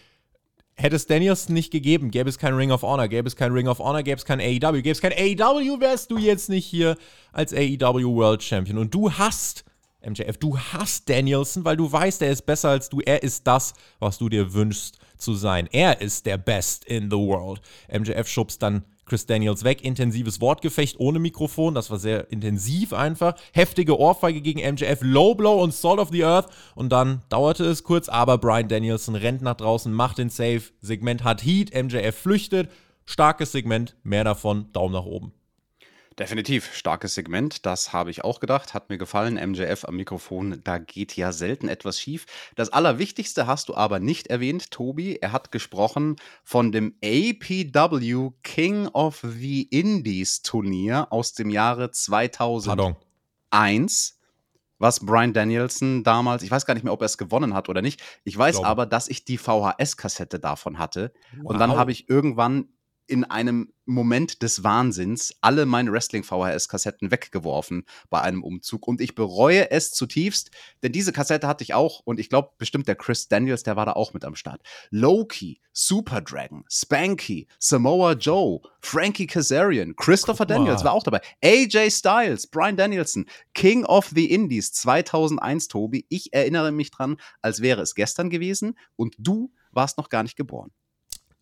Hätte 0.76 0.96
es 0.96 1.06
Danielson 1.06 1.54
nicht 1.54 1.72
gegeben, 1.72 2.12
gäbe 2.12 2.30
es 2.30 2.38
kein 2.38 2.54
Ring 2.54 2.72
of 2.72 2.82
Honor, 2.82 3.08
gäbe 3.08 3.28
es 3.28 3.36
kein 3.36 3.52
Ring 3.52 3.68
of 3.68 3.80
Honor, 3.80 4.04
gäbe 4.04 4.18
es 4.18 4.26
kein 4.26 4.40
AEW, 4.40 4.82
gäbe 4.82 4.92
es 4.92 5.02
kein 5.02 5.14
AEW, 5.14 5.80
wärst 5.80 6.10
du 6.10 6.18
jetzt 6.18 6.50
nicht 6.50 6.66
hier 6.66 6.98
als 7.32 7.54
AEW 7.54 8.16
World 8.16 8.42
Champion. 8.42 8.78
Und 8.78 8.94
du 8.94 9.12
hast 9.12 9.64
MJF, 10.04 10.38
du 10.38 10.58
hast 10.58 11.08
Danielson, 11.08 11.64
weil 11.64 11.78
du 11.78 11.92
weißt, 11.92 12.24
er 12.24 12.32
ist 12.32 12.46
besser 12.46 12.70
als 12.70 12.90
du. 12.90 13.00
Er 13.02 13.22
ist 13.22 13.46
das, 13.46 13.74
was 14.00 14.18
du 14.18 14.30
dir 14.30 14.54
wünschst 14.54 14.98
zu 15.22 15.36
sein. 15.36 15.68
Er 15.72 16.02
ist 16.02 16.26
der 16.26 16.38
Best 16.38 16.86
in 16.86 17.10
the 17.10 17.18
world. 17.18 17.62
MJF 17.92 18.28
schubst 18.28 18.62
dann 18.62 18.84
Chris 19.06 19.26
Daniels 19.26 19.64
weg. 19.64 19.84
Intensives 19.84 20.40
Wortgefecht 20.40 21.00
ohne 21.00 21.20
Mikrofon. 21.20 21.76
Das 21.76 21.92
war 21.92 22.00
sehr 22.00 22.32
intensiv 22.32 22.94
einfach. 22.94 23.36
Heftige 23.52 24.00
Ohrfeige 24.00 24.42
gegen 24.42 24.60
MJF. 24.60 25.00
Low 25.02 25.36
Blow 25.36 25.62
und 25.62 25.74
Salt 25.74 26.00
of 26.00 26.10
the 26.12 26.24
Earth. 26.24 26.48
Und 26.76 26.92
dann 26.92 27.22
dauerte 27.30 27.66
es 27.66 27.84
kurz, 27.84 28.08
aber 28.08 28.38
Brian 28.38 28.70
Danielson 28.70 29.16
rennt 29.16 29.42
nach 29.42 29.56
draußen, 29.56 29.92
macht 29.92 30.18
den 30.18 30.30
Save. 30.30 30.62
Segment 30.80 31.24
hat 31.24 31.44
Heat. 31.44 31.74
MJF 31.74 32.16
flüchtet. 32.16 32.70
Starkes 33.06 33.52
Segment. 33.52 33.98
Mehr 34.04 34.24
davon. 34.24 34.72
Daumen 34.72 34.94
nach 34.94 35.06
oben. 35.06 35.34
Definitiv, 36.20 36.74
starkes 36.74 37.16
Segment, 37.16 37.66
das 37.66 37.94
habe 37.94 38.12
ich 38.12 38.24
auch 38.24 38.42
gedacht, 38.42 38.74
hat 38.74 38.90
mir 38.90 38.98
gefallen. 38.98 39.36
MJF 39.36 39.86
am 39.86 39.96
Mikrofon, 39.96 40.60
da 40.64 40.78
geht 40.78 41.16
ja 41.16 41.32
selten 41.32 41.70
etwas 41.70 42.00
schief. 42.00 42.26
Das 42.56 42.70
Allerwichtigste 42.70 43.48
hast 43.48 43.70
du 43.70 43.76
aber 43.76 44.00
nicht 44.00 44.28
erwähnt, 44.28 44.72
Tobi. 44.72 45.16
Er 45.16 45.32
hat 45.32 45.52
gesprochen 45.52 46.18
von 46.44 46.74
dem 46.74 46.96
APW 47.04 48.32
King 48.44 48.88
of 48.88 49.24
the 49.24 49.64
Indies 49.64 50.42
Turnier 50.42 51.08
aus 51.12 51.34
dem 51.34 51.50
Jahre 51.50 51.92
2001. 51.92 52.66
Pardon. 52.66 52.96
Was 54.80 55.00
Brian 55.00 55.32
Danielson 55.32 56.04
damals, 56.04 56.42
ich 56.42 56.50
weiß 56.50 56.66
gar 56.66 56.74
nicht 56.74 56.84
mehr, 56.84 56.92
ob 56.92 57.02
er 57.02 57.06
es 57.06 57.20
gewonnen 57.20 57.54
hat 57.54 57.70
oder 57.70 57.84
nicht. 57.84 58.02
Ich 58.24 58.36
weiß 58.36 58.56
Glaube. 58.56 58.68
aber, 58.68 58.86
dass 58.88 59.08
ich 59.08 59.26
die 59.26 59.38
VHS-Kassette 59.38 60.40
davon 60.40 60.80
hatte. 60.80 61.14
Wow. 61.38 61.52
Und 61.52 61.60
dann 61.60 61.76
habe 61.76 61.92
ich 61.92 62.10
irgendwann 62.10 62.68
in 63.12 63.26
einem 63.26 63.74
Moment 63.86 64.42
des 64.42 64.64
Wahnsinns 64.64 65.36
alle 65.42 65.66
meine 65.66 65.92
Wrestling-VHS-Kassetten 65.92 67.12
weggeworfen 67.12 67.84
bei 68.10 68.22
einem 68.22 68.42
Umzug 68.42 68.88
und 68.88 69.02
ich 69.02 69.16
bereue 69.16 69.70
es 69.70 69.92
zutiefst, 69.92 70.50
denn 70.82 70.94
diese 70.94 71.12
Kassette 71.12 71.46
hatte 71.46 71.64
ich 71.64 71.74
auch 71.74 72.00
und 72.06 72.20
ich 72.20 72.30
glaube 72.30 72.52
bestimmt 72.58 72.88
der 72.88 72.96
Chris 72.96 73.28
Daniels, 73.28 73.64
der 73.64 73.76
war 73.76 73.86
da 73.86 73.92
auch 73.94 74.14
mit 74.14 74.24
am 74.24 74.36
Start. 74.36 74.62
Loki, 74.92 75.60
Super 75.74 76.22
Dragon, 76.22 76.64
Spanky, 76.70 77.48
Samoa 77.60 78.14
Joe, 78.14 78.62
Frankie 78.80 79.28
Kazarian, 79.28 79.96
Christopher 79.98 80.46
Daniels 80.46 80.86
war 80.86 80.94
auch 80.94 81.04
dabei, 81.04 81.20
AJ 81.44 81.92
Styles, 81.92 82.48
Brian 82.48 82.78
Danielson, 82.78 83.26
King 83.54 83.84
of 83.84 84.10
the 84.16 84.32
Indies 84.32 84.72
2001, 84.72 85.68
Tobi. 85.68 86.06
Ich 86.08 86.34
erinnere 86.34 86.72
mich 86.72 86.92
dran, 86.92 87.18
als 87.42 87.62
wäre 87.62 87.82
es 87.82 87.94
gestern 87.94 88.30
gewesen 88.30 88.78
und 88.96 89.16
du 89.18 89.52
warst 89.72 89.98
noch 89.98 90.08
gar 90.08 90.24
nicht 90.24 90.38
geboren. 90.38 90.72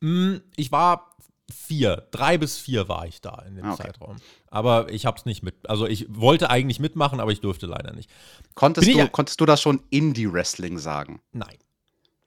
Mm, 0.02 0.38
ich 0.56 0.72
war 0.72 1.09
vier, 1.54 2.08
drei 2.12 2.38
bis 2.38 2.58
vier 2.58 2.88
war 2.88 3.06
ich 3.06 3.22
da 3.22 3.44
in 3.48 3.56
dem 3.56 3.66
ah, 3.66 3.74
okay. 3.74 3.84
Zeitraum. 3.84 4.18
Aber 4.48 4.92
ich 4.92 5.06
habe 5.06 5.18
es 5.18 5.26
nicht 5.26 5.44
mit. 5.44 5.70
Also 5.70 5.88
ich 5.88 6.06
wollte 6.10 6.50
eigentlich 6.50 6.80
mitmachen, 6.80 7.20
aber 7.20 7.32
ich 7.32 7.42
durfte 7.42 7.66
leider 7.66 7.94
nicht. 7.94 8.10
Konntest, 8.56 8.88
du, 8.88 8.92
ich, 8.92 9.12
konntest 9.12 9.40
du 9.42 9.46
das 9.46 9.62
schon 9.62 9.82
Indie-Wrestling 9.90 10.78
sagen? 10.78 11.22
Nein. 11.32 11.58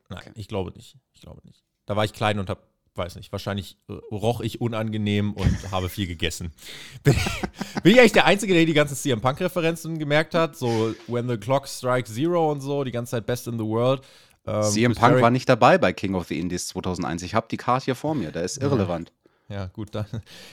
Nein, 0.09 0.21
okay. 0.21 0.33
ich 0.35 0.49
glaube 0.49 0.73
nicht. 0.77 0.97
Ich 1.15 1.21
glaube 1.21 1.41
nicht. 1.45 1.63
Da 1.87 1.97
war 1.97 2.05
ich 2.05 2.13
klein 2.13 2.39
und 2.39 2.49
habe, 2.49 2.61
weiß 2.95 3.17
nicht, 3.17 3.33
wahrscheinlich 3.33 3.79
äh, 3.89 3.95
roch 4.13 4.41
ich 4.41 4.61
unangenehm 4.61 5.33
und 5.33 5.59
habe 5.73 5.89
viel 5.89 6.07
gegessen. 6.07 6.53
Bin, 7.03 7.15
bin, 7.83 7.93
ich 7.93 8.01
eigentlich 8.01 8.13
der 8.13 8.27
Einzige, 8.27 8.55
der 8.55 8.65
die 8.65 8.75
ganzen 8.75 8.95
CM 8.95 9.21
Punk-Referenzen 9.21 9.99
gemerkt 9.99 10.35
hat? 10.35 10.57
So 10.57 10.95
When 11.07 11.29
the 11.29 11.37
Clock 11.37 11.67
Strikes 11.67 12.15
Zero 12.15 12.51
und 12.51 12.61
so, 12.61 12.85
die 12.85 12.93
ganze 12.93 13.13
Zeit 13.13 13.27
Best 13.27 13.49
in 13.49 13.59
the 13.59 13.65
World. 13.65 14.03
Ähm, 14.47 14.63
CM 14.63 14.95
Punk 14.95 15.21
war 15.21 15.31
nicht 15.31 15.49
dabei 15.49 15.79
bei 15.79 15.93
King 15.93 16.15
of 16.15 16.27
the 16.27 16.39
Indies 16.39 16.69
2001. 16.69 17.23
Ich 17.23 17.35
habe 17.35 17.47
die 17.51 17.57
Karte 17.57 17.87
hier 17.87 17.95
vor 17.95 18.15
mir, 18.15 18.33
der 18.33 18.43
ist 18.43 18.59
irrelevant. 18.59 19.13
Ja, 19.49 19.67
gut, 19.67 19.95
dann, 19.95 20.07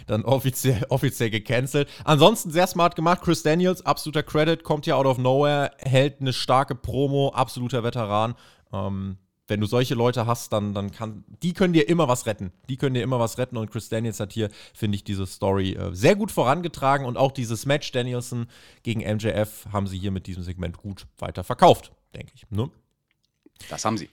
dann 0.08 0.26
offiziell, 0.26 0.86
offiziell 0.90 1.30
gecancelt. 1.30 1.88
Ansonsten 2.04 2.52
sehr 2.52 2.68
smart 2.68 2.96
gemacht. 2.96 3.22
Chris 3.22 3.44
Daniels, 3.44 3.86
absoluter 3.86 4.24
Credit, 4.24 4.64
kommt 4.64 4.86
ja 4.86 4.96
out 4.96 5.06
of 5.06 5.18
nowhere, 5.18 5.72
hält 5.80 6.20
eine 6.20 6.34
starke 6.34 6.76
Promo, 6.76 7.30
absoluter 7.30 7.84
Veteran. 7.84 8.36
Ähm, 8.74 9.18
wenn 9.48 9.62
du 9.62 9.66
solche 9.66 9.96
Leute 9.96 10.28
hast, 10.28 10.54
dann, 10.54 10.74
dann 10.74 10.92
kann, 10.92 11.24
die 11.42 11.54
können 11.54 11.74
dir 11.74 11.90
immer 11.90 12.08
was 12.08 12.26
retten. 12.26 12.52
Die 12.70 12.78
können 12.78 12.94
dir 12.94 13.02
immer 13.02 13.20
was 13.20 13.38
retten 13.38 13.58
und 13.58 13.72
Chris 13.72 13.90
Daniels 13.90 14.20
hat 14.20 14.32
hier, 14.32 14.50
finde 14.74 14.96
ich, 14.96 15.04
diese 15.04 15.26
Story 15.26 15.72
äh, 15.72 15.94
sehr 15.94 16.16
gut 16.16 16.32
vorangetragen 16.32 17.06
und 17.06 17.18
auch 17.18 17.32
dieses 17.32 17.66
Match 17.66 17.92
Danielson 17.92 18.48
gegen 18.84 19.02
MJF 19.02 19.68
haben 19.72 19.88
sie 19.88 19.98
hier 19.98 20.12
mit 20.12 20.28
diesem 20.28 20.44
Segment 20.44 20.78
gut 20.78 21.08
weiter 21.18 21.44
verkauft, 21.44 21.92
denke 22.14 22.32
ich. 22.36 22.46
Ne? 22.52 22.70
Das 23.70 23.86
haben 23.86 23.98
sie. 23.98 24.10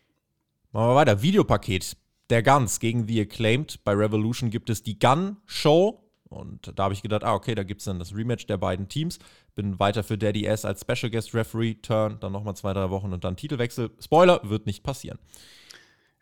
Machen 0.73 0.89
wir 0.89 0.95
weiter. 0.95 1.23
Videopaket. 1.23 1.97
Der 2.29 2.43
Guns 2.43 2.81
gegen 2.81 3.07
The 3.07 3.21
Acclaimed. 3.21 3.85
Bei 3.85 3.93
Revolution 3.93 4.51
gibt 4.51 4.69
es 4.71 4.83
die 4.83 4.99
Gun-Show. 4.99 6.03
Und 6.29 6.73
da 6.77 6.85
habe 6.85 6.95
ich 6.95 7.03
gedacht, 7.03 7.23
ah, 7.23 7.35
okay, 7.35 7.55
da 7.55 7.63
gibt 7.63 7.81
es 7.81 7.85
dann 7.85 7.99
das 7.99 8.15
Rematch 8.15 8.47
der 8.47 8.57
beiden 8.57 8.89
Teams. 8.89 9.19
Bin 9.55 9.79
weiter 9.79 10.03
für 10.03 10.19
Daddy 10.19 10.45
S 10.45 10.65
als 10.65 10.81
Special 10.81 11.11
Guest 11.11 11.35
Referee, 11.35 11.75
Turn, 11.75 12.19
dann 12.21 12.33
nochmal 12.33 12.57
zwei, 12.57 12.73
drei 12.73 12.91
Wochen 12.91 13.13
und 13.13 13.25
dann 13.25 13.37
Titelwechsel. 13.37 13.91
Spoiler, 14.01 14.41
wird 14.43 14.67
nicht 14.67 14.83
passieren. 14.83 15.19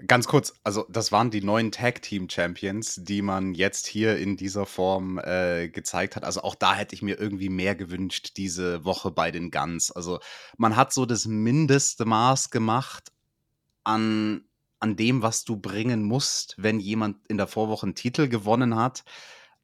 Ganz 0.07 0.27
kurz, 0.27 0.53
also 0.65 0.85
das 0.91 1.13
waren 1.13 1.31
die 1.31 1.41
neuen 1.41 1.71
Tag 1.71 2.03
Team 2.03 2.29
Champions, 2.29 3.01
die 3.03 3.23
man 3.23 3.55
jetzt 3.55 3.87
hier 3.87 4.19
in 4.19 4.37
dieser 4.37 4.67
Form 4.67 5.19
äh, 5.19 5.69
gezeigt 5.69 6.17
hat. 6.17 6.25
Also 6.25 6.43
auch 6.43 6.57
da 6.57 6.75
hätte 6.75 6.95
ich 6.95 7.03
mir 7.03 7.19
irgendwie 7.19 7.49
mehr 7.49 7.75
gewünscht 7.77 8.33
diese 8.37 8.85
Woche 8.85 9.13
bei 9.13 9.31
den 9.31 9.51
Guns. 9.51 9.93
Also 9.93 10.19
man 10.59 10.77
hat 10.77 10.93
so 10.93 11.07
das 11.07 11.27
mindeste 11.27 12.05
Maß 12.05 12.51
gemacht 12.51 13.14
an, 13.85 14.45
an 14.81 14.97
dem, 14.97 15.23
was 15.23 15.45
du 15.45 15.57
bringen 15.57 16.03
musst, 16.03 16.57
wenn 16.59 16.81
jemand 16.81 17.27
in 17.29 17.37
der 17.37 17.47
Vorwoche 17.47 17.87
einen 17.87 17.95
Titel 17.95 18.29
gewonnen 18.29 18.77
hat. 18.77 19.05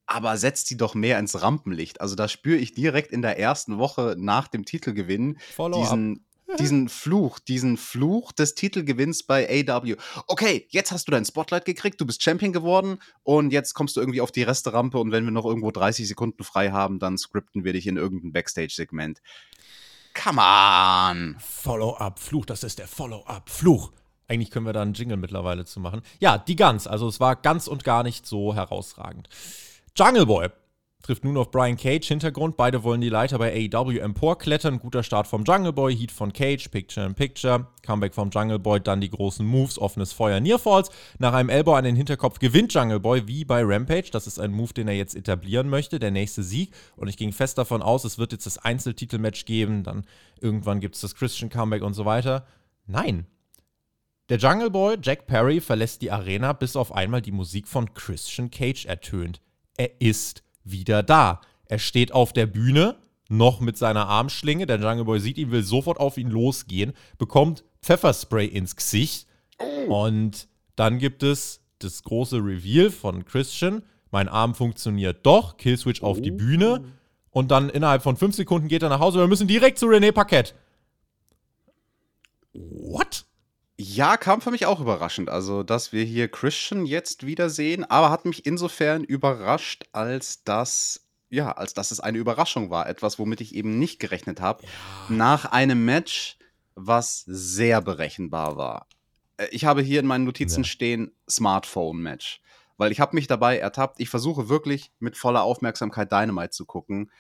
Aber 0.06 0.36
setzt 0.36 0.70
die 0.70 0.76
doch 0.76 0.94
mehr 0.94 1.18
ins 1.18 1.40
Rampenlicht. 1.40 2.00
Also 2.00 2.16
da 2.16 2.26
spüre 2.26 2.58
ich 2.58 2.74
direkt 2.74 3.12
in 3.12 3.22
der 3.22 3.38
ersten 3.38 3.78
Woche 3.78 4.16
nach 4.18 4.48
dem 4.48 4.64
Titelgewinn 4.64 5.38
diesen, 5.56 6.24
diesen 6.58 6.88
Fluch, 6.88 7.38
diesen 7.38 7.76
Fluch 7.76 8.32
des 8.32 8.54
Titelgewinns 8.54 9.22
bei 9.22 9.48
AW. 9.68 9.96
Okay, 10.26 10.66
jetzt 10.70 10.90
hast 10.90 11.06
du 11.06 11.12
dein 11.12 11.24
Spotlight 11.24 11.64
gekriegt, 11.64 12.00
du 12.00 12.06
bist 12.06 12.22
Champion 12.22 12.52
geworden 12.52 12.98
und 13.22 13.52
jetzt 13.52 13.74
kommst 13.74 13.96
du 13.96 14.00
irgendwie 14.00 14.20
auf 14.20 14.32
die 14.32 14.42
Resterampe 14.42 14.98
und 14.98 15.12
wenn 15.12 15.24
wir 15.24 15.30
noch 15.30 15.44
irgendwo 15.44 15.70
30 15.70 16.08
Sekunden 16.08 16.42
frei 16.42 16.72
haben, 16.72 16.98
dann 16.98 17.16
scripten 17.16 17.64
wir 17.64 17.72
dich 17.72 17.86
in 17.86 17.96
irgendein 17.96 18.32
Backstage-Segment. 18.32 19.20
Come 20.14 20.40
on. 20.40 21.36
Follow-up-Fluch, 21.38 22.46
das 22.46 22.64
ist 22.64 22.78
der 22.78 22.88
Follow-up-Fluch. 22.88 23.92
Eigentlich 24.30 24.52
können 24.52 24.64
wir 24.64 24.72
da 24.72 24.82
einen 24.82 24.94
Jingle 24.94 25.16
mittlerweile 25.16 25.64
zu 25.64 25.80
machen. 25.80 26.02
Ja, 26.20 26.38
die 26.38 26.54
Guns. 26.54 26.86
Also 26.86 27.08
es 27.08 27.18
war 27.18 27.34
ganz 27.34 27.66
und 27.66 27.82
gar 27.82 28.04
nicht 28.04 28.26
so 28.26 28.54
herausragend. 28.54 29.28
Jungle 29.96 30.24
Boy 30.24 30.48
trifft 31.02 31.24
nun 31.24 31.36
auf 31.36 31.50
Brian 31.50 31.76
Cage. 31.76 32.06
Hintergrund, 32.06 32.56
beide 32.56 32.84
wollen 32.84 33.00
die 33.00 33.08
Leiter 33.08 33.38
bei 33.38 33.52
AEW 33.52 33.98
emporklettern. 33.98 34.78
Guter 34.78 35.02
Start 35.02 35.26
vom 35.26 35.42
Jungle 35.42 35.72
Boy, 35.72 35.96
Heat 35.96 36.12
von 36.12 36.32
Cage, 36.32 36.68
Picture 36.68 37.04
in 37.04 37.14
Picture. 37.16 37.66
Comeback 37.82 38.14
vom 38.14 38.30
Jungle 38.30 38.60
Boy, 38.60 38.80
dann 38.80 39.00
die 39.00 39.10
großen 39.10 39.44
Moves, 39.44 39.80
offenes 39.80 40.12
Feuer, 40.12 40.38
Nearfalls. 40.38 40.90
Nach 41.18 41.32
einem 41.32 41.48
Elbow 41.48 41.74
an 41.74 41.82
den 41.82 41.96
Hinterkopf 41.96 42.38
gewinnt 42.38 42.72
Jungle 42.72 43.00
Boy, 43.00 43.26
wie 43.26 43.44
bei 43.44 43.64
Rampage. 43.64 44.10
Das 44.12 44.28
ist 44.28 44.38
ein 44.38 44.52
Move, 44.52 44.74
den 44.74 44.86
er 44.86 44.94
jetzt 44.94 45.16
etablieren 45.16 45.68
möchte, 45.68 45.98
der 45.98 46.12
nächste 46.12 46.44
Sieg. 46.44 46.72
Und 46.94 47.08
ich 47.08 47.16
ging 47.16 47.32
fest 47.32 47.58
davon 47.58 47.82
aus, 47.82 48.04
es 48.04 48.16
wird 48.16 48.30
jetzt 48.30 48.46
das 48.46 48.58
Einzeltitelmatch 48.58 49.44
geben. 49.44 49.82
Dann 49.82 50.04
irgendwann 50.40 50.78
gibt 50.78 50.94
es 50.94 51.00
das 51.00 51.16
Christian 51.16 51.50
Comeback 51.50 51.82
und 51.82 51.94
so 51.94 52.04
weiter. 52.04 52.46
Nein, 52.86 53.26
der 54.30 54.38
Jungle 54.38 54.70
Boy 54.70 54.96
Jack 55.02 55.26
Perry 55.26 55.60
verlässt 55.60 56.02
die 56.02 56.12
Arena, 56.12 56.52
bis 56.52 56.76
auf 56.76 56.94
einmal 56.94 57.20
die 57.20 57.32
Musik 57.32 57.66
von 57.66 57.92
Christian 57.94 58.50
Cage 58.50 58.86
ertönt. 58.86 59.40
Er 59.76 60.00
ist 60.00 60.44
wieder 60.62 61.02
da. 61.02 61.40
Er 61.66 61.80
steht 61.80 62.12
auf 62.12 62.32
der 62.32 62.46
Bühne, 62.46 62.96
noch 63.28 63.58
mit 63.58 63.76
seiner 63.76 64.06
Armschlinge. 64.06 64.66
Der 64.66 64.78
Jungle 64.78 65.04
Boy 65.04 65.18
sieht 65.18 65.36
ihn, 65.36 65.50
will 65.50 65.64
sofort 65.64 65.98
auf 65.98 66.16
ihn 66.16 66.30
losgehen, 66.30 66.92
bekommt 67.18 67.64
Pfefferspray 67.82 68.46
ins 68.46 68.76
Gesicht. 68.76 69.26
Und 69.88 70.46
dann 70.76 70.98
gibt 70.98 71.24
es 71.24 71.60
das 71.80 72.04
große 72.04 72.36
Reveal 72.36 72.90
von 72.90 73.24
Christian. 73.24 73.82
Mein 74.12 74.28
Arm 74.28 74.54
funktioniert 74.54 75.26
doch. 75.26 75.56
Killswitch 75.56 76.02
auf 76.02 76.20
die 76.20 76.30
Bühne. 76.30 76.84
Und 77.30 77.50
dann 77.50 77.68
innerhalb 77.68 78.02
von 78.02 78.16
fünf 78.16 78.36
Sekunden 78.36 78.68
geht 78.68 78.84
er 78.84 78.90
nach 78.90 79.00
Hause. 79.00 79.18
Wir 79.18 79.26
müssen 79.26 79.48
direkt 79.48 79.78
zu 79.78 79.86
René 79.86 80.12
Paquette. 80.12 80.54
What? 82.52 83.24
Ja, 83.82 84.18
kam 84.18 84.42
für 84.42 84.50
mich 84.50 84.66
auch 84.66 84.78
überraschend. 84.78 85.30
Also, 85.30 85.62
dass 85.62 85.90
wir 85.90 86.04
hier 86.04 86.28
Christian 86.28 86.84
jetzt 86.84 87.24
wiedersehen, 87.24 87.82
aber 87.84 88.10
hat 88.10 88.26
mich 88.26 88.44
insofern 88.44 89.04
überrascht, 89.04 89.84
als 89.92 90.44
dass, 90.44 91.08
ja, 91.30 91.52
als 91.52 91.72
dass 91.72 91.90
es 91.90 91.98
eine 91.98 92.18
Überraschung 92.18 92.68
war. 92.68 92.86
Etwas, 92.86 93.18
womit 93.18 93.40
ich 93.40 93.54
eben 93.54 93.78
nicht 93.78 93.98
gerechnet 93.98 94.38
habe. 94.42 94.64
Nach 95.08 95.46
einem 95.46 95.86
Match, 95.86 96.36
was 96.74 97.24
sehr 97.26 97.80
berechenbar 97.80 98.58
war. 98.58 98.86
Äh, 99.38 99.46
Ich 99.50 99.64
habe 99.64 99.80
hier 99.80 100.00
in 100.00 100.06
meinen 100.06 100.26
Notizen 100.26 100.62
Ja. 100.62 100.68
stehen 100.68 101.12
Smartphone-Match. 101.30 102.42
Weil 102.76 102.92
ich 102.92 103.00
habe 103.00 103.16
mich 103.16 103.28
dabei 103.28 103.58
ertappt, 103.58 103.98
ich 103.98 104.10
versuche 104.10 104.50
wirklich 104.50 104.92
mit 104.98 105.16
voller 105.16 105.42
Aufmerksamkeit 105.42 106.12
Dynamite 106.12 106.50
zu 106.50 106.66
gucken. 106.66 107.10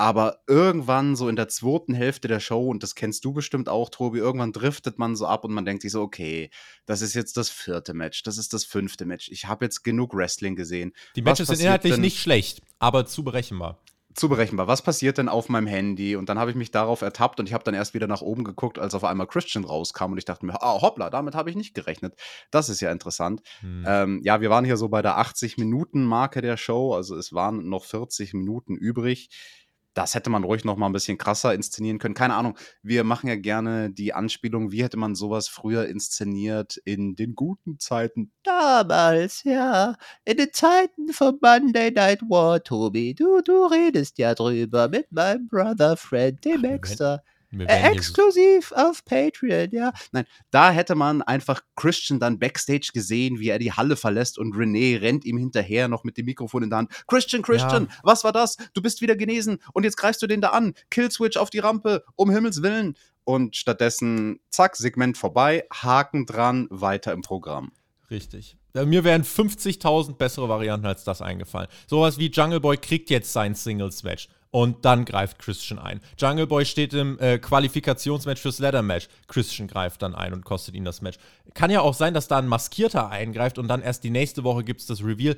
Aber 0.00 0.38
irgendwann 0.46 1.16
so 1.16 1.28
in 1.28 1.34
der 1.34 1.48
zweiten 1.48 1.92
Hälfte 1.92 2.28
der 2.28 2.38
Show, 2.38 2.68
und 2.68 2.84
das 2.84 2.94
kennst 2.94 3.24
du 3.24 3.32
bestimmt 3.32 3.68
auch, 3.68 3.90
Tobi, 3.90 4.18
irgendwann 4.18 4.52
driftet 4.52 4.96
man 4.96 5.16
so 5.16 5.26
ab 5.26 5.44
und 5.44 5.52
man 5.52 5.64
denkt 5.64 5.82
sich 5.82 5.90
so, 5.90 6.00
okay, 6.02 6.50
das 6.86 7.02
ist 7.02 7.14
jetzt 7.14 7.36
das 7.36 7.50
vierte 7.50 7.94
Match, 7.94 8.22
das 8.22 8.38
ist 8.38 8.54
das 8.54 8.64
fünfte 8.64 9.06
Match. 9.06 9.28
Ich 9.28 9.46
habe 9.46 9.64
jetzt 9.64 9.82
genug 9.82 10.14
Wrestling 10.14 10.54
gesehen. 10.54 10.92
Die 11.16 11.22
Matches 11.22 11.48
sind 11.48 11.60
inhaltlich 11.60 11.94
denn- 11.94 12.00
nicht 12.00 12.20
schlecht, 12.20 12.62
aber 12.78 13.06
zu 13.06 13.24
berechenbar. 13.24 13.82
Zu 14.14 14.28
berechenbar. 14.28 14.68
Was 14.68 14.82
passiert 14.82 15.18
denn 15.18 15.28
auf 15.28 15.48
meinem 15.48 15.66
Handy? 15.66 16.14
Und 16.14 16.28
dann 16.28 16.38
habe 16.38 16.50
ich 16.50 16.56
mich 16.56 16.70
darauf 16.70 17.02
ertappt 17.02 17.40
und 17.40 17.46
ich 17.46 17.52
habe 17.52 17.64
dann 17.64 17.74
erst 17.74 17.92
wieder 17.92 18.06
nach 18.06 18.20
oben 18.22 18.44
geguckt, 18.44 18.78
als 18.78 18.94
auf 18.94 19.02
einmal 19.02 19.26
Christian 19.26 19.64
rauskam 19.64 20.12
und 20.12 20.18
ich 20.18 20.24
dachte 20.24 20.46
mir, 20.46 20.62
ah, 20.62 20.80
hoppla, 20.80 21.10
damit 21.10 21.34
habe 21.34 21.50
ich 21.50 21.56
nicht 21.56 21.74
gerechnet. 21.74 22.14
Das 22.52 22.68
ist 22.68 22.80
ja 22.80 22.92
interessant. 22.92 23.42
Hm. 23.60 23.84
Ähm, 23.86 24.20
ja, 24.22 24.40
wir 24.40 24.50
waren 24.50 24.64
hier 24.64 24.76
so 24.76 24.88
bei 24.88 25.02
der 25.02 25.18
80-Minuten-Marke 25.18 26.40
der 26.40 26.56
Show, 26.56 26.94
also 26.94 27.16
es 27.16 27.32
waren 27.32 27.68
noch 27.68 27.84
40 27.84 28.32
Minuten 28.34 28.76
übrig. 28.76 29.30
Das 29.94 30.14
hätte 30.14 30.30
man 30.30 30.44
ruhig 30.44 30.64
noch 30.64 30.76
mal 30.76 30.86
ein 30.86 30.92
bisschen 30.92 31.18
krasser 31.18 31.54
inszenieren 31.54 31.98
können. 31.98 32.14
Keine 32.14 32.34
Ahnung. 32.34 32.56
Wir 32.82 33.04
machen 33.04 33.28
ja 33.28 33.36
gerne 33.36 33.90
die 33.90 34.14
Anspielung, 34.14 34.70
wie 34.70 34.82
hätte 34.82 34.96
man 34.96 35.14
sowas 35.14 35.48
früher 35.48 35.86
inszeniert 35.86 36.76
in 36.84 37.16
den 37.16 37.34
guten 37.34 37.78
Zeiten. 37.78 38.30
Damals, 38.44 39.42
ja. 39.44 39.96
In 40.24 40.36
den 40.36 40.52
Zeiten 40.52 41.12
von 41.12 41.38
Monday 41.42 41.90
Night 41.90 42.22
War, 42.22 42.62
Tobi. 42.62 43.14
Du, 43.14 43.40
du 43.40 43.66
redest 43.66 44.18
ja 44.18 44.34
drüber 44.34 44.88
mit 44.88 45.10
meinem 45.10 45.48
Brother 45.48 45.96
Fred, 45.96 46.44
dem 46.44 46.64
Extra. 46.64 47.22
Äh, 47.56 47.92
exklusiv 47.92 48.72
auf 48.72 49.04
Patreon, 49.04 49.70
ja. 49.72 49.92
Nein, 50.12 50.26
da 50.50 50.70
hätte 50.70 50.94
man 50.94 51.22
einfach 51.22 51.62
Christian 51.76 52.20
dann 52.20 52.38
backstage 52.38 52.90
gesehen, 52.92 53.38
wie 53.40 53.48
er 53.48 53.58
die 53.58 53.72
Halle 53.72 53.96
verlässt 53.96 54.38
und 54.38 54.54
René 54.54 55.00
rennt 55.00 55.24
ihm 55.24 55.38
hinterher 55.38 55.88
noch 55.88 56.04
mit 56.04 56.18
dem 56.18 56.26
Mikrofon 56.26 56.64
in 56.64 56.70
der 56.70 56.78
Hand. 56.80 56.92
Christian, 57.06 57.40
Christian, 57.42 57.84
Ja. 57.90 57.96
was 58.02 58.22
war 58.24 58.32
das? 58.32 58.56
Du 58.74 58.82
bist 58.82 59.00
wieder 59.00 59.16
genesen 59.16 59.58
und 59.72 59.84
jetzt 59.84 59.96
greifst 59.96 60.20
du 60.20 60.26
den 60.26 60.40
da 60.42 60.50
an. 60.50 60.74
Killswitch 60.90 61.38
auf 61.38 61.48
die 61.50 61.60
Rampe, 61.60 62.04
um 62.16 62.30
Himmels 62.30 62.62
Willen. 62.62 62.96
Und 63.24 63.56
stattdessen, 63.56 64.40
zack, 64.50 64.74
Segment 64.76 65.18
vorbei, 65.18 65.64
Haken 65.72 66.24
dran, 66.24 66.66
weiter 66.70 67.12
im 67.12 67.20
Programm. 67.20 67.72
Richtig. 68.10 68.56
Äh, 68.74 68.86
Mir 68.86 69.04
wären 69.04 69.22
50.000 69.22 70.14
bessere 70.16 70.48
Varianten 70.48 70.86
als 70.86 71.04
das 71.04 71.20
eingefallen. 71.20 71.68
Sowas 71.86 72.16
wie 72.18 72.30
Jungle 72.30 72.60
Boy 72.60 72.78
kriegt 72.78 73.10
jetzt 73.10 73.32
sein 73.32 73.54
Singles-Match 73.54 74.28
und 74.50 74.84
dann 74.84 75.04
greift 75.04 75.38
Christian 75.38 75.78
ein. 75.78 76.00
Jungle 76.18 76.46
Boy 76.46 76.64
steht 76.64 76.94
im 76.94 77.18
äh, 77.18 77.38
Qualifikationsmatch 77.38 78.40
fürs 78.40 78.58
Ladder-Match. 78.58 79.08
Christian 79.26 79.68
greift 79.68 80.02
dann 80.02 80.14
ein 80.14 80.32
und 80.32 80.44
kostet 80.44 80.74
ihn 80.74 80.84
das 80.84 81.02
Match. 81.02 81.18
Kann 81.54 81.70
ja 81.70 81.80
auch 81.80 81.94
sein, 81.94 82.14
dass 82.14 82.28
da 82.28 82.38
ein 82.38 82.46
Maskierter 82.46 83.10
eingreift 83.10 83.58
und 83.58 83.68
dann 83.68 83.82
erst 83.82 84.04
die 84.04 84.10
nächste 84.10 84.44
Woche 84.44 84.64
gibt 84.64 84.80
es 84.80 84.86
das 84.86 85.02
Reveal. 85.02 85.36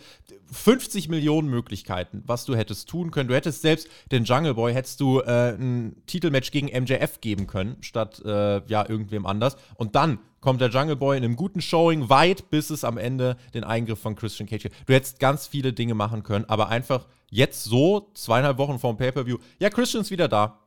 50 0.52 1.08
Millionen 1.08 1.48
Möglichkeiten, 1.48 2.22
was 2.26 2.44
du 2.44 2.54
hättest 2.54 2.88
tun 2.88 3.10
können. 3.10 3.28
Du 3.28 3.34
hättest 3.34 3.62
selbst 3.62 3.88
den 4.12 4.24
Jungle 4.24 4.54
Boy, 4.54 4.72
hättest 4.72 5.00
du 5.00 5.20
äh, 5.20 5.54
ein 5.54 5.96
Titelmatch 6.06 6.50
gegen 6.50 6.66
MJF 6.66 7.20
geben 7.20 7.46
können, 7.46 7.76
statt 7.80 8.22
äh, 8.24 8.64
ja 8.66 8.88
irgendwem 8.88 9.26
anders. 9.26 9.56
Und 9.76 9.94
dann 9.94 10.18
kommt 10.40 10.60
der 10.60 10.70
Jungle 10.70 10.96
Boy 10.96 11.16
in 11.16 11.24
einem 11.24 11.36
guten 11.36 11.60
Showing 11.60 12.08
weit, 12.08 12.50
bis 12.50 12.70
es 12.70 12.84
am 12.84 12.98
Ende 12.98 13.36
den 13.54 13.64
Eingriff 13.64 14.00
von 14.00 14.16
Christian 14.16 14.48
Cage 14.48 14.62
gibt. 14.64 14.88
Du 14.88 14.94
hättest 14.94 15.20
ganz 15.20 15.46
viele 15.46 15.72
Dinge 15.72 15.94
machen 15.94 16.22
können, 16.22 16.44
aber 16.46 16.68
einfach 16.68 17.06
jetzt 17.30 17.64
so, 17.64 18.10
zweieinhalb 18.14 18.58
Wochen 18.58 18.78
vor 18.78 18.92
dem 18.92 18.98
Pay-Per-View, 18.98 19.38
ja, 19.58 19.70
Christian 19.70 20.02
ist 20.02 20.10
wieder 20.10 20.28
da. 20.28 20.58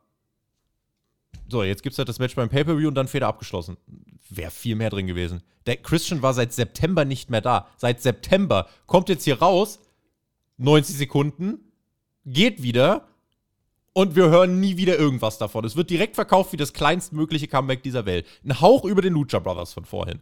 So, 1.47 1.63
jetzt 1.63 1.83
gibt 1.83 1.93
es 1.93 1.97
halt 1.97 2.09
das 2.09 2.19
Match 2.19 2.35
beim 2.35 2.49
Pay-Per-View 2.49 2.87
und 2.87 2.95
dann 2.95 3.07
Feder 3.07 3.27
abgeschlossen. 3.27 3.77
Wäre 4.29 4.51
viel 4.51 4.75
mehr 4.75 4.89
drin 4.89 5.07
gewesen. 5.07 5.43
Der 5.65 5.77
Christian 5.77 6.21
war 6.21 6.33
seit 6.33 6.53
September 6.53 7.05
nicht 7.05 7.29
mehr 7.29 7.41
da. 7.41 7.67
Seit 7.77 8.01
September. 8.01 8.67
Kommt 8.85 9.09
jetzt 9.09 9.23
hier 9.23 9.39
raus, 9.39 9.79
90 10.57 10.97
Sekunden, 10.97 11.59
geht 12.25 12.63
wieder 12.63 13.07
und 13.93 14.15
wir 14.15 14.29
hören 14.29 14.59
nie 14.59 14.77
wieder 14.77 14.97
irgendwas 14.97 15.37
davon. 15.37 15.65
Es 15.65 15.75
wird 15.75 15.89
direkt 15.89 16.15
verkauft 16.15 16.51
wie 16.51 16.57
das 16.57 16.73
kleinstmögliche 16.73 17.47
Comeback 17.47 17.83
dieser 17.83 18.05
Welt. 18.05 18.25
Ein 18.43 18.59
Hauch 18.59 18.85
über 18.85 19.01
den 19.01 19.13
Lucha 19.13 19.39
Brothers 19.39 19.73
von 19.73 19.85
vorhin. 19.85 20.21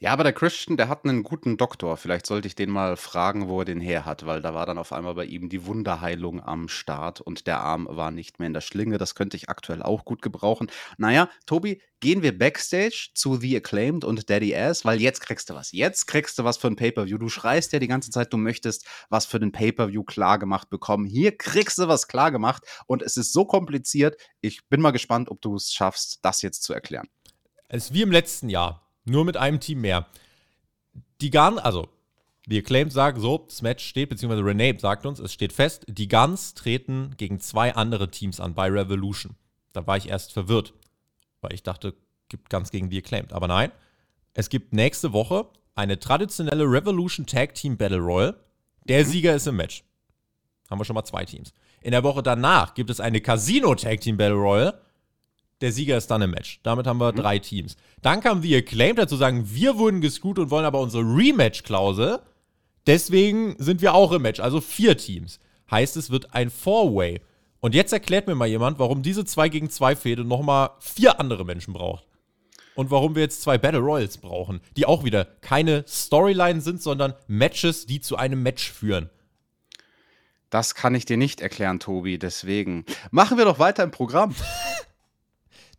Ja, 0.00 0.12
aber 0.12 0.22
der 0.22 0.32
Christian, 0.32 0.76
der 0.76 0.88
hat 0.88 1.04
einen 1.04 1.24
guten 1.24 1.56
Doktor. 1.56 1.96
Vielleicht 1.96 2.24
sollte 2.24 2.46
ich 2.46 2.54
den 2.54 2.70
mal 2.70 2.96
fragen, 2.96 3.48
wo 3.48 3.62
er 3.62 3.64
den 3.64 3.80
her 3.80 4.04
hat, 4.04 4.24
weil 4.26 4.40
da 4.40 4.54
war 4.54 4.64
dann 4.64 4.78
auf 4.78 4.92
einmal 4.92 5.14
bei 5.14 5.24
ihm 5.24 5.48
die 5.48 5.66
Wunderheilung 5.66 6.40
am 6.40 6.68
Start 6.68 7.20
und 7.20 7.48
der 7.48 7.62
Arm 7.62 7.88
war 7.90 8.12
nicht 8.12 8.38
mehr 8.38 8.46
in 8.46 8.54
der 8.54 8.60
Schlinge. 8.60 8.98
Das 8.98 9.16
könnte 9.16 9.36
ich 9.36 9.48
aktuell 9.48 9.82
auch 9.82 10.04
gut 10.04 10.22
gebrauchen. 10.22 10.70
Naja, 10.98 11.28
Tobi, 11.46 11.82
gehen 11.98 12.22
wir 12.22 12.38
backstage 12.38 13.08
zu 13.12 13.38
The 13.38 13.56
Acclaimed 13.56 14.04
und 14.04 14.30
Daddy 14.30 14.54
Ass, 14.54 14.84
weil 14.84 15.00
jetzt 15.00 15.18
kriegst 15.18 15.50
du 15.50 15.54
was. 15.54 15.72
Jetzt 15.72 16.06
kriegst 16.06 16.38
du 16.38 16.44
was 16.44 16.58
für 16.58 16.68
ein 16.68 16.76
Pay-Per-View. 16.76 17.18
Du 17.18 17.28
schreist 17.28 17.72
ja 17.72 17.80
die 17.80 17.88
ganze 17.88 18.12
Zeit, 18.12 18.32
du 18.32 18.36
möchtest 18.36 18.86
was 19.10 19.26
für 19.26 19.40
den 19.40 19.50
Pay-Per-View 19.50 20.04
klargemacht 20.04 20.70
bekommen. 20.70 21.06
Hier 21.06 21.36
kriegst 21.36 21.76
du 21.76 21.88
was 21.88 22.06
klargemacht 22.06 22.62
und 22.86 23.02
es 23.02 23.16
ist 23.16 23.32
so 23.32 23.44
kompliziert. 23.44 24.16
Ich 24.42 24.68
bin 24.68 24.80
mal 24.80 24.92
gespannt, 24.92 25.28
ob 25.28 25.42
du 25.42 25.56
es 25.56 25.72
schaffst, 25.72 26.20
das 26.22 26.42
jetzt 26.42 26.62
zu 26.62 26.72
erklären. 26.72 27.08
Es 27.66 27.86
ist 27.86 27.94
wie 27.94 28.02
im 28.02 28.12
letzten 28.12 28.48
Jahr, 28.48 28.87
nur 29.08 29.24
mit 29.24 29.36
einem 29.36 29.60
Team 29.60 29.80
mehr. 29.80 30.06
Die 31.20 31.30
Guns, 31.30 31.58
also 31.58 31.88
die 32.46 32.58
Acclaimed 32.58 32.92
sagen 32.92 33.20
so, 33.20 33.44
das 33.46 33.60
Match 33.60 33.84
steht, 33.84 34.08
beziehungsweise 34.08 34.44
Renee 34.44 34.76
sagt 34.78 35.04
uns, 35.04 35.18
es 35.18 35.32
steht 35.32 35.52
fest, 35.52 35.84
die 35.86 36.08
Guns 36.08 36.54
treten 36.54 37.14
gegen 37.16 37.40
zwei 37.40 37.74
andere 37.74 38.10
Teams 38.10 38.40
an 38.40 38.54
bei 38.54 38.70
Revolution. 38.70 39.36
Da 39.72 39.86
war 39.86 39.96
ich 39.96 40.08
erst 40.08 40.32
verwirrt, 40.32 40.72
weil 41.40 41.52
ich 41.52 41.62
dachte, 41.62 41.94
gibt 42.28 42.48
Guns 42.48 42.70
gegen 42.70 42.88
die 42.88 42.98
Acclaimed. 42.98 43.32
Aber 43.32 43.48
nein, 43.48 43.70
es 44.32 44.48
gibt 44.48 44.72
nächste 44.72 45.12
Woche 45.12 45.46
eine 45.74 45.98
traditionelle 45.98 46.64
Revolution 46.64 47.26
Tag 47.26 47.54
Team 47.54 47.76
Battle 47.76 47.98
Royal. 47.98 48.34
Der 48.84 49.04
Sieger 49.04 49.34
ist 49.34 49.46
im 49.46 49.56
Match. 49.56 49.84
Haben 50.70 50.80
wir 50.80 50.84
schon 50.84 50.94
mal 50.94 51.04
zwei 51.04 51.24
Teams. 51.24 51.52
In 51.80 51.92
der 51.92 52.02
Woche 52.02 52.22
danach 52.22 52.74
gibt 52.74 52.90
es 52.90 53.00
eine 53.00 53.20
Casino 53.20 53.74
Tag 53.74 54.00
Team 54.00 54.16
Battle 54.16 54.36
Royal. 54.36 54.80
Der 55.60 55.72
Sieger 55.72 55.96
ist 55.96 56.08
dann 56.08 56.22
im 56.22 56.30
Match. 56.30 56.60
Damit 56.62 56.86
haben 56.86 57.00
wir 57.00 57.12
drei 57.12 57.38
Teams. 57.38 57.76
Dann 58.00 58.20
kam 58.20 58.42
The 58.42 58.56
Acclaimed 58.56 58.98
dazu 58.98 59.16
sagen, 59.16 59.50
wir 59.50 59.76
wurden 59.76 60.00
gescrewt 60.00 60.38
und 60.38 60.50
wollen 60.50 60.64
aber 60.64 60.80
unsere 60.80 61.02
Rematch-Klausel. 61.02 62.20
Deswegen 62.86 63.56
sind 63.58 63.82
wir 63.82 63.94
auch 63.94 64.12
im 64.12 64.22
Match. 64.22 64.40
Also 64.40 64.60
vier 64.60 64.96
Teams. 64.96 65.40
Heißt, 65.70 65.96
es 65.96 66.10
wird 66.10 66.34
ein 66.34 66.50
Four-Way. 66.50 67.20
Und 67.60 67.74
jetzt 67.74 67.92
erklärt 67.92 68.28
mir 68.28 68.36
mal 68.36 68.46
jemand, 68.46 68.78
warum 68.78 69.02
diese 69.02 69.24
2 69.24 69.48
gegen 69.48 69.68
2 69.68 69.96
Fehde 69.96 70.24
nochmal 70.24 70.70
vier 70.78 71.18
andere 71.18 71.44
Menschen 71.44 71.74
braucht. 71.74 72.04
Und 72.76 72.92
warum 72.92 73.16
wir 73.16 73.22
jetzt 73.22 73.42
zwei 73.42 73.58
Battle 73.58 73.80
Royals 73.80 74.18
brauchen, 74.18 74.60
die 74.76 74.86
auch 74.86 75.02
wieder 75.02 75.24
keine 75.24 75.84
Storyline 75.88 76.60
sind, 76.60 76.80
sondern 76.80 77.14
Matches, 77.26 77.86
die 77.86 78.00
zu 78.00 78.16
einem 78.16 78.44
Match 78.44 78.70
führen. 78.70 79.10
Das 80.48 80.76
kann 80.76 80.94
ich 80.94 81.04
dir 81.04 81.16
nicht 81.16 81.40
erklären, 81.40 81.80
Tobi. 81.80 82.20
Deswegen 82.20 82.84
machen 83.10 83.36
wir 83.36 83.46
doch 83.46 83.58
weiter 83.58 83.82
im 83.82 83.90
Programm. 83.90 84.36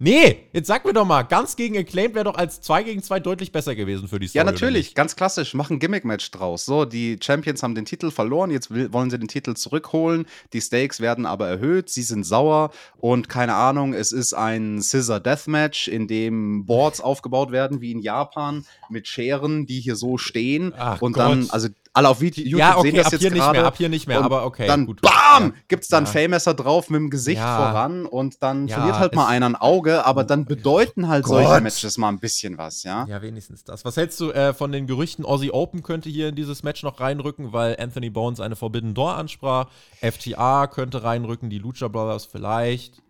Nee, 0.02 0.47
jetzt 0.54 0.68
sag 0.68 0.86
mir 0.86 0.93
doch 0.93 1.06
mal, 1.06 1.24
ganz 1.24 1.58
gegen 1.58 1.78
Acclaimed 1.78 2.16
wäre 2.16 2.24
doch 2.24 2.36
als 2.36 2.62
2 2.62 2.84
gegen 2.84 3.04
2 3.04 3.20
deutlich 3.20 3.52
besser 3.52 3.76
gewesen 3.76 4.08
für 4.08 4.18
die 4.18 4.30
Story. 4.30 4.45
Ja, 4.45 4.50
natürlich, 4.50 4.95
ganz 4.95 5.18
klassisch. 5.18 5.54
Mach 5.54 5.70
ein 5.70 5.80
Gimmick-Match 5.80 6.32
draus. 6.32 6.64
So, 6.64 6.86
die 6.86 7.20
Champions 7.22 7.64
haben 7.64 7.76
den 7.76 7.84
Titel 7.84 8.10
verloren, 8.10 8.50
jetzt 8.50 8.72
will, 8.72 8.93
wollen 8.93 9.10
sie 9.10 9.20
den 9.20 9.28
Titel 9.28 9.56
zurückholen. 9.56 10.26
Die 10.54 10.62
Stakes 10.62 11.02
werden 11.02 11.26
aber 11.26 11.50
erhöht, 11.50 11.89
sie 11.89 12.04
sind 12.04 12.24
sauer 12.24 12.72
und 12.95 13.28
keine 13.28 13.56
Ahnung, 13.56 13.93
es 13.93 14.14
ist 14.14 14.34
ein 14.34 14.82
Scissor 14.82 15.20
Deathmatch, 15.20 15.89
in 15.89 16.08
dem 16.08 16.66
Boards 16.66 17.02
aufgebaut 17.02 17.52
werden, 17.52 17.82
wie 17.82 17.91
in 17.91 18.00
Japan, 18.00 18.66
mit 18.89 19.06
Scheren, 19.06 19.66
die 19.66 19.82
hier 19.82 19.97
so 19.97 20.18
stehen. 20.18 20.74
Ach 20.78 21.02
und 21.02 21.12
Gott. 21.12 21.24
dann, 21.24 21.50
also 21.50 21.68
alle 21.93 22.07
auf 22.09 22.21
YouTube 22.21 22.45
Ja, 22.45 22.77
okay, 22.77 22.87
sehen 22.89 22.95
das 22.97 23.05
ab 23.07 23.11
jetzt 23.13 23.21
hier 23.21 23.31
nicht 23.31 23.51
mehr, 23.51 23.65
ab 23.65 23.77
hier 23.77 23.89
nicht 23.89 24.07
mehr, 24.07 24.19
und 24.19 24.25
aber 24.25 24.45
okay, 24.45 24.67
Dann 24.67 24.85
gut. 24.85 25.01
BAM! 25.01 25.11
Ja. 25.47 25.51
Gibt's 25.67 25.87
dann 25.87 26.05
Ja. 26.05 26.11
Fammesser 26.11 26.53
drauf 26.53 26.89
mit 26.89 26.99
dem 26.99 27.09
Gesicht 27.09 27.39
Ja. 27.39 27.55
voran 27.57 28.05
und 28.05 28.41
dann 28.43 28.67
Ja, 28.67 28.75
verliert 28.77 28.99
halt 28.99 29.15
mal 29.15 29.27
einer 29.27 29.47
ein 29.47 29.55
Auge, 29.55 30.05
aber 30.05 30.23
dann 30.23 30.45
bedeuten 30.45 31.07
halt 31.07 31.25
Gott. 31.25 31.43
solche 31.43 31.61
Matches 31.61 31.97
mal 31.97 32.09
ein 32.09 32.19
bisschen 32.19 32.57
was, 32.57 32.83
ja? 32.83 33.05
Ja, 33.07 33.21
wenigstens 33.21 33.63
das. 33.63 33.85
Was 33.85 33.97
hältst 33.97 34.19
du 34.19 34.31
äh, 34.31 34.53
von 34.53 34.71
den 34.71 34.87
Gerüchten, 34.87 35.25
Aussie 35.25 35.51
Open 35.51 35.81
könnte 35.83 36.09
hier 36.09 36.29
in 36.29 36.35
dieses 36.35 36.63
Match 36.63 36.83
noch 36.83 36.99
reinrücken, 36.99 37.53
weil 37.53 37.75
Anthony 37.79 38.09
Bones 38.09 38.39
eine 38.39 38.55
Forbidden 38.55 38.93
Door 38.93 39.15
ansprach. 39.15 39.69
FTA 40.01 40.67
könnte 40.67 41.03
reinrücken, 41.03 41.49
die 41.49 41.57
Lucha 41.59 41.87
Brothers 41.87 42.25
vielleicht. 42.25 43.01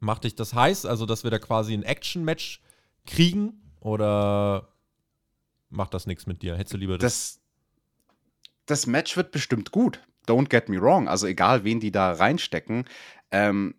Macht 0.00 0.24
dich 0.24 0.34
das 0.36 0.54
heiß, 0.54 0.86
also 0.86 1.06
dass 1.06 1.24
wir 1.24 1.30
da 1.30 1.38
quasi 1.38 1.72
ein 1.74 1.82
Action-Match 1.82 2.60
kriegen? 3.06 3.54
Oder 3.80 4.68
macht 5.70 5.94
das 5.94 6.06
nichts 6.06 6.26
mit 6.26 6.42
dir? 6.42 6.56
Hättest 6.56 6.74
du 6.74 6.78
lieber 6.78 6.98
das? 6.98 7.12
das, 7.12 7.37
das 8.70 8.86
Match 8.86 9.16
wird 9.16 9.32
bestimmt 9.32 9.72
gut. 9.72 10.00
Don't 10.26 10.48
get 10.48 10.68
me 10.68 10.80
wrong. 10.80 11.08
Also 11.08 11.26
egal, 11.26 11.64
wen 11.64 11.80
die 11.80 11.90
da 11.90 12.12
reinstecken. 12.12 12.84
Ähm, 13.30 13.74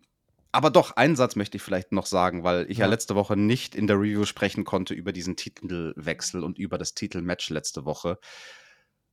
aber 0.52 0.70
doch, 0.70 0.96
einen 0.96 1.14
Satz 1.14 1.36
möchte 1.36 1.56
ich 1.56 1.62
vielleicht 1.62 1.92
noch 1.92 2.06
sagen, 2.06 2.42
weil 2.42 2.66
ich 2.68 2.78
ja. 2.78 2.86
Ja. 2.86 2.90
letzte 2.90 3.14
Woche 3.14 3.36
nicht 3.36 3.74
in 3.74 3.86
der 3.86 3.96
Review 3.96 4.24
sprechen 4.24 4.64
konnte 4.64 4.94
über 4.94 5.12
diesen 5.12 5.36
Titelwechsel 5.36 6.42
und 6.42 6.58
über 6.58 6.76
das 6.76 6.94
Titelmatch 6.94 7.50
letzte 7.50 7.84
Woche. 7.84 8.18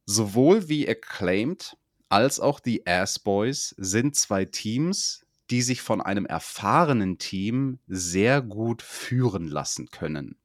Sowohl 0.06 0.68
wie 0.68 0.90
Acclaimed 0.90 1.78
als 2.10 2.40
auch 2.40 2.60
die 2.60 2.88
Ass 2.88 3.20
Boys 3.20 3.76
sind 3.78 4.16
zwei 4.16 4.46
Teams, 4.46 5.26
die 5.50 5.62
sich 5.62 5.82
von 5.82 6.02
einem 6.02 6.26
erfahrenen 6.26 7.20
Team 7.20 7.80
sehr 7.88 8.42
gut 8.42 8.82
führen 8.82 9.48
lassen 9.48 9.90
können. 9.90 10.38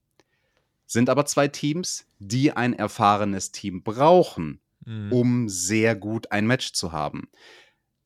Sind 0.86 1.08
aber 1.08 1.24
zwei 1.24 1.48
Teams, 1.48 2.06
die 2.18 2.52
ein 2.52 2.74
erfahrenes 2.74 3.50
Team 3.50 3.82
brauchen, 3.82 4.60
Mhm. 4.84 5.12
um 5.12 5.48
sehr 5.48 5.94
gut 5.94 6.32
ein 6.32 6.46
Match 6.46 6.72
zu 6.72 6.92
haben. 6.92 7.28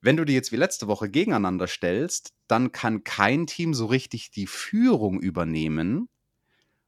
Wenn 0.00 0.16
du 0.16 0.24
die 0.24 0.34
jetzt 0.34 0.52
wie 0.52 0.56
letzte 0.56 0.86
Woche 0.86 1.08
gegeneinander 1.10 1.66
stellst, 1.66 2.32
dann 2.46 2.72
kann 2.72 3.02
kein 3.02 3.46
Team 3.46 3.74
so 3.74 3.86
richtig 3.86 4.30
die 4.30 4.46
Führung 4.46 5.20
übernehmen. 5.20 6.08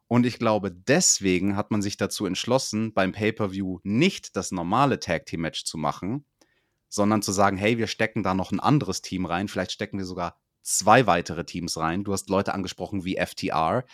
Und 0.06 0.24
ich 0.24 0.38
glaube, 0.38 0.72
deswegen 0.72 1.56
hat 1.56 1.70
man 1.70 1.82
sich 1.82 1.96
dazu 1.96 2.26
entschlossen, 2.26 2.94
beim 2.94 3.12
Pay-per-view 3.12 3.80
nicht 3.82 4.36
das 4.36 4.52
normale 4.52 5.00
Tag 5.00 5.26
Team 5.26 5.42
Match 5.42 5.64
zu 5.64 5.76
machen, 5.76 6.24
sondern 6.88 7.20
zu 7.20 7.32
sagen, 7.32 7.58
hey, 7.58 7.76
wir 7.76 7.86
stecken 7.88 8.22
da 8.22 8.34
noch 8.34 8.50
ein 8.50 8.60
anderes 8.60 9.02
Team 9.02 9.26
rein, 9.26 9.48
vielleicht 9.48 9.72
stecken 9.72 9.98
wir 9.98 10.06
sogar 10.06 10.38
zwei 10.62 11.06
weitere 11.06 11.44
Teams 11.44 11.76
rein. 11.76 12.04
Du 12.04 12.12
hast 12.12 12.30
Leute 12.30 12.54
angesprochen 12.54 13.04
wie 13.04 13.16
FTR. 13.16 13.84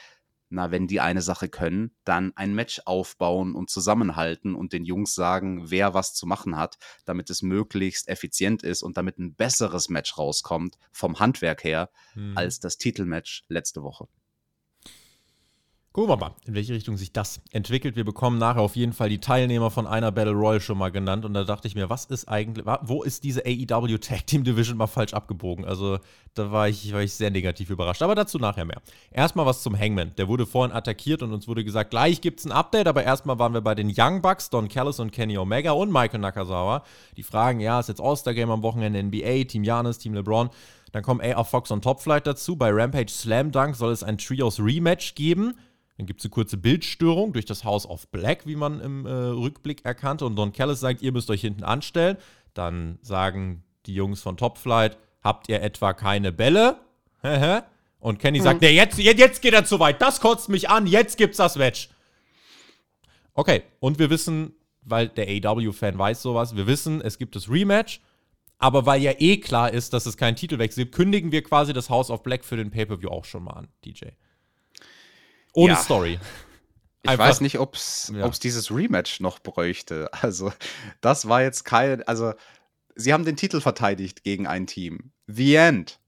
Na, 0.51 0.71
wenn 0.71 0.87
die 0.87 1.01
eine 1.01 1.23
Sache 1.23 1.49
können, 1.49 1.97
dann 2.05 2.33
ein 2.37 2.55
Match 2.55 2.83
aufbauen 2.85 3.55
und 3.55 3.71
zusammenhalten 3.71 4.55
und 4.55 4.73
den 4.73 4.85
Jungs 4.85 5.15
sagen, 5.15 5.71
wer 5.71 5.95
was 5.95 6.15
zu 6.15 6.27
machen 6.27 6.57
hat, 6.57 6.77
damit 7.05 7.31
es 7.31 7.43
möglichst 7.43 8.09
effizient 8.09 8.63
ist 8.63 8.83
und 8.83 8.97
damit 8.97 9.19
ein 9.19 9.35
besseres 9.35 9.89
Match 9.89 10.17
rauskommt 10.19 10.77
vom 10.93 11.19
Handwerk 11.19 11.65
her 11.65 11.91
Mhm. 12.15 12.37
als 12.37 12.61
das 12.61 12.79
Titelmatch 12.79 13.45
letzte 13.49 13.83
Woche. 13.83 14.09
Gucken 15.95 16.11
wir 16.11 16.17
mal, 16.17 16.35
in 16.45 16.55
welche 16.55 16.75
Richtung 16.75 16.97
sich 16.97 17.13
das 17.13 17.41
entwickelt. 17.53 17.95
Wir 17.95 18.05
bekommen 18.05 18.37
nachher 18.37 18.63
auf 18.63 18.75
jeden 18.75 18.93
Fall 18.93 19.09
die 19.09 19.21
Teilnehmer 19.21 19.71
von 19.71 19.87
einer 19.87 20.11
Battle 20.11 20.33
Royale 20.33 20.61
schon 20.61 20.77
mal 20.77 20.91
genannt. 20.91 21.25
Und 21.25 21.35
da 21.35 21.45
dachte 21.45 21.69
ich 21.69 21.77
mir, 21.77 21.89
was 21.89 22.07
ist 22.07 22.29
eigentlich, 22.29 22.67
wo 22.83 23.05
ist 23.05 23.23
diese 23.23 23.47
AEW 23.47 23.99
Tag 23.99 24.27
Team 24.27 24.43
Division 24.43 24.77
mal 24.77 24.89
falsch 24.89 25.15
abgebogen? 25.15 25.65
Also 25.65 26.01
da 26.35 26.51
war 26.51 26.69
ich, 26.69 26.93
war 26.93 27.01
ich 27.01 27.15
sehr 27.15 27.31
negativ 27.31 27.71
überrascht. 27.71 28.03
Aber 28.03 28.17
dazu 28.17 28.39
nachher 28.39 28.65
mehr. 28.65 28.83
Erstmal 29.13 29.47
was 29.47 29.63
zum 29.63 29.79
Hangman. 29.79 30.11
Der 30.19 30.27
wurde 30.27 30.47
vorhin 30.47 30.75
attackiert 30.75 31.23
und 31.23 31.33
uns 31.33 31.47
wurde 31.47 31.63
gesagt, 31.63 31.91
gleich 31.91 32.21
gibt 32.21 32.41
es 32.41 32.47
ein 32.47 32.51
Update. 32.51 32.89
Aber 32.89 33.05
erstmal 33.05 33.39
waren 33.39 33.55
wir 33.55 33.61
bei 33.61 33.77
den 33.77 33.95
Young 33.97 34.21
Bucks, 34.21 34.51
Don 34.51 34.67
Callis 34.67 34.99
und 34.99 35.13
Kenny 35.13 35.39
Omega 35.39 35.71
und 35.71 35.93
Michael 35.93 36.19
Nakazawa. 36.19 36.83
Die 37.17 37.23
fragen, 37.23 37.61
ja, 37.61 37.79
ist 37.79 37.89
jetzt 37.89 38.01
All-Star 38.01 38.35
Game 38.35 38.51
am 38.51 38.65
Wochenende 38.65 39.01
NBA, 39.01 39.45
Team 39.45 39.63
Janis, 39.63 39.99
Team 39.99 40.15
LeBron. 40.15 40.51
Dann 40.91 41.05
kommen 41.05 41.21
AR 41.21 41.45
Fox 41.45 41.71
und 41.71 41.83
Top 41.85 42.01
Flight 42.01 42.27
dazu. 42.27 42.57
Bei 42.57 42.71
Rampage 42.73 43.11
Slam 43.11 43.53
Dunk 43.53 43.77
soll 43.77 43.93
es 43.93 44.03
ein 44.03 44.19
Trios 44.19 44.59
Rematch 44.59 45.15
geben. 45.15 45.55
Dann 45.97 46.07
gibt 46.07 46.21
es 46.21 46.27
eine 46.27 46.31
kurze 46.31 46.57
Bildstörung 46.57 47.33
durch 47.33 47.45
das 47.45 47.65
House 47.65 47.87
of 47.87 48.09
Black, 48.09 48.47
wie 48.47 48.57
man 48.57 48.81
im 48.81 49.07
äh, 49.07 49.11
Rückblick 49.11 49.85
erkannte. 49.85 50.27
Und 50.27 50.37
Don 50.37 50.53
Callis 50.53 50.81
sagt, 50.81 51.03
ihr 51.03 51.13
müsst 51.13 51.31
euch 51.31 51.41
hinten 51.41 51.63
anstellen. 51.63 52.17
Dann 52.53 52.99
sagen 53.03 53.63
die 53.87 53.95
Jungs 53.95 54.21
von 54.21 54.37
Top 54.37 54.59
Flight, 54.59 54.99
habt 55.23 55.49
ihr 55.49 55.63
etwa 55.63 55.93
keine 55.93 56.33
Bälle? 56.33 56.81
Und 58.01 58.19
Kenny 58.19 58.41
sagt, 58.41 58.61
nee, 58.61 58.71
jetzt, 58.71 58.99
jetzt, 58.99 59.19
jetzt 59.19 59.41
geht 59.41 59.55
er 59.55 59.65
zu 59.65 59.81
weit. 59.81 60.03
Das 60.03 60.21
kotzt 60.21 60.49
mich 60.49 60.69
an. 60.69 60.87
Jetzt 60.87 61.17
gibt's 61.17 61.39
das 61.39 61.57
Match. 61.57 61.89
Okay, 63.33 63.63
und 63.81 63.99
wir 63.99 64.11
wissen, 64.11 64.53
weil 64.83 65.09
der 65.09 65.27
AW-Fan 65.27 65.97
weiß 65.99 66.21
sowas, 66.21 66.55
wir 66.55 66.67
wissen, 66.67 67.01
es 67.01 67.19
gibt 67.19 67.35
das 67.35 67.49
Rematch. 67.49 68.01
Aber 68.59 68.87
weil 68.87 69.03
ja 69.03 69.13
eh 69.19 69.39
klar 69.39 69.73
ist, 69.73 69.93
dass 69.93 70.07
es 70.07 70.17
keinen 70.17 70.37
Titelwechsel 70.37 70.85
gibt, 70.85 70.95
kündigen 70.95 71.33
wir 71.33 71.43
quasi 71.43 71.73
das 71.73 71.91
House 71.91 72.11
of 72.11 72.23
Black 72.23 72.45
für 72.45 72.57
den 72.57 72.71
Pay-Per-View 72.71 73.09
auch 73.09 73.25
schon 73.25 73.45
mal 73.45 73.53
an, 73.53 73.69
DJ. 73.85 74.09
Ohne 75.55 75.73
Ja. 75.75 75.79
Story. 75.79 76.19
Ich 77.03 77.11
Einfach- 77.11 77.27
weiß 77.29 77.41
nicht, 77.43 77.59
ob 77.59 77.75
es 77.75 78.13
Ja. 78.15 78.29
dieses 78.31 78.71
Rematch 78.71 79.21
noch 79.21 79.39
bräuchte. 79.39 80.09
Also, 80.13 80.53
das 81.01 81.29
war 81.29 81.43
jetzt 81.43 81.65
kein. 81.65 82.03
Also, 82.05 82.33
sie 82.95 83.13
haben 83.13 83.25
den 83.25 83.37
Titel 83.37 83.61
verteidigt 83.61 84.25
gegen 84.25 84.47
ein 84.47 84.67
Team. 84.67 85.13
The 85.27 85.55
End. 85.57 85.99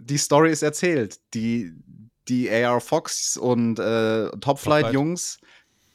Die 0.00 0.18
Story 0.18 0.50
ist 0.50 0.62
erzählt. 0.62 1.18
Die, 1.34 1.72
die 2.28 2.50
AR 2.50 2.80
Fox 2.80 3.36
und 3.36 3.78
äh, 3.78 4.30
Top 4.30 4.40
Top 4.40 4.58
Flight 4.58 4.84
Flight. 4.84 4.94
Jungs, 4.94 5.38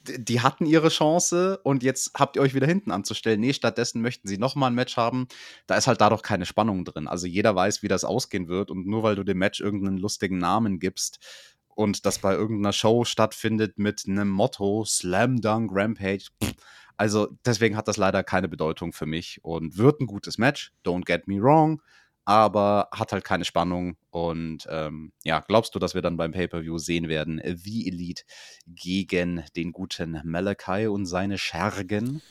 d- 0.07 0.17
die 0.19 0.41
hatten 0.41 0.65
ihre 0.65 0.89
Chance 0.89 1.59
und 1.63 1.81
jetzt 1.83 2.11
habt 2.15 2.35
ihr 2.35 2.41
euch 2.43 2.53
wieder 2.53 2.67
hinten 2.67 2.91
anzustellen. 2.91 3.39
Nee, 3.41 3.53
stattdessen 3.53 4.01
möchten 4.01 4.27
sie 4.27 4.37
nochmal 4.37 4.69
ein 4.71 4.75
Match 4.75 4.97
haben. 4.97 5.27
Da 5.67 5.75
ist 5.75 5.87
halt 5.87 6.01
dadurch 6.01 6.21
keine 6.23 6.45
Spannung 6.45 6.85
drin. 6.85 7.07
Also, 7.07 7.25
jeder 7.27 7.55
weiß, 7.55 7.81
wie 7.83 7.87
das 7.87 8.03
ausgehen 8.03 8.47
wird 8.47 8.69
und 8.71 8.85
nur 8.87 9.03
weil 9.03 9.15
du 9.15 9.23
dem 9.23 9.37
Match 9.39 9.59
irgendeinen 9.59 9.97
lustigen 9.97 10.37
Namen 10.39 10.79
gibst, 10.79 11.19
und 11.79 12.05
das 12.05 12.19
bei 12.19 12.33
irgendeiner 12.33 12.73
Show 12.73 13.05
stattfindet 13.05 13.79
mit 13.79 14.03
einem 14.05 14.27
Motto 14.27 14.83
Slam 14.83 15.39
Dunk 15.39 15.71
Rampage. 15.73 16.25
Also 16.97 17.29
deswegen 17.45 17.77
hat 17.77 17.87
das 17.87 17.95
leider 17.95 18.21
keine 18.21 18.49
Bedeutung 18.49 18.91
für 18.91 19.05
mich 19.05 19.39
und 19.43 19.77
wird 19.77 20.01
ein 20.01 20.05
gutes 20.05 20.37
Match, 20.37 20.73
don't 20.83 21.05
get 21.05 21.29
me 21.29 21.41
wrong, 21.41 21.81
aber 22.25 22.89
hat 22.91 23.13
halt 23.13 23.23
keine 23.23 23.45
Spannung 23.45 23.95
und 24.09 24.67
ähm, 24.69 25.13
ja, 25.23 25.39
glaubst 25.39 25.73
du, 25.73 25.79
dass 25.79 25.93
wir 25.93 26.01
dann 26.01 26.17
beim 26.17 26.33
Pay-Per-View 26.33 26.79
sehen 26.79 27.07
werden, 27.07 27.41
wie 27.45 27.87
Elite 27.87 28.23
gegen 28.67 29.45
den 29.55 29.71
guten 29.71 30.19
Malachi 30.25 30.87
und 30.87 31.05
seine 31.05 31.37
Schergen? 31.37 32.21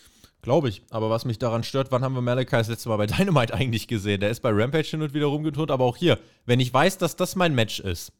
Glaube 0.42 0.68
ich. 0.68 0.82
Aber 0.90 1.08
was 1.08 1.24
mich 1.24 1.38
daran 1.38 1.64
stört, 1.64 1.90
wann 1.90 2.04
haben 2.04 2.14
wir 2.14 2.20
Malachi 2.20 2.50
das 2.50 2.68
letzte 2.68 2.90
Mal 2.90 2.98
bei 2.98 3.06
Dynamite 3.06 3.54
eigentlich 3.54 3.88
gesehen? 3.88 4.20
Der 4.20 4.28
ist 4.28 4.40
bei 4.40 4.50
Rampage 4.50 4.88
hin 4.88 5.00
und 5.00 5.14
wieder 5.14 5.26
rumgeturnt, 5.26 5.70
aber 5.70 5.86
auch 5.86 5.96
hier, 5.96 6.18
wenn 6.44 6.60
ich 6.60 6.70
weiß, 6.70 6.98
dass 6.98 7.16
das 7.16 7.34
mein 7.34 7.54
Match 7.54 7.80
ist, 7.80 8.12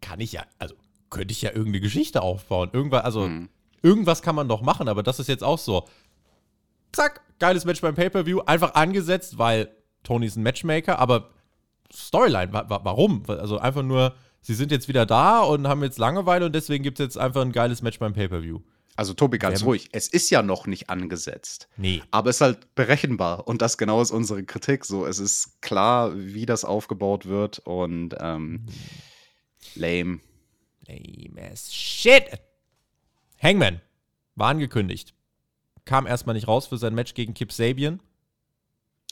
kann 0.00 0.20
ich 0.20 0.32
ja, 0.32 0.44
also 0.58 0.74
könnte 1.10 1.32
ich 1.32 1.42
ja 1.42 1.50
irgendeine 1.50 1.80
Geschichte 1.80 2.22
aufbauen. 2.22 2.70
Irgendwas, 2.72 3.04
also 3.04 3.24
Hm. 3.24 3.48
irgendwas 3.82 4.22
kann 4.22 4.34
man 4.34 4.48
doch 4.48 4.62
machen, 4.62 4.88
aber 4.88 5.02
das 5.02 5.18
ist 5.18 5.28
jetzt 5.28 5.42
auch 5.44 5.58
so. 5.58 5.88
Zack, 6.92 7.20
geiles 7.38 7.64
Match 7.64 7.80
beim 7.80 7.94
Pay-Per-View, 7.94 8.40
einfach 8.40 8.74
angesetzt, 8.74 9.38
weil 9.38 9.70
Tony 10.02 10.26
ist 10.26 10.36
ein 10.36 10.42
Matchmaker, 10.42 10.98
aber 10.98 11.30
Storyline, 11.92 12.52
wa 12.52 12.64
wa 12.68 12.80
warum? 12.84 13.22
Also 13.28 13.58
einfach 13.58 13.82
nur, 13.82 14.14
sie 14.40 14.54
sind 14.54 14.70
jetzt 14.72 14.88
wieder 14.88 15.06
da 15.06 15.40
und 15.40 15.66
haben 15.68 15.82
jetzt 15.82 15.98
Langeweile 15.98 16.46
und 16.46 16.54
deswegen 16.54 16.82
gibt 16.84 16.98
es 17.00 17.04
jetzt 17.04 17.18
einfach 17.18 17.42
ein 17.42 17.52
geiles 17.52 17.82
Match 17.82 17.98
beim 17.98 18.12
Pay-Per-View. 18.12 18.60
Also 18.96 19.14
Tobi, 19.14 19.38
ganz 19.38 19.60
Wer- 19.60 19.66
ruhig, 19.68 19.88
es 19.92 20.08
ist 20.08 20.30
ja 20.30 20.42
noch 20.42 20.66
nicht 20.66 20.90
angesetzt. 20.90 21.68
Nee. 21.76 22.02
Aber 22.10 22.30
es 22.30 22.36
ist 22.36 22.40
halt 22.42 22.74
berechenbar 22.74 23.46
und 23.48 23.62
das 23.62 23.78
genau 23.78 24.02
ist 24.02 24.10
unsere 24.10 24.42
Kritik. 24.44 24.84
So, 24.84 25.06
es 25.06 25.18
ist 25.18 25.60
klar, 25.62 26.12
wie 26.16 26.44
das 26.44 26.64
aufgebaut 26.64 27.26
wird 27.26 27.60
und 27.60 28.14
ähm, 28.20 28.66
lame. 29.76 30.20
Lame 30.86 31.50
as 31.52 31.72
shit. 31.72 32.24
Hangman 33.42 33.80
war 34.34 34.48
angekündigt. 34.48 35.14
Kam 35.84 36.06
erstmal 36.06 36.34
nicht 36.34 36.48
raus 36.48 36.66
für 36.66 36.76
sein 36.78 36.94
Match 36.94 37.14
gegen 37.14 37.34
Kip 37.34 37.52
Sabian. 37.52 38.00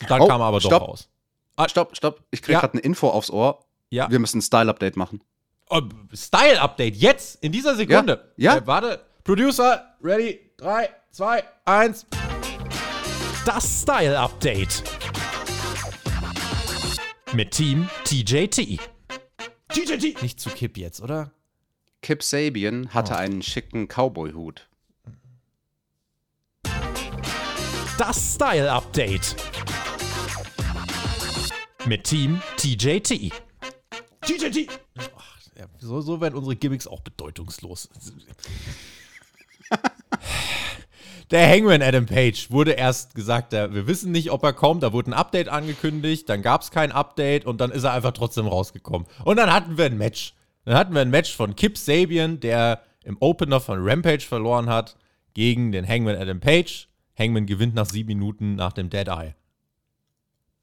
Dann 0.08 0.20
Oh, 0.20 0.28
kam 0.28 0.40
er 0.40 0.44
aber 0.46 0.60
stopp. 0.60 0.70
doch 0.82 0.88
raus. 0.88 1.08
Ah, 1.56 1.68
stopp, 1.68 1.96
stopp. 1.96 2.22
Ich 2.30 2.42
krieg 2.42 2.52
Ja. 2.52 2.60
gerade 2.60 2.74
eine 2.74 2.82
Info 2.82 3.08
aufs 3.08 3.30
Ohr. 3.30 3.64
Ja. 3.90 4.10
Wir 4.10 4.18
müssen 4.18 4.38
ein 4.38 4.42
Style-Update 4.42 4.96
machen. 4.96 5.22
Oh, 5.70 5.80
Style-Update 6.14 6.96
jetzt, 6.96 7.42
in 7.42 7.52
dieser 7.52 7.74
Sekunde. 7.74 8.32
Ja, 8.36 8.54
ja. 8.54 8.58
Äh, 8.60 8.66
warte. 8.66 9.04
Producer, 9.24 9.96
ready. 10.02 10.40
3, 10.58 10.88
2, 11.10 11.42
1. 11.64 12.06
Das 13.44 13.82
Style 13.82 14.18
Update. 14.18 14.82
Mit 17.34 17.50
Team 17.50 17.88
TJT. 18.04 18.78
TJT. 19.68 20.22
Nicht 20.22 20.40
zu 20.40 20.50
Kip 20.50 20.76
jetzt, 20.76 21.00
oder? 21.00 21.30
Kip 22.02 22.22
Sabian 22.22 22.92
hatte 22.94 23.14
Oh. 23.14 23.16
einen 23.16 23.42
schicken 23.42 23.88
Cowboy-Hut. 23.88 24.68
Das 27.98 28.34
Style 28.34 28.70
Update. 28.70 29.34
Mit 31.86 32.04
Team 32.04 32.40
TJT. 32.56 33.32
TJT. 34.22 34.68
Ja, 35.56 35.66
so, 35.80 36.00
so 36.00 36.20
werden 36.20 36.34
unsere 36.36 36.54
Gimmicks 36.54 36.86
auch 36.86 37.00
bedeutungslos. 37.00 37.88
Der 41.30 41.46
Hangman 41.46 41.82
Adam 41.82 42.06
Page 42.06 42.50
wurde 42.50 42.72
erst 42.72 43.14
gesagt, 43.14 43.52
wir 43.52 43.86
wissen 43.86 44.12
nicht, 44.12 44.30
ob 44.30 44.42
er 44.42 44.54
kommt. 44.54 44.82
Da 44.82 44.92
wurde 44.92 45.10
ein 45.10 45.14
Update 45.14 45.48
angekündigt, 45.48 46.28
dann 46.28 46.40
gab 46.40 46.62
es 46.62 46.70
kein 46.70 46.90
Update 46.90 47.44
und 47.44 47.60
dann 47.60 47.70
ist 47.70 47.84
er 47.84 47.92
einfach 47.92 48.12
trotzdem 48.12 48.46
rausgekommen. 48.46 49.06
Und 49.24 49.36
dann 49.36 49.52
hatten 49.52 49.76
wir 49.76 49.84
ein 49.84 49.98
Match. 49.98 50.34
Dann 50.64 50.74
hatten 50.74 50.94
wir 50.94 51.02
ein 51.02 51.10
Match 51.10 51.34
von 51.34 51.54
Kip 51.54 51.76
Sabian, 51.76 52.40
der 52.40 52.82
im 53.04 53.16
Opener 53.20 53.60
von 53.60 53.78
Rampage 53.80 54.20
verloren 54.20 54.68
hat, 54.68 54.96
gegen 55.34 55.70
den 55.70 55.86
Hangman 55.86 56.16
Adam 56.16 56.40
Page. 56.40 56.88
Hangman 57.18 57.46
gewinnt 57.46 57.74
nach 57.74 57.86
sieben 57.86 58.08
Minuten 58.08 58.54
nach 58.54 58.72
dem 58.72 58.90
Dead 58.90 59.08
Eye. 59.08 59.34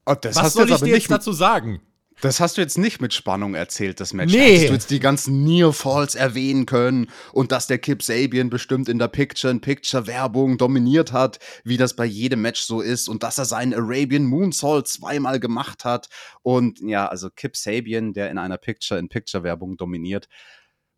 Oh, 0.06 0.14
Was 0.22 0.54
soll 0.54 0.70
ich 0.70 0.80
dir 0.80 0.94
jetzt 0.94 1.10
dazu 1.10 1.32
sagen? 1.32 1.80
Das 2.22 2.40
hast 2.40 2.56
du 2.56 2.62
jetzt 2.62 2.78
nicht 2.78 3.02
mit 3.02 3.12
Spannung 3.12 3.54
erzählt, 3.54 4.00
das 4.00 4.14
Match. 4.14 4.32
Nee. 4.32 4.54
Hättest 4.54 4.68
du 4.68 4.72
jetzt 4.72 4.90
die 4.90 5.00
ganzen 5.00 5.44
Near 5.44 5.74
Falls 5.74 6.14
erwähnen 6.14 6.64
können 6.64 7.08
und 7.32 7.52
dass 7.52 7.66
der 7.66 7.76
Kip 7.78 8.02
Sabian 8.02 8.48
bestimmt 8.48 8.88
in 8.88 8.98
der 8.98 9.08
Picture-in-Picture-Werbung 9.08 10.56
dominiert 10.56 11.12
hat, 11.12 11.38
wie 11.62 11.76
das 11.76 11.94
bei 11.94 12.06
jedem 12.06 12.40
Match 12.40 12.62
so 12.62 12.80
ist 12.80 13.08
und 13.08 13.22
dass 13.22 13.36
er 13.36 13.44
seinen 13.44 13.74
Arabian 13.74 14.24
Moonsault 14.24 14.88
zweimal 14.88 15.40
gemacht 15.40 15.84
hat. 15.84 16.08
Und 16.42 16.80
ja, 16.80 17.06
also 17.06 17.28
Kip 17.28 17.54
Sabian, 17.54 18.14
der 18.14 18.30
in 18.30 18.38
einer 18.38 18.56
Picture-in-Picture-Werbung 18.56 19.76
dominiert. 19.76 20.28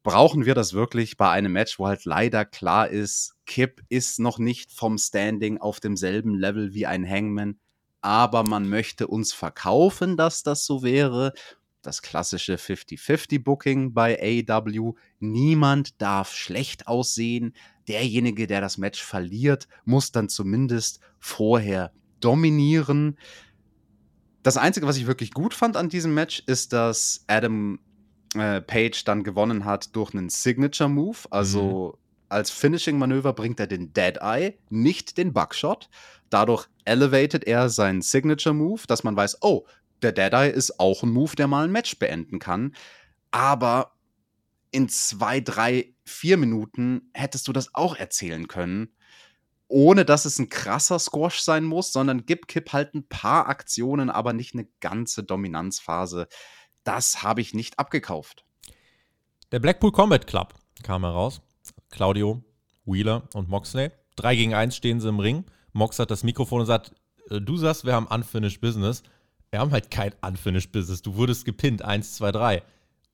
Brauchen 0.05 0.47
wir 0.47 0.55
das 0.55 0.73
wirklich 0.73 1.17
bei 1.17 1.31
einem 1.31 1.53
Match, 1.53 1.81
wo 1.81 1.89
halt 1.89 2.05
leider 2.05 2.45
klar 2.45 2.89
ist, 2.89 3.35
Kip 3.45 3.83
ist 3.89 4.21
noch 4.21 4.39
nicht 4.39 4.71
vom 4.71 4.97
Standing 4.99 5.59
auf 5.59 5.81
demselben 5.81 6.35
Level 6.39 6.75
wie 6.75 6.87
ein 6.87 7.09
Hangman 7.09 7.59
aber 8.01 8.45
man 8.45 8.69
möchte 8.69 9.07
uns 9.07 9.33
verkaufen, 9.33 10.17
dass 10.17 10.43
das 10.43 10.65
so 10.65 10.83
wäre. 10.83 11.33
Das 11.83 12.03
klassische 12.03 12.57
50-50-Booking 12.57 13.95
bei 13.95 14.45
AW. 14.49 14.93
Niemand 15.21 16.01
darf 16.01 16.33
schlecht 16.33 16.87
aussehen. 16.87 17.55
Derjenige, 17.87 18.47
der 18.47 18.61
das 18.61 18.79
Match 18.79 19.03
verliert, 19.03 19.69
muss 19.85 20.13
dann 20.13 20.29
zumindest 20.29 21.01
vorher 21.19 21.93
dominieren. 22.21 23.17
Das 24.43 24.57
Einzige, 24.57 24.87
was 24.87 24.97
ich 24.97 25.07
wirklich 25.07 25.33
gut 25.33 25.55
fand 25.55 25.77
an 25.77 25.89
diesem 25.89 26.15
Match, 26.15 26.43
ist, 26.47 26.73
dass 26.73 27.25
Adam 27.27 27.79
äh, 28.35 28.61
Page 28.61 29.05
dann 29.05 29.25
gewonnen 29.25 29.65
hat 29.65 29.95
durch 29.97 30.15
einen 30.15 30.29
Signature-Move. 30.29 31.19
Also 31.31 31.99
als 32.29 32.51
Finishing-Manöver 32.51 33.33
bringt 33.33 33.61
er 33.61 33.67
den 33.67 33.93
Dead 33.93 34.19
Eye, 34.21 34.59
nicht 34.71 35.17
den 35.17 35.33
Buckshot. 35.33 35.89
Dadurch 36.31 36.69
elevated 36.85 37.45
er 37.45 37.69
seinen 37.69 38.03
Signature-Move, 38.03 38.83
dass 38.87 39.05
man 39.05 39.17
weiß, 39.17 39.39
oh, 39.43 39.67
der 40.03 40.13
Dead 40.13 40.33
Eye 40.33 40.51
ist 40.51 40.79
auch 40.79 41.03
ein 41.03 41.11
Move, 41.11 41.35
der 41.37 41.47
mal 41.47 41.65
ein 41.65 41.73
Match 41.73 41.99
beenden 41.99 42.39
kann. 42.39 42.75
Aber 43.31 43.93
in 44.71 44.89
zwei, 44.89 45.41
drei, 45.41 45.95
vier 46.05 46.37
Minuten 46.37 47.11
hättest 47.15 47.49
du 47.49 47.53
das 47.53 47.75
auch 47.75 47.97
erzählen 47.97 48.49
können. 48.49 48.95
Ohne 49.67 50.05
dass 50.05 50.25
es 50.25 50.39
ein 50.39 50.49
krasser 50.49 50.99
Squash 50.99 51.41
sein 51.41 51.65
muss, 51.65 51.93
sondern 51.93 52.25
gib 52.25 52.49
Kip 52.49 52.73
halt 52.73 52.95
ein 52.95 53.07
paar 53.07 53.49
Aktionen, 53.49 54.09
aber 54.09 54.33
nicht 54.33 54.55
eine 54.55 54.67
ganze 54.81 55.25
Dominanzphase. 55.25 56.29
Das 56.85 57.23
habe 57.23 57.43
ich 57.43 57.53
nicht 57.53 57.79
abgekauft. 57.79 58.47
Der 59.53 59.59
Blackpool 59.59 59.93
Combat 59.93 60.27
Club 60.27 60.55
kam 60.83 61.03
heraus. 61.05 61.43
Claudio, 61.91 62.43
Wheeler 62.85 63.23
und 63.35 63.49
Moxley. 63.49 63.91
Drei 64.17 64.35
gegen 64.37 64.55
eins 64.55 64.77
stehen 64.77 65.01
sie 65.01 65.09
im 65.09 65.21
Ring. 65.21 65.45
Mox 65.73 65.99
hat 65.99 66.11
das 66.11 66.25
Mikrofon 66.25 66.61
und 66.61 66.67
sagt, 66.67 66.93
äh, 67.31 67.41
du 67.41 67.57
sagst, 67.57 67.85
wir 67.85 67.95
haben 67.95 68.07
Unfinished 68.07 68.61
Business. 68.61 69.03
Wir 69.51 69.61
haben 69.61 69.71
halt 69.71 69.91
kein 69.91 70.13
Unfinished 70.23 70.73
Business. 70.73 71.03
Du 71.03 71.15
wurdest 71.17 71.45
gepinnt. 71.45 71.83
Eins, 71.83 72.15
zwei, 72.15 72.33
drei. 72.33 72.63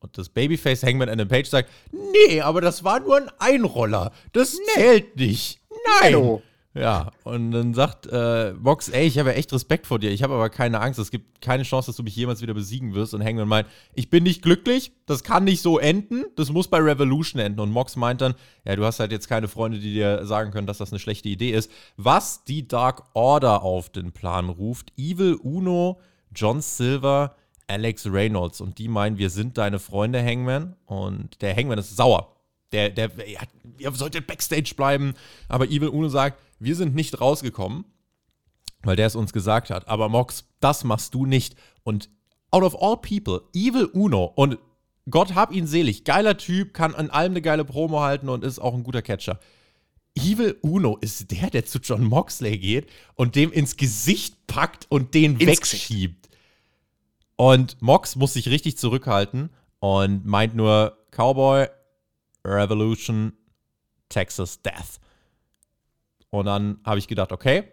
Und 0.00 0.18
das 0.18 0.28
Babyface 0.28 0.82
Hangman 0.82 1.08
Adam 1.08 1.28
Page 1.28 1.48
sagt, 1.48 1.70
nee, 1.92 2.40
aber 2.40 2.60
das 2.60 2.84
war 2.84 3.00
nur 3.00 3.16
ein 3.16 3.30
Einroller. 3.38 4.12
Das 4.32 4.56
zählt 4.74 5.16
nicht. 5.16 5.60
Nein. 5.70 6.14
Hallo. 6.14 6.42
Ja, 6.76 7.12
und 7.22 7.52
dann 7.52 7.72
sagt 7.72 8.08
äh, 8.10 8.52
Mox, 8.54 8.88
ey, 8.88 9.06
ich 9.06 9.20
habe 9.20 9.30
ja 9.30 9.36
echt 9.36 9.52
Respekt 9.52 9.86
vor 9.86 10.00
dir. 10.00 10.10
Ich 10.10 10.24
habe 10.24 10.34
aber 10.34 10.50
keine 10.50 10.80
Angst. 10.80 10.98
Es 10.98 11.12
gibt 11.12 11.40
keine 11.40 11.62
Chance, 11.62 11.86
dass 11.86 11.96
du 11.96 12.02
mich 12.02 12.16
jemals 12.16 12.42
wieder 12.42 12.52
besiegen 12.52 12.94
wirst. 12.94 13.14
Und 13.14 13.22
Hangman 13.24 13.46
meint, 13.46 13.68
ich 13.94 14.10
bin 14.10 14.24
nicht 14.24 14.42
glücklich. 14.42 14.90
Das 15.06 15.22
kann 15.22 15.44
nicht 15.44 15.62
so 15.62 15.78
enden. 15.78 16.24
Das 16.34 16.50
muss 16.50 16.66
bei 16.66 16.78
Revolution 16.78 17.40
enden. 17.40 17.60
Und 17.60 17.70
Mox 17.70 17.94
meint 17.94 18.20
dann, 18.20 18.34
ja, 18.64 18.74
du 18.74 18.84
hast 18.84 18.98
halt 18.98 19.12
jetzt 19.12 19.28
keine 19.28 19.46
Freunde, 19.46 19.78
die 19.78 19.92
dir 19.92 20.26
sagen 20.26 20.50
können, 20.50 20.66
dass 20.66 20.78
das 20.78 20.90
eine 20.90 20.98
schlechte 20.98 21.28
Idee 21.28 21.52
ist. 21.52 21.70
Was 21.96 22.42
die 22.42 22.66
Dark 22.66 23.04
Order 23.14 23.62
auf 23.62 23.90
den 23.90 24.10
Plan 24.10 24.48
ruft. 24.48 24.92
Evil 24.96 25.34
Uno, 25.34 26.00
John 26.34 26.60
Silver, 26.60 27.36
Alex 27.68 28.04
Reynolds. 28.06 28.60
Und 28.60 28.78
die 28.78 28.88
meinen, 28.88 29.16
wir 29.16 29.30
sind 29.30 29.58
deine 29.58 29.78
Freunde, 29.78 30.20
Hangman. 30.24 30.74
Und 30.86 31.40
der 31.40 31.54
Hangman 31.54 31.78
ist 31.78 31.96
sauer. 31.96 32.34
Der, 32.72 32.90
der, 32.90 33.12
ja, 33.30 33.42
ihr 33.78 33.92
solltet 33.92 34.26
Backstage 34.26 34.74
bleiben. 34.76 35.14
Aber 35.48 35.66
Evil 35.66 35.90
Uno 35.90 36.08
sagt, 36.08 36.40
wir 36.58 36.76
sind 36.76 36.94
nicht 36.94 37.20
rausgekommen, 37.20 37.84
weil 38.82 38.96
der 38.96 39.06
es 39.06 39.16
uns 39.16 39.32
gesagt 39.32 39.70
hat. 39.70 39.88
Aber 39.88 40.08
Mox, 40.08 40.44
das 40.60 40.84
machst 40.84 41.14
du 41.14 41.26
nicht. 41.26 41.56
Und 41.82 42.10
out 42.50 42.62
of 42.62 42.80
all 42.80 42.96
people, 42.96 43.42
Evil 43.54 43.86
Uno 43.86 44.24
und 44.24 44.58
Gott 45.10 45.34
hab 45.34 45.52
ihn 45.52 45.66
selig, 45.66 46.04
geiler 46.04 46.36
Typ, 46.36 46.72
kann 46.72 46.94
an 46.94 47.10
allem 47.10 47.32
eine 47.32 47.42
geile 47.42 47.64
Promo 47.64 48.00
halten 48.00 48.28
und 48.28 48.42
ist 48.42 48.58
auch 48.58 48.74
ein 48.74 48.84
guter 48.84 49.02
Catcher. 49.02 49.38
Evil 50.14 50.56
Uno 50.62 50.96
ist 51.00 51.30
der, 51.30 51.50
der 51.50 51.66
zu 51.66 51.78
John 51.78 52.04
Moxley 52.04 52.58
geht 52.58 52.88
und 53.14 53.34
dem 53.34 53.52
ins 53.52 53.76
Gesicht 53.76 54.46
packt 54.46 54.86
und 54.88 55.14
den 55.14 55.38
Ins 55.38 55.50
wegschiebt. 55.50 56.28
Und 57.36 57.82
Mox 57.82 58.16
muss 58.16 58.34
sich 58.34 58.48
richtig 58.48 58.78
zurückhalten 58.78 59.50
und 59.80 60.24
meint 60.24 60.54
nur 60.54 60.96
Cowboy, 61.10 61.66
Revolution, 62.44 63.32
Texas 64.08 64.62
Death. 64.62 65.00
Und 66.34 66.46
dann 66.46 66.78
habe 66.84 66.98
ich 66.98 67.06
gedacht, 67.06 67.30
okay, 67.30 67.64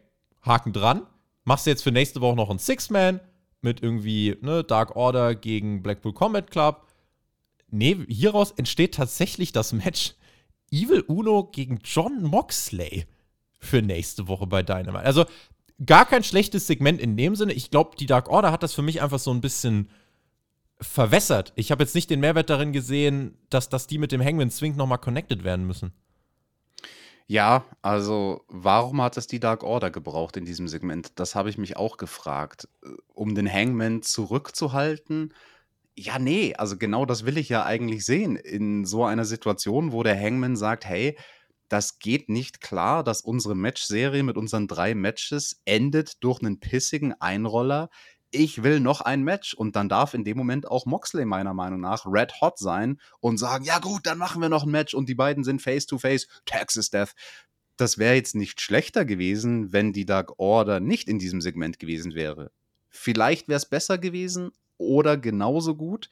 Haken 0.43 0.71
dran. 0.71 1.07
Machst 1.45 1.65
du 1.65 1.71
jetzt 1.71 1.81
für 1.81 1.91
nächste 1.91 2.21
Woche 2.21 2.35
noch 2.35 2.51
ein 2.51 2.59
Six-Man 2.59 3.19
mit 3.61 3.81
irgendwie 3.81 4.37
ne, 4.41 4.63
Dark 4.63 4.95
Order 4.95 5.33
gegen 5.33 5.81
Blackpool 5.81 6.13
Combat 6.13 6.51
Club. 6.51 6.87
Nee, 7.71 7.97
hieraus 8.07 8.51
entsteht 8.51 8.93
tatsächlich 8.93 9.51
das 9.51 9.73
Match 9.73 10.13
Evil 10.69 11.01
Uno 11.07 11.49
gegen 11.51 11.79
John 11.83 12.21
Moxley 12.21 13.07
für 13.59 13.81
nächste 13.81 14.27
Woche 14.27 14.45
bei 14.45 14.61
Dynamite. 14.61 15.05
Also 15.05 15.25
gar 15.83 16.05
kein 16.05 16.23
schlechtes 16.23 16.67
Segment 16.67 17.01
in 17.01 17.17
dem 17.17 17.35
Sinne. 17.35 17.53
Ich 17.53 17.71
glaube, 17.71 17.95
die 17.97 18.05
Dark 18.05 18.29
Order 18.29 18.51
hat 18.51 18.61
das 18.61 18.73
für 18.73 18.83
mich 18.83 19.01
einfach 19.01 19.19
so 19.19 19.31
ein 19.31 19.41
bisschen 19.41 19.89
verwässert. 20.79 21.51
Ich 21.55 21.71
habe 21.71 21.83
jetzt 21.83 21.95
nicht 21.95 22.11
den 22.11 22.19
Mehrwert 22.19 22.51
darin 22.51 22.73
gesehen, 22.73 23.39
dass, 23.49 23.69
dass 23.69 23.87
die 23.87 23.97
mit 23.97 24.11
dem 24.11 24.23
Hangman 24.23 24.51
zwingend 24.51 24.77
nochmal 24.77 24.99
connected 24.99 25.43
werden 25.43 25.65
müssen. 25.65 25.93
Ja, 27.27 27.65
also 27.81 28.43
warum 28.47 29.01
hat 29.01 29.17
es 29.17 29.27
die 29.27 29.39
Dark 29.39 29.63
Order 29.63 29.89
gebraucht 29.91 30.37
in 30.37 30.45
diesem 30.45 30.67
Segment? 30.67 31.13
Das 31.19 31.35
habe 31.35 31.49
ich 31.49 31.57
mich 31.57 31.77
auch 31.77 31.97
gefragt. 31.97 32.67
Äh, 32.83 32.89
Um 33.13 33.35
den 33.35 33.51
Hangman 33.51 34.01
zurückzuhalten? 34.01 35.33
Ja, 35.97 36.19
nee, 36.19 36.55
also 36.55 36.77
genau 36.77 37.05
das 37.05 37.25
will 37.25 37.37
ich 37.37 37.49
ja 37.49 37.65
eigentlich 37.65 38.05
sehen. 38.05 38.35
In 38.37 38.85
so 38.85 39.05
einer 39.05 39.25
Situation, 39.25 39.91
wo 39.93 40.03
der 40.03 40.19
Hangman 40.19 40.55
sagt, 40.57 40.85
hey, 40.85 41.17
das 41.69 41.99
geht 41.99 42.29
nicht 42.29 42.61
klar, 42.61 43.03
dass 43.03 43.21
unsere 43.21 43.55
Matchserie 43.55 44.23
mit 44.23 44.37
unseren 44.37 44.67
drei 44.67 44.95
Matches 44.95 45.61
endet 45.65 46.23
durch 46.23 46.41
einen 46.41 46.59
pissigen 46.59 47.13
Einroller. 47.21 47.89
Ich 48.31 48.63
will 48.63 48.79
noch 48.79 49.01
ein 49.01 49.23
Match 49.23 49.53
und 49.53 49.75
dann 49.75 49.89
darf 49.89 50.13
in 50.13 50.23
dem 50.23 50.37
Moment 50.37 50.67
auch 50.67 50.85
Moxley 50.85 51.25
meiner 51.25 51.53
Meinung 51.53 51.81
nach 51.81 52.05
red 52.05 52.39
hot 52.39 52.57
sein 52.57 52.99
und 53.19 53.37
sagen, 53.37 53.65
ja 53.65 53.79
gut, 53.79 54.05
dann 54.05 54.17
machen 54.17 54.41
wir 54.41 54.49
noch 54.49 54.63
ein 54.63 54.71
Match 54.71 54.93
und 54.93 55.09
die 55.09 55.15
beiden 55.15 55.43
sind 55.43 55.61
face 55.61 55.85
to 55.85 55.97
face, 55.97 56.27
Texas 56.45 56.89
Death. 56.89 57.13
Das 57.75 57.97
wäre 57.97 58.15
jetzt 58.15 58.35
nicht 58.35 58.61
schlechter 58.61 59.05
gewesen, 59.05 59.73
wenn 59.73 59.91
die 59.91 60.05
Dark 60.05 60.39
Order 60.39 60.79
nicht 60.79 61.09
in 61.09 61.19
diesem 61.19 61.41
Segment 61.41 61.77
gewesen 61.77 62.13
wäre. 62.13 62.51
Vielleicht 62.89 63.47
wäre 63.47 63.57
es 63.57 63.65
besser 63.65 63.97
gewesen 63.97 64.51
oder 64.77 65.17
genauso 65.17 65.75
gut. 65.75 66.09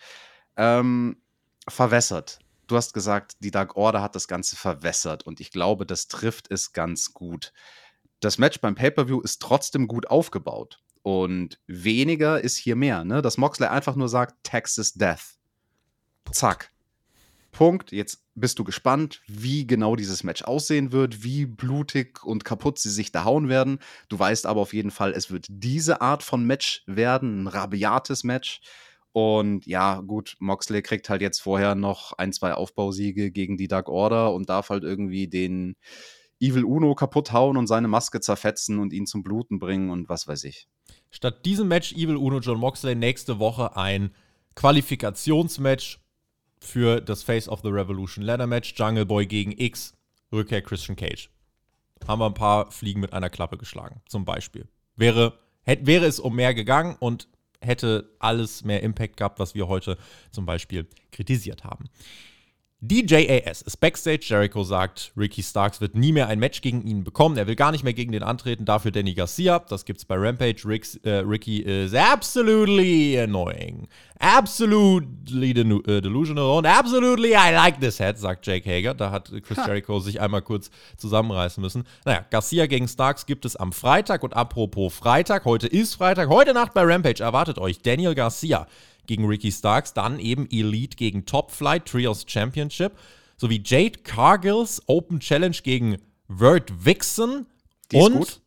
Ähm, 0.57 1.21
verwässert. 1.67 2.39
Du 2.67 2.75
hast 2.75 2.93
gesagt, 2.93 3.37
die 3.39 3.51
Dark 3.51 3.75
Order 3.75 4.01
hat 4.01 4.15
das 4.15 4.27
Ganze 4.27 4.55
verwässert 4.55 5.25
und 5.25 5.39
ich 5.39 5.51
glaube, 5.51 5.85
das 5.85 6.07
trifft 6.07 6.51
es 6.51 6.73
ganz 6.73 7.13
gut. 7.13 7.53
Das 8.19 8.37
Match 8.37 8.59
beim 8.59 8.75
Pay-Per-View 8.75 9.21
ist 9.21 9.41
trotzdem 9.41 9.87
gut 9.87 10.09
aufgebaut. 10.09 10.79
Und 11.01 11.59
weniger 11.67 12.41
ist 12.41 12.57
hier 12.57 12.75
mehr, 12.75 13.03
ne? 13.03 13.21
Dass 13.21 13.37
Moxley 13.37 13.67
einfach 13.67 13.95
nur 13.95 14.09
sagt, 14.09 14.35
Texas 14.43 14.93
Death. 14.93 15.37
Zack. 16.31 16.71
Punkt. 17.51 17.91
Jetzt 17.91 18.23
bist 18.35 18.59
du 18.59 18.63
gespannt, 18.63 19.21
wie 19.27 19.65
genau 19.65 19.95
dieses 19.95 20.23
Match 20.23 20.43
aussehen 20.43 20.91
wird, 20.91 21.23
wie 21.23 21.45
blutig 21.45 22.23
und 22.23 22.45
kaputt 22.45 22.79
sie 22.79 22.91
sich 22.91 23.11
da 23.11 23.23
hauen 23.23 23.49
werden. 23.49 23.79
Du 24.07 24.19
weißt 24.19 24.45
aber 24.45 24.61
auf 24.61 24.73
jeden 24.73 24.91
Fall, 24.91 25.13
es 25.13 25.31
wird 25.31 25.47
diese 25.49 26.01
Art 26.01 26.23
von 26.23 26.45
Match 26.45 26.83
werden, 26.85 27.43
ein 27.43 27.47
rabiates 27.47 28.23
Match. 28.23 28.61
Und 29.11 29.65
ja, 29.65 30.01
gut, 30.01 30.35
Moxley 30.39 30.81
kriegt 30.81 31.09
halt 31.09 31.21
jetzt 31.21 31.39
vorher 31.41 31.75
noch 31.75 32.13
ein, 32.13 32.31
zwei 32.31 32.53
Aufbausiege 32.53 33.31
gegen 33.31 33.57
die 33.57 33.67
Dark 33.67 33.89
Order 33.89 34.33
und 34.33 34.49
darf 34.49 34.69
halt 34.69 34.83
irgendwie 34.83 35.27
den 35.27 35.75
Evil 36.39 36.63
Uno 36.63 36.95
kaputt 36.95 37.33
hauen 37.33 37.57
und 37.57 37.67
seine 37.67 37.87
Maske 37.87 38.21
zerfetzen 38.21 38.79
und 38.79 38.93
ihn 38.93 39.07
zum 39.07 39.23
Bluten 39.23 39.59
bringen 39.59 39.89
und 39.89 40.07
was 40.07 40.27
weiß 40.27 40.43
ich. 40.45 40.67
Statt 41.11 41.45
diesem 41.45 41.67
Match 41.67 41.93
Evil 41.93 42.17
Uno 42.17 42.39
John 42.39 42.59
Moxley 42.59 42.95
nächste 42.95 43.39
Woche 43.39 43.75
ein 43.75 44.11
Qualifikationsmatch 44.55 45.99
für 46.59 47.01
das 47.01 47.23
Face 47.23 47.47
of 47.47 47.61
the 47.61 47.69
Revolution 47.69 48.23
Ladder 48.23 48.47
Match. 48.47 48.73
Jungle 48.77 49.05
Boy 49.05 49.25
gegen 49.25 49.51
X, 49.51 49.93
Rückkehr 50.31 50.61
Christian 50.61 50.95
Cage. 50.95 51.29
Haben 52.07 52.19
wir 52.19 52.25
ein 52.25 52.33
paar 52.33 52.71
Fliegen 52.71 52.99
mit 52.99 53.13
einer 53.13 53.29
Klappe 53.29 53.57
geschlagen, 53.57 54.01
zum 54.07 54.25
Beispiel. 54.25 54.67
Wäre, 54.95 55.37
hätte, 55.63 55.85
wäre 55.87 56.05
es 56.05 56.19
um 56.19 56.35
mehr 56.35 56.53
gegangen 56.53 56.95
und 56.99 57.27
hätte 57.61 58.09
alles 58.19 58.63
mehr 58.63 58.83
Impact 58.83 59.17
gehabt, 59.17 59.39
was 59.39 59.55
wir 59.55 59.67
heute 59.67 59.97
zum 60.31 60.45
Beispiel 60.45 60.87
kritisiert 61.11 61.63
haben. 61.63 61.89
DJAS 62.81 63.61
ist 63.61 63.81
Backstage. 63.81 64.21
Jericho 64.21 64.63
sagt, 64.63 65.11
Ricky 65.17 65.43
Starks 65.43 65.81
wird 65.81 65.95
nie 65.95 66.13
mehr 66.13 66.27
ein 66.27 66.39
Match 66.39 66.61
gegen 66.61 66.81
ihn 66.87 67.03
bekommen. 67.03 67.35
Er 67.35 67.45
will 67.45 67.57
gar 67.57 67.73
nicht 67.73 67.83
mehr 67.83 67.93
gegen 67.93 68.13
den 68.13 68.23
antreten. 68.23 68.63
Dafür 68.63 68.91
Danny 68.91 69.13
Garcia. 69.15 69.59
Das 69.59 69.83
gibt's 69.83 70.05
bei 70.05 70.15
Rampage. 70.15 70.61
Ricks, 70.63 70.95
äh, 71.03 71.15
Ricky 71.15 71.59
is 71.59 71.93
absolutely 71.93 73.19
annoying. 73.19 73.89
Absolutely 74.19 75.49
äh, 75.49 76.01
delusional 76.01 76.57
and 76.59 76.67
absolutely 76.67 77.31
I 77.31 77.53
like 77.53 77.81
this 77.81 77.99
head, 77.99 78.17
sagt 78.17 78.47
Jake 78.47 78.69
Hager. 78.69 78.93
Da 78.93 79.11
hat 79.11 79.29
Chris 79.43 79.57
ha. 79.57 79.67
Jericho 79.67 79.99
sich 79.99 80.21
einmal 80.21 80.41
kurz 80.41 80.71
zusammenreißen 80.95 81.61
müssen. 81.61 81.83
Naja, 82.05 82.25
Garcia 82.29 82.65
gegen 82.67 82.87
Starks 82.87 83.25
gibt 83.25 83.43
es 83.43 83.57
am 83.57 83.73
Freitag. 83.73 84.23
Und 84.23 84.37
apropos 84.37 84.93
Freitag, 84.93 85.43
heute 85.43 85.67
ist 85.67 85.95
Freitag. 85.95 86.29
Heute 86.29 86.53
Nacht 86.53 86.73
bei 86.73 86.83
Rampage 86.83 87.23
erwartet 87.23 87.57
euch 87.57 87.81
Daniel 87.81 88.15
Garcia 88.15 88.67
gegen 89.09 89.25
Ricky 89.25 89.51
Starks, 89.51 89.93
dann 89.93 90.19
eben 90.19 90.47
Elite 90.49 90.95
gegen 90.95 91.25
Top 91.25 91.51
Flight 91.51 91.85
Trios 91.85 92.23
Championship, 92.25 92.93
sowie 93.35 93.61
Jade 93.65 93.99
Cargills 94.03 94.81
Open 94.87 95.19
Challenge 95.19 95.57
gegen 95.63 95.97
Word 96.29 96.71
Vixen 96.85 97.47
und 97.91 98.41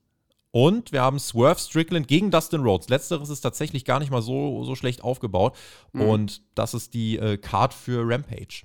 und 0.55 0.93
wir 0.93 1.01
haben 1.01 1.19
Swerve 1.19 1.59
Strickland 1.59 2.09
gegen 2.09 2.31
Dustin 2.31 2.61
Rhodes. 2.61 2.91
Letzteres 2.91 3.31
ist 3.31 3.41
tatsächlich 3.41 3.87
gar 3.87 3.99
nicht 3.99 4.11
mal 4.11 4.21
so, 4.21 4.65
so 4.65 4.75
schlecht 4.75 5.03
aufgebaut. 5.03 5.57
Mhm. 5.93 6.01
Und 6.03 6.43
das 6.55 6.75
ist 6.75 6.93
die 6.93 7.17
äh, 7.17 7.39
Card 7.39 7.73
für 7.73 8.07
Rampage. 8.07 8.65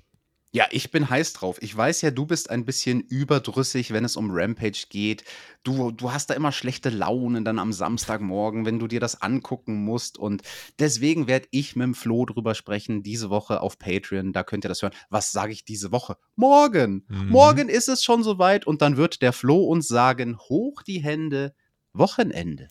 Ja, 0.50 0.66
ich 0.70 0.90
bin 0.90 1.10
heiß 1.10 1.34
drauf. 1.34 1.60
Ich 1.60 1.76
weiß 1.76 2.00
ja, 2.00 2.10
du 2.10 2.24
bist 2.24 2.48
ein 2.48 2.64
bisschen 2.64 3.02
überdrüssig, 3.02 3.92
wenn 3.92 4.04
es 4.04 4.16
um 4.16 4.30
Rampage 4.30 4.86
geht. 4.88 5.24
Du, 5.62 5.90
du 5.90 6.10
hast 6.10 6.30
da 6.30 6.34
immer 6.34 6.52
schlechte 6.52 6.88
Launen 6.88 7.44
dann 7.44 7.58
am 7.58 7.70
Samstagmorgen, 7.70 8.64
wenn 8.64 8.78
du 8.78 8.86
dir 8.86 8.98
das 8.98 9.20
angucken 9.20 9.84
musst. 9.84 10.16
Und 10.16 10.42
deswegen 10.78 11.26
werde 11.26 11.48
ich 11.50 11.76
mit 11.76 11.84
dem 11.84 11.94
Flo 11.94 12.24
drüber 12.24 12.54
sprechen, 12.54 13.02
diese 13.02 13.28
Woche 13.28 13.60
auf 13.60 13.78
Patreon. 13.78 14.32
Da 14.32 14.42
könnt 14.42 14.64
ihr 14.64 14.70
das 14.70 14.80
hören. 14.80 14.94
Was 15.10 15.32
sage 15.32 15.52
ich 15.52 15.66
diese 15.66 15.92
Woche? 15.92 16.16
Morgen. 16.34 17.04
Mhm. 17.08 17.28
Morgen 17.28 17.68
ist 17.68 17.88
es 17.88 18.02
schon 18.02 18.22
soweit 18.22 18.66
und 18.66 18.80
dann 18.80 18.96
wird 18.96 19.20
der 19.20 19.34
Flo 19.34 19.64
uns 19.64 19.86
sagen: 19.86 20.38
Hoch 20.38 20.82
die 20.82 21.00
Hände, 21.00 21.54
Wochenende 21.92 22.68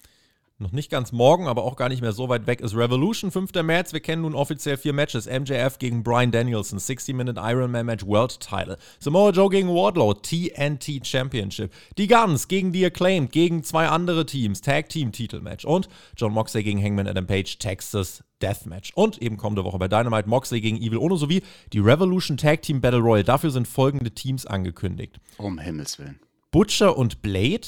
noch 0.60 0.72
nicht 0.72 0.89
ganz 0.89 1.12
morgen, 1.12 1.47
aber 1.47 1.64
auch 1.64 1.76
gar 1.76 1.88
nicht 1.88 2.01
mehr 2.01 2.14
so 2.14 2.30
weit 2.30 2.47
weg 2.47 2.62
ist 2.62 2.76
Revolution, 2.76 3.30
5. 3.30 3.53
März. 3.64 3.93
Wir 3.93 3.99
kennen 3.99 4.24
nun 4.24 4.34
offiziell 4.34 4.78
vier 4.78 4.93
Matches. 4.93 5.28
MJF 5.28 5.78
gegen 5.78 6.03
Brian 6.03 6.32
Danielson, 6.32 6.80
60-Minute 6.80 7.39
Ironman 7.39 7.86
Match 7.86 8.05
World 8.05 8.39
Title. 8.39 8.78
Samoa 8.99 9.30
Joe 9.30 9.49
gegen 9.49 9.70
Wardlow, 9.70 10.16
TNT 10.16 11.05
Championship. 11.05 11.72
Die 11.97 12.08
Guns 12.08 12.47
gegen 12.47 12.74
The 12.74 12.88
Acclaimed, 12.88 13.32
gegen 13.32 13.64
zwei 13.64 13.88
andere 13.88 14.26
Teams, 14.26 14.62
Tag 14.62 14.89
Team 14.89 15.12
Titelmatch. 15.12 15.64
Und 15.64 15.89
John 16.16 16.34
Moxley 16.34 16.64
gegen 16.64 16.84
Hangman 16.84 17.08
Adam 17.08 17.28
Page, 17.28 17.60
Texas 17.60 18.24
Deathmatch. 18.41 18.93
Und 18.95 19.22
eben 19.22 19.38
kommende 19.38 19.64
Woche 19.64 19.78
bei 19.78 19.88
Dynamite 19.88 20.28
Moxley 20.28 20.62
gegen 20.62 20.78
Evil 20.78 20.97
Ono 20.97 21.18
sowie 21.18 21.43
die 21.72 21.80
Revolution 21.80 22.36
Tag 22.36 22.64
Team 22.64 22.82
Battle 22.82 23.01
Royal. 23.01 23.24
Dafür 23.24 23.51
sind 23.51 23.68
folgende 23.68 24.10
Teams 24.10 24.47
angekündigt. 24.47 25.20
Um 25.38 25.60
Himmels 25.60 25.99
Willen. 25.99 26.20
Butcher 26.49 26.97
und 26.97 27.22
Blade, 27.22 27.68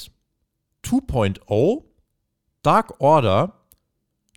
2.0, 0.84 1.84
Dark 2.62 3.00
Order, 3.00 3.54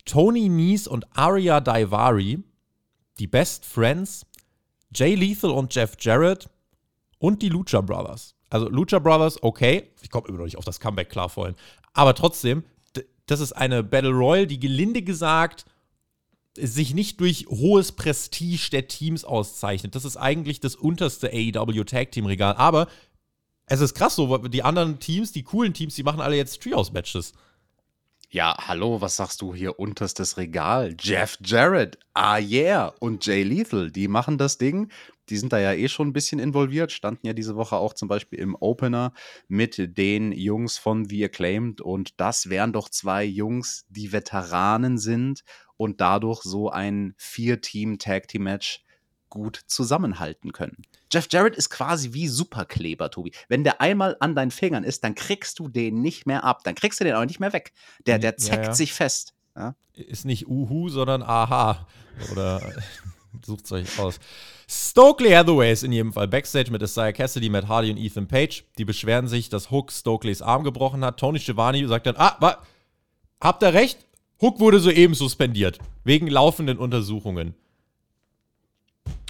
Tony 0.06 0.50
Nese 0.50 0.90
und 0.90 1.06
Arya 1.16 1.60
Daivari, 1.60 2.44
die 3.20 3.28
Best 3.28 3.66
Friends, 3.66 4.26
Jay 4.94 5.16
Lethal 5.16 5.52
und 5.52 5.74
Jeff 5.74 5.96
Jarrett 6.00 6.50
und 7.20 7.42
die 7.42 7.50
Lucha 7.50 7.82
Brothers. 7.82 8.36
Also 8.50 8.70
Lucha 8.70 9.00
Brothers, 9.00 9.42
okay, 9.42 9.92
ich 10.02 10.10
komme 10.10 10.28
immer 10.28 10.40
noch 10.40 10.46
nicht 10.46 10.58
auf 10.58 10.66
das 10.66 10.80
Comeback 10.80 11.10
klar 11.10 11.30
vorhin, 11.30 11.56
aber 11.94 12.14
trotzdem, 12.14 12.64
das 13.26 13.40
ist 13.40 13.54
eine 13.54 13.84
Battle 13.84 14.12
Royale, 14.12 14.48
die 14.48 14.60
gelinde 14.60 15.02
gesagt 15.02 15.66
sich 16.56 16.94
nicht 16.94 17.20
durch 17.20 17.48
hohes 17.50 17.94
Prestige 17.94 18.70
der 18.72 18.88
Teams 18.88 19.26
auszeichnet. 19.26 19.96
Das 19.96 20.06
ist 20.06 20.18
eigentlich 20.18 20.60
das 20.60 20.76
unterste 20.76 21.32
AEW 21.32 21.84
Tag 21.84 22.12
Team 22.12 22.28
Regal, 22.28 22.54
aber 22.56 22.88
es 23.66 23.82
ist 23.82 23.96
krass 23.96 24.16
so, 24.16 24.38
die 24.38 24.62
anderen 24.62 25.00
Teams, 25.00 25.32
die 25.32 25.44
coolen 25.44 25.74
Teams, 25.74 25.96
die 25.96 26.04
machen 26.04 26.22
alle 26.22 26.36
jetzt 26.36 26.62
Trios 26.62 26.92
Matches. 26.92 27.34
Ja, 28.34 28.56
hallo, 28.68 29.00
was 29.00 29.16
sagst 29.16 29.44
du 29.44 29.54
hier 29.54 29.78
unterstes 29.78 30.38
Regal? 30.38 30.96
Jeff 31.00 31.38
Jarrett, 31.46 32.00
ah 32.16 32.40
yeah, 32.40 32.88
und 33.00 33.24
Jay 33.24 33.44
Lethal, 33.44 33.92
die 33.92 34.08
machen 34.08 34.40
das 34.40 34.58
Ding. 34.58 34.92
Die 35.30 35.38
sind 35.38 35.54
da 35.54 35.60
ja 35.60 35.74
eh 35.74 35.88
schon 35.88 36.08
ein 36.08 36.14
bisschen 36.14 36.40
involviert, 36.40 36.92
standen 36.92 37.28
ja 37.28 37.34
diese 37.34 37.56
Woche 37.56 37.76
auch 37.76 37.94
zum 37.94 38.08
Beispiel 38.08 38.40
im 38.40 38.58
Opener 38.60 39.14
mit 39.48 39.98
den 40.00 40.32
Jungs 40.32 40.80
von 40.80 41.06
The 41.06 41.26
Acclaimed. 41.26 41.80
Und 41.80 42.20
das 42.20 42.50
wären 42.50 42.74
doch 42.74 42.90
zwei 42.90 43.24
Jungs, 43.24 43.86
die 43.90 44.12
Veteranen 44.12 44.98
sind 44.98 45.44
und 45.78 46.02
dadurch 46.02 46.42
so 46.42 46.72
ein 46.72 47.14
Vier-Team-Tag-Team-Match 47.18 48.83
gut 49.34 49.62
zusammenhalten 49.66 50.52
können. 50.52 50.84
Jeff 51.12 51.28
Jarrett 51.32 51.56
ist 51.56 51.72
quasi 51.72 52.14
wie 52.14 52.28
Superkleber, 52.28 53.10
Tobi. 53.10 53.32
Wenn 53.48 53.64
der 53.64 53.82
einmal 53.82 54.16
an 54.20 54.36
deinen 54.36 54.52
Fingern 54.52 54.84
ist, 54.84 55.04
dann 55.04 55.16
kriegst 55.16 55.58
du 55.58 55.68
den 55.68 56.04
nicht 56.04 56.28
mehr 56.28 56.44
ab. 56.44 56.64
Dann 56.64 56.76
kriegst 56.76 57.00
du 57.00 57.04
den 57.04 57.16
auch 57.16 57.26
nicht 57.26 57.40
mehr 57.40 57.52
weg. 57.52 57.74
Der, 58.06 58.20
der 58.20 58.38
zeckt 58.38 58.58
ja, 58.58 58.70
ja. 58.70 58.74
sich 58.76 58.94
fest. 58.94 59.34
Ja? 59.56 59.74
Ist 59.96 60.26
nicht 60.26 60.48
Uhu, 60.48 60.88
sondern 60.90 61.24
Aha. 61.24 61.88
Oder 62.32 62.62
sucht 63.44 63.72
euch 63.72 63.98
aus. 63.98 64.20
Stokely 64.68 65.32
Hathaway 65.32 65.74
ist 65.74 65.84
in 65.84 65.92
jedem 65.92 66.14
Fall 66.14 66.28
Backstage 66.28 66.70
mit 66.70 66.84
Isaiah 66.84 67.12
Cassidy, 67.12 67.50
Matt 67.50 67.68
Hardy 67.68 67.90
und 67.90 67.98
Ethan 67.98 68.28
Page. 68.28 68.66
Die 68.78 68.86
beschweren 68.86 69.28
sich, 69.28 69.50
dass 69.50 69.72
Hook 69.72 69.92
Stokeleys 69.92 70.44
Arm 70.44 70.64
gebrochen 70.64 71.04
hat. 71.04 71.20
Tony 71.20 71.40
Schiavone 71.40 71.88
sagt 71.88 72.06
dann, 72.06 72.18
ah, 72.18 72.38
wa, 72.40 72.60
habt 73.42 73.64
ihr 73.64 73.74
recht? 73.74 73.98
Hook 74.40 74.60
wurde 74.60 74.80
soeben 74.80 75.16
suspendiert. 75.16 75.80
Wegen 76.04 76.28
laufenden 76.28 76.78
Untersuchungen. 76.78 77.56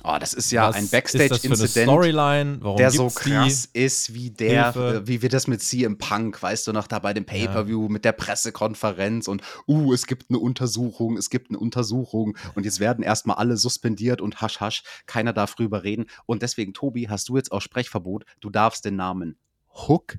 Oh, 0.06 0.18
das 0.20 0.34
ist 0.34 0.52
ja 0.52 0.68
Was 0.68 0.76
ein 0.76 0.90
Backstage-Incident, 0.90 2.62
der 2.78 2.92
so 2.92 3.08
krass 3.08 3.70
die? 3.72 3.80
ist 3.80 4.14
wie 4.14 4.32
der, 4.32 4.74
Hilfe? 4.74 4.98
Äh, 4.98 5.08
wie 5.08 5.22
wir 5.22 5.30
das 5.30 5.48
mit 5.48 5.62
CM 5.62 5.98
Punk, 5.98 6.44
weißt 6.44 6.68
du 6.68 6.74
noch, 6.74 6.88
da 6.88 7.00
bei 7.00 7.14
dem 7.14 7.26
Pay-Per-View 7.26 7.84
ja. 7.84 7.90
mit 7.90 8.04
der 8.04 8.12
Pressekonferenz 8.12 9.30
und, 9.30 9.42
uh, 9.66 9.94
es 9.94 10.06
gibt 10.06 10.30
eine 10.30 10.40
Untersuchung, 10.40 11.16
es 11.16 11.30
gibt 11.30 11.52
eine 11.52 11.60
Untersuchung 11.60 12.38
und 12.54 12.66
jetzt 12.66 12.82
werden 12.82 13.02
erstmal 13.02 13.38
alle 13.38 13.56
suspendiert 13.56 14.20
und 14.20 14.42
hasch, 14.42 14.60
hasch, 14.60 14.84
keiner 15.06 15.32
darf 15.32 15.56
drüber 15.56 15.84
reden. 15.84 16.08
Und 16.26 16.42
deswegen, 16.42 16.74
Tobi, 16.74 17.08
hast 17.08 17.30
du 17.30 17.38
jetzt 17.38 17.54
auch 17.54 17.62
Sprechverbot, 17.62 18.26
du 18.42 18.50
darfst 18.50 18.84
den 18.84 18.98
Namen 18.98 19.38
Hook 19.88 20.18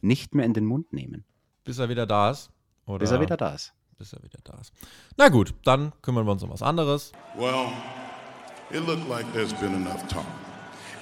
nicht 0.00 0.34
mehr 0.34 0.46
in 0.46 0.54
den 0.54 0.64
Mund 0.64 0.92
nehmen. 0.92 1.24
Bis 1.64 1.78
er 1.78 1.88
wieder 1.88 2.06
da 2.06 2.30
ist? 2.30 2.50
Oder? 2.86 2.98
Bis 2.98 3.10
er 3.10 3.20
wieder 3.20 3.36
da 3.36 3.54
ist. 3.54 3.72
Bis 3.98 4.12
er 4.12 4.22
wieder 4.22 4.38
da 4.44 4.58
ist. 4.60 4.72
Na 5.16 5.28
gut, 5.28 5.54
dann 5.64 5.92
kümmern 6.02 6.24
wir 6.24 6.32
uns 6.32 6.42
um 6.44 6.50
was 6.50 6.62
anderes. 6.62 7.12
Well. 7.36 7.66
It 8.74 8.86
looked 8.86 9.06
like 9.06 9.30
there's 9.34 9.52
been 9.52 9.74
enough 9.74 10.08
talk. 10.08 10.24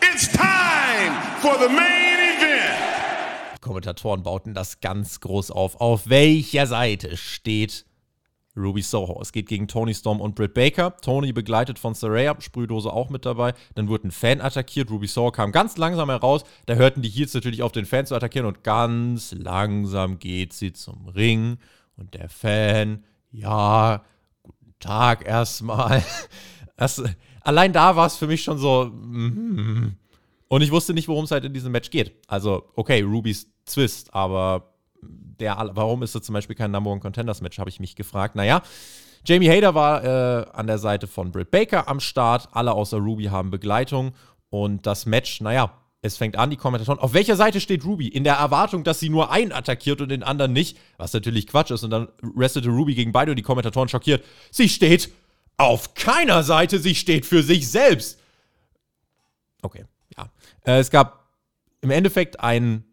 It's 0.03 0.27
time 0.27 1.13
for 1.41 1.57
the 1.57 1.69
main 1.69 2.37
event. 2.37 2.75
Die 3.55 3.61
Kommentatoren 3.61 4.25
bauten 4.25 4.55
das 4.55 4.81
ganz 4.81 5.21
groß 5.21 5.53
auf. 5.53 5.81
Auf 5.81 6.09
welcher 6.09 6.67
Seite 6.67 7.17
steht 7.17 7.87
Ruby 8.57 8.83
Soho? 8.83 9.21
Es 9.23 9.31
geht 9.31 9.47
gegen 9.47 9.69
Tony 9.69 9.95
Storm 9.95 10.21
und 10.21 10.35
Britt 10.35 10.53
Baker. 10.53 10.97
Tony 11.01 11.33
begleitet 11.33 11.79
von 11.79 11.95
Saraya, 11.95 12.35
Sprühdose 12.41 12.93
auch 12.93 13.09
mit 13.09 13.25
dabei. 13.25 13.55
Dann 13.77 13.87
wurde 13.87 14.09
ein 14.09 14.11
Fan 14.11 14.41
attackiert. 14.41 14.91
Ruby 14.91 15.07
Soho 15.07 15.31
kam 15.31 15.53
ganz 15.53 15.77
langsam 15.77 16.11
heraus. 16.11 16.43
Da 16.67 16.75
hörten 16.75 17.03
die 17.03 17.09
Heels 17.09 17.35
natürlich 17.35 17.63
auf, 17.63 17.71
den 17.71 17.87
Fan 17.87 18.05
zu 18.05 18.17
attackieren. 18.17 18.49
Und 18.49 18.65
ganz 18.65 19.31
langsam 19.31 20.19
geht 20.19 20.55
sie 20.55 20.73
zum 20.73 21.07
Ring. 21.07 21.59
Und 21.97 22.15
der 22.15 22.31
Fan, 22.31 23.05
ja, 23.31 24.03
guten 24.43 24.75
Tag 24.81 25.25
erstmal. 25.25 26.03
Das, 26.77 27.03
allein 27.43 27.73
da 27.73 27.97
war 27.97 28.07
es 28.07 28.17
für 28.17 28.27
mich 28.27 28.43
schon 28.43 28.59
so. 28.59 28.87
Mm, 28.87 29.97
und 30.49 30.63
ich 30.63 30.73
wusste 30.73 30.95
nicht, 30.95 31.09
worum 31.09 31.25
es 31.25 31.31
halt 31.31 31.45
in 31.45 31.55
diesem 31.55 31.73
Match 31.73 31.91
geht. 31.91 32.13
Also, 32.27 32.65
okay, 32.75 33.03
Ruby's 33.03 33.47
Twist, 33.67 34.13
aber 34.13 34.75
der, 35.03 35.71
warum 35.75 36.03
ist 36.03 36.15
es 36.15 36.23
zum 36.23 36.33
Beispiel 36.33 36.57
kein 36.57 36.71
Number 36.71 36.91
One 36.91 37.01
Contenders 37.01 37.41
Match, 37.41 37.59
habe 37.59 37.71
ich 37.71 37.81
mich 37.81 37.97
gefragt. 37.97 38.37
Naja, 38.37 38.63
Jamie 39.25 39.49
Hader 39.49 39.75
war 39.75 40.05
äh, 40.05 40.47
an 40.53 40.67
der 40.67 40.79
Seite 40.79 41.07
von 41.07 41.31
Britt 41.31 41.51
Baker 41.51 41.89
am 41.89 42.01
Start. 42.01 42.49
Alle 42.53 42.73
außer 42.73 42.99
Ruby 42.99 43.25
haben 43.25 43.51
Begleitung. 43.51 44.13
Und 44.49 44.87
das 44.87 45.07
Match, 45.07 45.41
naja, 45.41 45.73
es 46.03 46.17
fängt 46.17 46.37
an, 46.37 46.49
die 46.49 46.57
Kommentatoren. 46.57 46.99
Auf 46.99 47.13
welcher 47.13 47.37
Seite 47.37 47.61
steht 47.61 47.85
Ruby? 47.85 48.09
In 48.09 48.25
der 48.25 48.35
Erwartung, 48.35 48.85
dass 48.85 49.01
sie 49.01 49.11
nur 49.11 49.31
einen 49.31 49.53
attackiert 49.53 50.01
und 50.01 50.09
den 50.09 50.23
anderen 50.23 50.53
nicht. 50.53 50.79
Was 50.97 51.13
natürlich 51.13 51.47
Quatsch 51.47 51.71
ist. 51.71 51.85
Und 51.85 51.91
dann 51.91 52.09
restete 52.37 52.71
Ruby 52.71 52.95
gegen 52.95 53.13
beide 53.13 53.33
und 53.33 53.37
die 53.37 53.43
Kommentatoren 53.43 53.89
schockiert. 53.89 54.25
Sie 54.51 54.69
steht 54.69 55.11
auf 55.61 55.95
keiner 55.95 56.43
Seite, 56.43 56.79
sie 56.79 56.95
steht 56.95 57.27
für 57.27 57.43
sich 57.43 57.69
selbst. 57.69 58.19
Okay, 59.63 59.85
ja. 60.17 60.31
Äh, 60.65 60.79
es 60.79 60.91
gab 60.91 61.29
im 61.83 61.91
Endeffekt 61.91 62.41
ein 62.41 62.85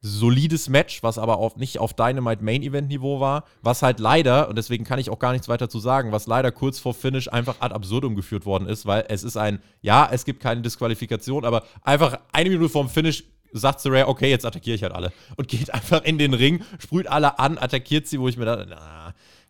solides 0.00 0.68
Match, 0.68 1.02
was 1.02 1.18
aber 1.18 1.38
auf, 1.38 1.56
nicht 1.56 1.78
auf 1.78 1.94
Dynamite 1.94 2.44
Main 2.44 2.62
Event 2.62 2.88
Niveau 2.88 3.18
war, 3.18 3.44
was 3.62 3.82
halt 3.82 3.98
leider, 3.98 4.48
und 4.48 4.56
deswegen 4.56 4.84
kann 4.84 4.98
ich 4.98 5.10
auch 5.10 5.18
gar 5.18 5.32
nichts 5.32 5.48
weiter 5.48 5.68
zu 5.68 5.80
sagen, 5.80 6.12
was 6.12 6.26
leider 6.26 6.52
kurz 6.52 6.78
vor 6.78 6.94
Finish 6.94 7.28
einfach 7.28 7.56
ad 7.60 7.74
absurdum 7.74 8.14
geführt 8.14 8.46
worden 8.46 8.68
ist, 8.68 8.86
weil 8.86 9.04
es 9.08 9.24
ist 9.24 9.36
ein, 9.36 9.60
ja, 9.80 10.08
es 10.10 10.24
gibt 10.24 10.40
keine 10.40 10.62
Disqualifikation, 10.62 11.44
aber 11.44 11.64
einfach 11.82 12.20
eine 12.32 12.50
Minute 12.50 12.68
vorm 12.68 12.88
Finish 12.88 13.24
sagt 13.52 13.80
Saraya, 13.80 14.06
okay, 14.06 14.30
jetzt 14.30 14.44
attackiere 14.44 14.76
ich 14.76 14.82
halt 14.82 14.92
alle. 14.92 15.12
Und 15.36 15.48
geht 15.48 15.72
einfach 15.74 16.02
in 16.04 16.18
den 16.18 16.34
Ring, 16.34 16.64
sprüht 16.78 17.08
alle 17.08 17.38
an, 17.38 17.58
attackiert 17.58 18.06
sie, 18.06 18.20
wo 18.20 18.28
ich 18.28 18.36
mir 18.36 18.44
dachte, 18.44 18.66
na, 18.68 19.05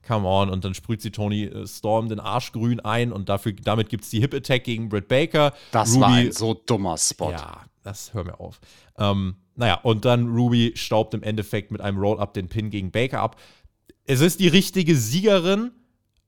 come 0.06 0.26
on. 0.26 0.50
Und 0.50 0.64
dann 0.64 0.74
sprüht 0.74 1.02
sie 1.02 1.10
Tony 1.10 1.44
äh, 1.44 1.66
Storm 1.66 2.08
den 2.08 2.20
Arsch 2.20 2.52
grün 2.52 2.80
ein 2.80 3.12
und 3.12 3.28
dafür, 3.28 3.52
damit 3.52 3.88
gibt 3.88 4.04
es 4.04 4.10
die 4.10 4.20
Hip-Attack 4.20 4.64
gegen 4.64 4.88
Britt 4.88 5.08
Baker. 5.08 5.52
Das 5.72 5.90
Ruby, 5.90 6.00
war 6.00 6.08
ein 6.10 6.32
so 6.32 6.54
dummer 6.54 6.96
Spot. 6.96 7.30
Ja, 7.30 7.64
das 7.82 8.14
hör 8.14 8.24
mir 8.24 8.40
auf. 8.40 8.60
Ähm, 8.98 9.36
naja, 9.56 9.80
und 9.82 10.04
dann 10.04 10.28
Ruby 10.28 10.72
staubt 10.76 11.14
im 11.14 11.22
Endeffekt 11.22 11.70
mit 11.70 11.80
einem 11.80 11.98
Roll-Up 11.98 12.34
den 12.34 12.48
Pin 12.48 12.70
gegen 12.70 12.90
Baker 12.90 13.20
ab. 13.20 13.40
Es 14.04 14.20
ist 14.20 14.40
die 14.40 14.48
richtige 14.48 14.96
Siegerin, 14.96 15.72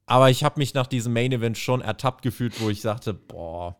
aber 0.06 0.30
ich 0.30 0.42
habe 0.42 0.58
mich 0.58 0.74
nach 0.74 0.86
diesem 0.86 1.12
Main 1.12 1.32
Event 1.32 1.58
schon 1.58 1.80
ertappt 1.80 2.22
gefühlt, 2.22 2.60
wo 2.60 2.70
ich 2.70 2.80
sagte, 2.80 3.14
boah, 3.14 3.76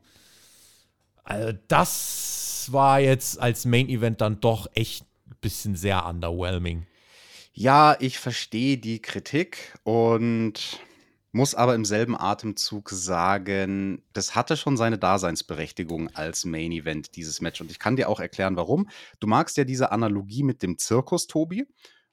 also 1.24 1.59
das 1.68 2.68
war 2.70 3.01
jetzt 3.01 3.40
als 3.40 3.64
Main 3.64 3.88
Event 3.88 4.20
dann 4.20 4.40
doch 4.40 4.66
echt 4.74 5.05
ein 5.26 5.36
bisschen 5.40 5.74
sehr 5.74 6.07
underwhelming. 6.07 6.86
Ja, 7.61 7.96
ich 7.98 8.20
verstehe 8.20 8.78
die 8.78 9.02
Kritik 9.02 9.74
und 9.82 10.78
muss 11.32 11.56
aber 11.56 11.74
im 11.74 11.84
selben 11.84 12.16
Atemzug 12.16 12.88
sagen, 12.90 14.00
das 14.12 14.36
hatte 14.36 14.56
schon 14.56 14.76
seine 14.76 14.96
Daseinsberechtigung 14.96 16.09
als 16.14 16.44
Main 16.44 16.70
Event, 16.70 17.16
dieses 17.16 17.40
Match. 17.40 17.61
Und 17.61 17.72
ich 17.72 17.80
kann 17.80 17.96
dir 17.96 18.11
auch 18.11 18.20
erklären, 18.20 18.54
warum. 18.54 18.88
Du 19.18 19.26
magst 19.26 19.56
ja 19.56 19.64
diese 19.64 19.90
Analogie 19.90 20.44
mit 20.44 20.62
dem 20.62 20.78
Zirkus, 20.78 21.26
Tobi. 21.26 21.66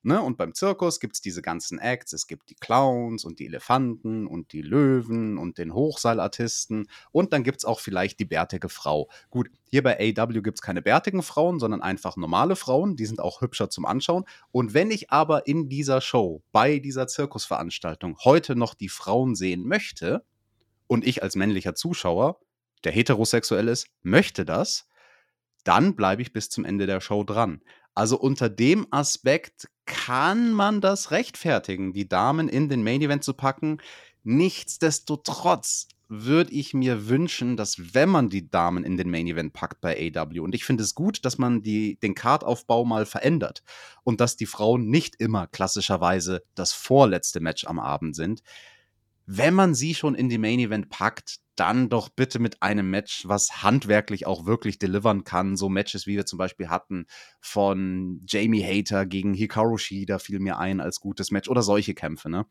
Ne? 0.06 0.22
Und 0.22 0.38
beim 0.38 0.53
Zirkus 0.53 0.99
gibt 0.99 1.16
es 1.16 1.22
diese 1.22 1.41
ganzen 1.41 1.80
Acts. 1.80 2.14
Es 2.14 2.28
gibt 2.28 2.49
die 2.49 2.56
Clowns 2.56 3.26
und 3.26 3.39
die 3.39 3.47
Elefanten 3.47 4.28
und 4.28 4.53
die 4.53 4.62
Löwen 4.62 5.38
und 5.38 5.58
den 5.58 5.74
Hochseilartisten. 5.74 6.88
Und 7.12 7.34
dann 7.34 7.43
gibt 7.43 7.58
es 7.58 7.66
auch 7.66 7.80
vielleicht 7.80 8.20
die 8.20 8.26
bärtige 8.26 8.70
Frau. 8.70 9.10
Gut, 9.30 9.49
hier 9.70 9.84
bei 9.84 9.97
AW 9.99 10.41
gibt 10.41 10.60
es 10.60 10.62
keine 10.62 10.82
bärtigen 10.82 11.24
Frauen, 11.24 11.60
sondern 11.60 11.82
einfach 11.82 12.18
normale 12.18 12.56
Frauen. 12.56 12.95
Die 12.95 13.06
sind 13.06 13.20
auch 13.20 13.41
hübscher 13.41 13.70
zum 13.70 13.86
Anschauen. 13.86 14.26
Und 14.51 14.74
wenn 14.74 14.91
ich 14.91 15.12
aber 15.12 15.47
in 15.47 15.70
dieser 15.70 16.01
Show, 16.01 16.43
bei 16.51 16.80
dieser 16.80 17.08
Zirkusveranstaltung, 17.08 18.18
heute 18.24 18.56
noch 18.56 18.74
die 18.74 18.89
Frauen 18.89 19.36
sehen 19.36 19.68
möchte, 19.68 20.24
und 20.88 21.06
ich 21.06 21.24
als 21.24 21.36
männlicher 21.36 21.76
Zuschauer, 21.76 22.39
der 22.84 22.91
heterosexuell 22.91 23.68
ist, 23.68 23.88
möchte 24.03 24.45
das, 24.45 24.88
dann 25.64 25.95
bleibe 25.95 26.22
ich 26.22 26.34
bis 26.34 26.49
zum 26.49 26.66
Ende 26.66 26.86
der 26.86 27.01
Show 27.01 27.24
dran. 27.24 27.62
Also 27.95 28.20
unter 28.20 28.49
dem 28.49 28.88
Aspekt 28.91 29.68
kann 29.86 30.54
man 30.54 30.82
das 30.82 31.12
rechtfertigen, 31.12 31.94
die 31.94 32.08
Damen 32.08 32.50
in 32.50 32.70
den 32.70 32.84
Main 32.84 33.02
Event 33.02 33.24
zu 33.24 33.34
packen. 33.34 33.80
Nichtsdestotrotz 34.24 35.88
würde 36.08 36.52
ich 36.52 36.74
mir 36.74 37.10
wünschen, 37.10 37.58
dass 37.58 37.94
wenn 37.96 38.10
man 38.10 38.30
die 38.30 38.50
Damen 38.50 38.84
in 38.84 38.98
den 38.98 39.10
Main 39.10 39.28
Event 39.28 39.54
packt 39.54 39.82
bei 39.82 40.12
AW, 40.16 40.40
und 40.40 40.54
ich 40.54 40.64
finde 40.64 40.84
es 40.84 40.94
gut, 40.94 41.26
dass 41.26 41.38
man 41.38 41.64
die, 41.64 41.98
den 42.00 42.14
Kartaufbau 42.14 42.86
mal 42.86 43.06
verändert 43.06 43.64
und 44.04 44.22
dass 44.22 44.36
die 44.36 44.46
Frauen 44.46 44.90
nicht 44.90 45.16
immer 45.16 45.48
klassischerweise 45.48 46.44
das 46.54 46.74
vorletzte 46.74 47.40
Match 47.40 47.66
am 47.66 47.80
Abend 47.80 48.16
sind, 48.16 48.44
wenn 49.26 49.56
man 49.56 49.74
sie 49.74 49.96
schon 49.96 50.14
in 50.14 50.30
die 50.30 50.38
Main 50.38 50.60
Event 50.60 50.90
packt, 50.90 51.40
dann 51.56 51.89
doch 51.89 52.10
bitte 52.10 52.39
mit 52.39 52.62
einem 52.62 52.89
Match, 52.89 53.28
was 53.28 53.64
handwerklich 53.64 54.26
auch 54.26 54.45
wirklich 54.45 54.80
delivern 54.80 55.24
kann. 55.24 55.56
So 55.56 55.70
Matches, 55.70 56.08
wie 56.08 56.16
wir 56.16 56.26
zum 56.26 56.38
Beispiel 56.38 56.70
hatten 56.70 57.06
von 57.39 58.22
Jamie 58.28 58.64
Hater 58.64 59.06
gegen 59.06 59.34
Hikaru 59.34 59.78
Shida 59.78 60.20
fiel 60.20 60.39
mir 60.39 60.58
ein 60.58 60.80
als 60.82 60.99
gutes 60.99 61.32
Match 61.32 61.49
oder 61.49 61.62
solche 61.62 61.93
Kämpfe. 61.93 62.30
Ne? 62.30 62.45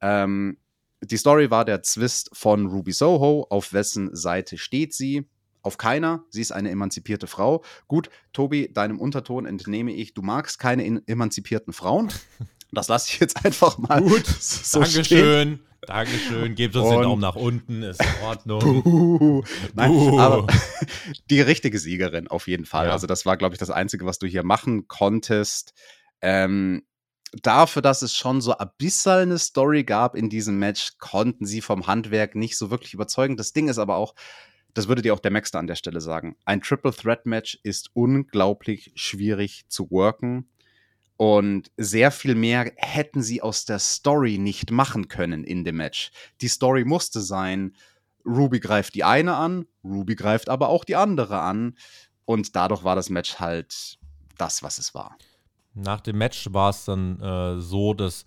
Ähm, 0.00 0.58
die 1.02 1.16
Story 1.16 1.50
war 1.50 1.64
der 1.64 1.82
Zwist 1.82 2.30
von 2.32 2.66
Ruby 2.66 2.92
Soho. 2.92 3.46
Auf 3.50 3.72
wessen 3.72 4.14
Seite 4.14 4.58
steht 4.58 4.94
sie? 4.94 5.28
Auf 5.62 5.78
keiner. 5.78 6.24
Sie 6.28 6.42
ist 6.42 6.52
eine 6.52 6.70
emanzipierte 6.70 7.26
Frau. 7.26 7.64
Gut, 7.88 8.10
Tobi, 8.32 8.70
deinem 8.72 8.98
Unterton 8.98 9.46
entnehme 9.46 9.92
ich, 9.92 10.12
du 10.12 10.20
magst 10.22 10.58
keine 10.58 11.02
emanzipierten 11.06 11.72
Frauen. 11.72 12.12
Das 12.72 12.88
lasse 12.88 13.08
ich 13.12 13.20
jetzt 13.20 13.44
einfach 13.44 13.78
mal 13.78 14.02
Gut, 14.02 14.26
so 14.26 14.80
Dankeschön. 14.80 15.04
stehen. 15.04 15.60
Dankeschön. 15.86 16.54
Gebt 16.54 16.76
uns 16.76 16.88
den 16.88 16.98
Und- 16.98 17.02
Daumen 17.04 17.20
nach 17.20 17.36
unten, 17.36 17.82
ist 17.82 18.00
in 18.00 18.24
Ordnung. 18.24 18.82
Buh. 18.82 19.42
Nein, 19.74 19.90
Buh. 19.90 20.18
aber 20.18 20.46
die 21.30 21.40
richtige 21.40 21.78
Siegerin 21.78 22.28
auf 22.28 22.46
jeden 22.48 22.64
Fall. 22.64 22.86
Ja. 22.86 22.92
Also 22.92 23.06
das 23.06 23.26
war, 23.26 23.36
glaube 23.36 23.54
ich, 23.54 23.58
das 23.58 23.70
Einzige, 23.70 24.06
was 24.06 24.18
du 24.18 24.26
hier 24.26 24.44
machen 24.44 24.88
konntest. 24.88 25.74
Ähm, 26.20 26.82
dafür, 27.42 27.82
dass 27.82 28.02
es 28.02 28.14
schon 28.16 28.40
so 28.40 28.54
bisschen 28.78 29.12
eine 29.12 29.38
Story 29.38 29.84
gab 29.84 30.14
in 30.16 30.28
diesem 30.30 30.58
Match, 30.58 30.92
konnten 30.98 31.46
sie 31.46 31.60
vom 31.60 31.86
Handwerk 31.86 32.34
nicht 32.34 32.56
so 32.56 32.70
wirklich 32.70 32.94
überzeugen. 32.94 33.36
Das 33.36 33.52
Ding 33.52 33.68
ist 33.68 33.78
aber 33.78 33.96
auch, 33.96 34.14
das 34.72 34.88
würde 34.88 35.02
dir 35.02 35.14
auch 35.14 35.20
der 35.20 35.30
Maxter 35.30 35.58
an 35.58 35.66
der 35.66 35.76
Stelle 35.76 36.00
sagen, 36.00 36.36
ein 36.44 36.60
Triple 36.60 36.92
Threat 36.92 37.26
Match 37.26 37.58
ist 37.62 37.90
unglaublich 37.94 38.92
schwierig 38.94 39.64
zu 39.68 39.90
worken. 39.90 40.48
Und 41.16 41.70
sehr 41.76 42.10
viel 42.10 42.34
mehr 42.34 42.72
hätten 42.76 43.22
sie 43.22 43.40
aus 43.40 43.64
der 43.64 43.78
Story 43.78 44.38
nicht 44.38 44.70
machen 44.70 45.08
können 45.08 45.44
in 45.44 45.64
dem 45.64 45.76
Match. 45.76 46.10
Die 46.40 46.48
Story 46.48 46.84
musste 46.84 47.20
sein, 47.20 47.76
Ruby 48.26 48.58
greift 48.58 48.94
die 48.94 49.04
eine 49.04 49.36
an, 49.36 49.66
Ruby 49.84 50.16
greift 50.16 50.48
aber 50.48 50.68
auch 50.68 50.84
die 50.84 50.96
andere 50.96 51.40
an. 51.40 51.76
Und 52.24 52.56
dadurch 52.56 52.84
war 52.84 52.96
das 52.96 53.10
Match 53.10 53.38
halt 53.38 53.98
das, 54.38 54.62
was 54.62 54.78
es 54.78 54.94
war. 54.94 55.16
Nach 55.74 56.00
dem 56.00 56.18
Match 56.18 56.48
war 56.52 56.70
es 56.70 56.84
dann 56.84 57.20
äh, 57.20 57.60
so, 57.60 57.94
dass 57.94 58.24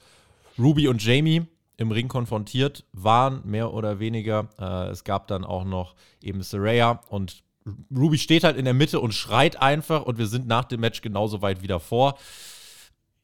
Ruby 0.59 0.87
und 0.87 1.03
Jamie 1.03 1.45
im 1.77 1.91
Ring 1.91 2.07
konfrontiert 2.07 2.85
waren, 2.91 3.41
mehr 3.45 3.73
oder 3.73 3.99
weniger. 3.99 4.49
Äh, 4.59 4.91
es 4.91 5.03
gab 5.03 5.27
dann 5.27 5.43
auch 5.43 5.63
noch 5.63 5.95
eben 6.21 6.41
Saraya 6.41 7.01
und 7.09 7.43
Ruby 7.95 8.17
steht 8.17 8.43
halt 8.43 8.57
in 8.57 8.65
der 8.65 8.73
Mitte 8.73 8.99
und 8.99 9.13
schreit 9.13 9.61
einfach 9.61 10.03
und 10.03 10.17
wir 10.17 10.27
sind 10.27 10.47
nach 10.47 10.65
dem 10.65 10.79
Match 10.79 11.01
genauso 11.01 11.41
weit 11.41 11.61
wieder 11.61 11.79
vor. 11.79 12.17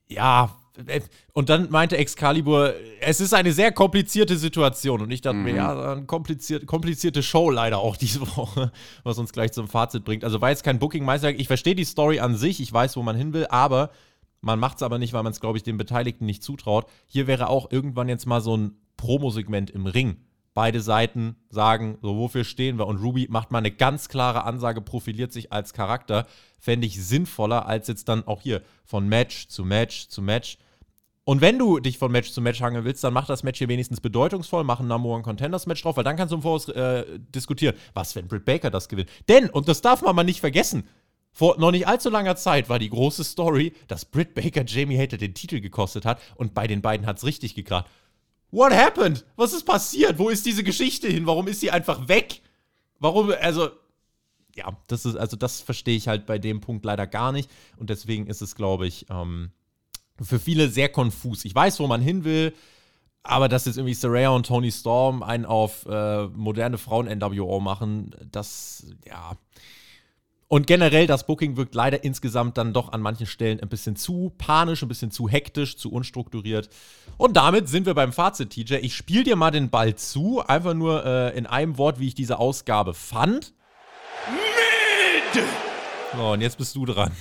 Ja, 0.07 0.55
äh, 0.87 1.01
und 1.33 1.49
dann 1.49 1.69
meinte 1.69 1.97
Excalibur, 1.97 2.73
es 2.99 3.19
ist 3.21 3.33
eine 3.33 3.51
sehr 3.53 3.71
komplizierte 3.71 4.37
Situation. 4.37 5.01
Und 5.01 5.11
ich 5.11 5.21
dachte 5.21 5.37
mir, 5.37 5.51
Mhm. 5.51 5.57
ja, 5.57 5.91
eine 5.93 6.05
kompliziert, 6.05 6.65
komplizierte 6.65 7.23
Show 7.23 7.49
leider 7.49 7.79
auch 7.79 7.97
diese 7.97 8.21
Woche, 8.21 8.71
was 9.03 9.17
uns 9.17 9.31
gleich 9.33 9.51
zum 9.51 9.67
Fazit 9.67 10.03
bringt. 10.03 10.23
Also 10.23 10.41
war 10.41 10.49
jetzt 10.49 10.63
kein 10.63 10.79
Booking-Meisterwerk. 10.79 11.39
Ich 11.39 11.47
verstehe 11.47 11.75
die 11.75 11.85
Story 11.85 12.19
an 12.19 12.35
sich, 12.35 12.59
ich 12.59 12.71
weiß, 12.71 12.97
wo 12.97 13.03
man 13.03 13.15
hin 13.15 13.33
will, 13.33 13.47
aber 13.47 13.91
man 14.41 14.59
macht 14.59 14.77
es 14.77 14.83
aber 14.83 14.99
nicht, 14.99 15.13
weil 15.13 15.23
man 15.23 15.31
es, 15.31 15.39
glaube 15.39 15.57
ich, 15.57 15.63
den 15.63 15.77
Beteiligten 15.77 16.25
nicht 16.25 16.43
zutraut. 16.43 16.85
Hier 17.05 17.27
wäre 17.27 17.47
auch 17.49 17.71
irgendwann 17.71 18.09
jetzt 18.09 18.25
mal 18.25 18.41
so 18.41 18.57
ein 18.57 18.75
Promosegment 18.97 19.69
im 19.69 19.85
Ring. 19.85 20.17
Beide 20.53 20.81
Seiten 20.81 21.35
sagen, 21.49 21.97
so 22.01 22.17
wofür 22.17 22.43
stehen 22.43 22.77
wir? 22.77 22.85
Und 22.85 22.97
Ruby 22.97 23.27
macht 23.29 23.51
mal 23.51 23.57
eine 23.59 23.71
ganz 23.71 24.07
klare 24.09 24.43
Ansage, 24.43 24.81
profiliert 24.81 25.31
sich 25.31 25.51
als 25.51 25.73
Charakter. 25.73 26.27
Fände 26.63 26.87
ich 26.87 27.05
sinnvoller, 27.05 27.65
als 27.65 27.89
jetzt 27.89 28.07
dann 28.07 28.25
auch 28.25 28.41
hier 28.41 28.61
von 28.85 29.05
Match 29.09 29.49
zu 29.49 29.65
Match 29.65 30.07
zu 30.07 30.21
Match. 30.21 30.57
Und 31.25 31.41
wenn 31.41 31.59
du 31.59 31.81
dich 31.81 31.97
von 31.97 32.09
Match 32.09 32.31
zu 32.31 32.39
Match 32.39 32.61
hangeln 32.61 32.85
willst, 32.85 33.03
dann 33.03 33.11
mach 33.11 33.27
das 33.27 33.43
Match 33.43 33.57
hier 33.57 33.67
wenigstens 33.67 33.99
bedeutungsvoll, 33.99 34.63
mach 34.63 34.79
ein 34.79 34.87
Number 34.87 35.09
One 35.09 35.23
Contenders 35.23 35.65
Match 35.65 35.81
drauf, 35.81 35.97
weil 35.97 36.05
dann 36.05 36.15
kannst 36.15 36.31
du 36.31 36.37
im 36.37 36.41
Voraus 36.41 36.69
äh, 36.69 37.03
diskutieren, 37.35 37.75
was, 37.93 38.15
wenn 38.15 38.29
Britt 38.29 38.45
Baker 38.45 38.69
das 38.69 38.87
gewinnt. 38.87 39.09
Denn, 39.27 39.49
und 39.49 39.67
das 39.67 39.81
darf 39.81 40.03
man 40.03 40.15
mal 40.15 40.23
nicht 40.23 40.39
vergessen, 40.39 40.87
vor 41.33 41.59
noch 41.59 41.71
nicht 41.71 41.85
allzu 41.85 42.09
langer 42.09 42.37
Zeit 42.37 42.69
war 42.69 42.79
die 42.79 42.89
große 42.89 43.25
Story, 43.25 43.73
dass 43.89 44.05
Britt 44.05 44.33
Baker 44.33 44.63
Jamie 44.65 44.97
Hater 44.97 45.17
den 45.17 45.33
Titel 45.33 45.59
gekostet 45.59 46.05
hat 46.05 46.21
und 46.35 46.53
bei 46.53 46.65
den 46.65 46.81
beiden 46.81 47.05
hat 47.05 47.17
es 47.17 47.25
richtig 47.25 47.55
gekracht. 47.55 47.87
What 48.51 48.71
happened? 48.71 49.25
Was 49.35 49.51
ist 49.51 49.65
passiert? 49.65 50.17
Wo 50.17 50.29
ist 50.29 50.45
diese 50.45 50.63
Geschichte 50.63 51.09
hin? 51.09 51.27
Warum 51.27 51.49
ist 51.49 51.59
sie 51.59 51.71
einfach 51.71 52.07
weg? 52.07 52.41
Warum, 52.99 53.33
also, 53.41 53.69
ja, 54.55 54.77
das 54.87 55.05
ist, 55.05 55.15
also 55.15 55.35
das 55.35 55.61
verstehe 55.61 55.95
ich 55.95 56.07
halt 56.07 56.25
bei 56.25 56.37
dem 56.37 56.61
Punkt 56.61 56.85
leider 56.85 57.07
gar 57.07 57.31
nicht. 57.31 57.49
Und 57.77 57.89
deswegen 57.89 58.27
ist 58.27 58.41
es, 58.41 58.55
glaube 58.55 58.87
ich, 58.87 59.05
ähm, 59.09 59.51
für 60.21 60.39
viele 60.39 60.69
sehr 60.69 60.89
konfus. 60.89 61.45
Ich 61.45 61.55
weiß, 61.55 61.79
wo 61.79 61.87
man 61.87 62.01
hin 62.01 62.23
will, 62.23 62.53
aber 63.23 63.47
dass 63.47 63.65
jetzt 63.65 63.77
irgendwie 63.77 63.93
Saraya 63.93 64.29
und 64.29 64.45
Tony 64.45 64.71
Storm 64.71 65.23
einen 65.23 65.45
auf 65.45 65.85
äh, 65.85 66.27
moderne 66.27 66.77
Frauen-NWO 66.77 67.59
machen, 67.59 68.11
das, 68.31 68.85
ja. 69.07 69.37
Und 70.49 70.67
generell, 70.67 71.07
das 71.07 71.25
Booking 71.25 71.57
wirkt 71.57 71.73
leider 71.73 72.03
insgesamt 72.03 72.59
dann 72.59 72.73
doch 72.73 72.91
an 72.91 73.01
manchen 73.01 73.25
Stellen 73.25 73.59
ein 73.59 73.69
bisschen 73.69 73.95
zu 73.95 74.31
panisch, 74.37 74.83
ein 74.83 74.87
bisschen 74.87 75.09
zu 75.09 75.27
hektisch, 75.27 75.77
zu 75.77 75.91
unstrukturiert. 75.91 76.69
Und 77.17 77.37
damit 77.37 77.67
sind 77.69 77.87
wir 77.87 77.95
beim 77.95 78.13
Fazit, 78.13 78.51
TJ. 78.51 78.75
Ich 78.75 78.95
spiele 78.95 79.23
dir 79.23 79.35
mal 79.35 79.49
den 79.49 79.71
Ball 79.71 79.95
zu, 79.95 80.41
einfach 80.45 80.75
nur 80.75 81.03
äh, 81.05 81.35
in 81.35 81.47
einem 81.47 81.79
Wort, 81.79 81.99
wie 81.99 82.09
ich 82.09 82.13
diese 82.13 82.37
Ausgabe 82.37 82.93
fand. 82.93 83.53
Mid! 84.31 85.43
So, 86.15 86.31
und 86.31 86.41
jetzt 86.41 86.57
bist 86.57 86.75
du 86.75 86.85
dran. 86.85 87.11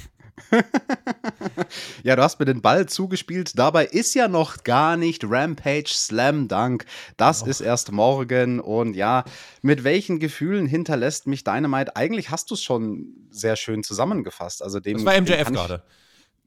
ja, 2.02 2.16
du 2.16 2.22
hast 2.22 2.38
mir 2.38 2.44
den 2.44 2.62
Ball 2.62 2.86
zugespielt. 2.86 3.58
Dabei 3.58 3.86
ist 3.86 4.14
ja 4.14 4.28
noch 4.28 4.64
gar 4.64 4.96
nicht 4.96 5.24
Rampage 5.24 5.88
Slam 5.88 6.48
Dunk. 6.48 6.84
Das 7.16 7.42
oh. 7.42 7.46
ist 7.46 7.60
erst 7.60 7.92
morgen. 7.92 8.60
Und 8.60 8.94
ja, 8.94 9.24
mit 9.62 9.84
welchen 9.84 10.18
Gefühlen 10.18 10.66
hinterlässt 10.66 11.26
mich 11.26 11.44
Dynamite? 11.44 11.96
Eigentlich 11.96 12.30
hast 12.30 12.50
du 12.50 12.54
es 12.54 12.62
schon 12.62 13.28
sehr 13.30 13.56
schön 13.56 13.82
zusammengefasst. 13.82 14.62
Also 14.62 14.80
dem, 14.80 14.98
das 14.98 15.04
war 15.04 15.20
MJF 15.20 15.50
gerade. 15.52 15.82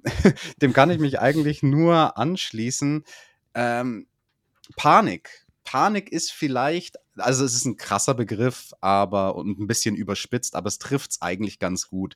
dem 0.62 0.74
kann 0.74 0.92
ich 0.92 1.00
mich 1.00 1.20
eigentlich 1.20 1.64
nur 1.64 2.18
anschließen. 2.18 3.04
Ähm, 3.56 4.08
Panik. 4.76 5.45
Panik 5.66 6.12
ist 6.12 6.32
vielleicht, 6.32 6.96
also 7.18 7.44
es 7.44 7.56
ist 7.56 7.66
ein 7.66 7.76
krasser 7.76 8.14
Begriff, 8.14 8.74
aber 8.80 9.36
und 9.36 9.60
ein 9.60 9.68
bisschen 9.68 9.96
überspitzt, 9.96 10.56
aber 10.56 10.68
es 10.68 10.80
trifft 10.80 11.12
es 11.12 11.22
eigentlich 11.22 11.60
ganz 11.60 11.90
gut. 11.90 12.16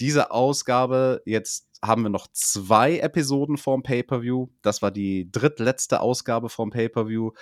Diese 0.00 0.30
Ausgabe, 0.30 1.22
jetzt 1.26 1.68
haben 1.82 2.02
wir 2.02 2.08
noch 2.08 2.28
zwei 2.32 2.98
Episoden 2.98 3.58
vorm 3.58 3.82
Pay-Per-View. 3.82 4.48
Das 4.62 4.80
war 4.80 4.90
die 4.90 5.30
drittletzte 5.30 6.00
Ausgabe 6.00 6.48
vom 6.48 6.70
Pay-Per-View. 6.70 7.32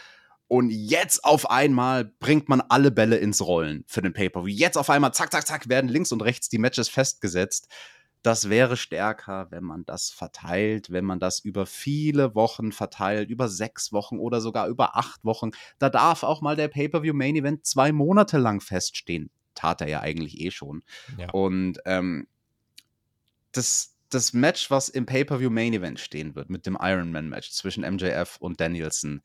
Und 0.49 0.71
jetzt 0.71 1.25
auf 1.25 1.51
einmal 1.51 2.05
bringt 2.05 2.49
man 2.49 2.61
alle 2.61 2.91
Bälle 2.91 3.17
ins 3.17 3.41
Rollen 3.41 3.85
für 3.87 4.03
den 4.03 4.13
Pay-Per-View. 4.13 4.55
Jetzt 4.55 4.77
auf 4.77 4.91
einmal, 4.91 5.15
zack, 5.15 5.33
zack, 5.33 5.47
zack, 5.47 5.69
werden 5.69 5.89
links 5.89 6.13
und 6.13 6.23
rechts 6.23 6.49
die 6.49 6.59
Matches 6.59 6.89
festgesetzt. 6.89 7.69
Das 8.23 8.49
wäre 8.49 8.77
stärker, 8.77 9.51
wenn 9.51 9.65
man 9.65 9.85
das 9.85 10.11
verteilt, 10.11 10.91
wenn 10.91 11.05
man 11.05 11.19
das 11.19 11.41
über 11.41 11.67
viele 11.67 12.35
Wochen 12.37 12.71
verteilt, 12.71 13.31
über 13.31 13.49
sechs 13.49 13.93
Wochen 13.93 14.19
oder 14.19 14.41
sogar 14.41 14.69
über 14.69 14.97
acht 14.97 15.25
Wochen. 15.25 15.51
Da 15.79 15.91
darf 15.91 16.23
auch 16.23 16.41
mal 16.41 16.55
der 16.55 16.69
Pay-Per-View 16.69 17.15
Main 17.15 17.35
Event 17.35 17.67
zwei 17.67 17.91
Monate 17.91 18.39
lang 18.39 18.61
feststehen. 18.61 19.31
Tat 19.55 19.81
er 19.81 19.89
ja 19.89 20.01
eigentlich 20.01 20.41
eh 20.41 20.53
schon. 20.53 20.83
Ja. 21.19 21.31
Und 21.31 21.81
ähm, 21.85 22.29
das, 23.51 23.97
das 24.09 24.33
Match, 24.33 24.71
was 24.71 24.89
im 24.89 25.05
Pay-Per-View 25.05 25.51
Main 25.51 25.75
Event 25.75 25.99
stehen 25.99 26.35
wird, 26.35 26.49
mit 26.49 26.65
dem 26.65 26.79
Ironman 26.81 27.29
Match 27.29 27.51
zwischen 27.51 27.83
MJF 27.83 28.37
und 28.39 28.61
Danielson, 28.61 29.23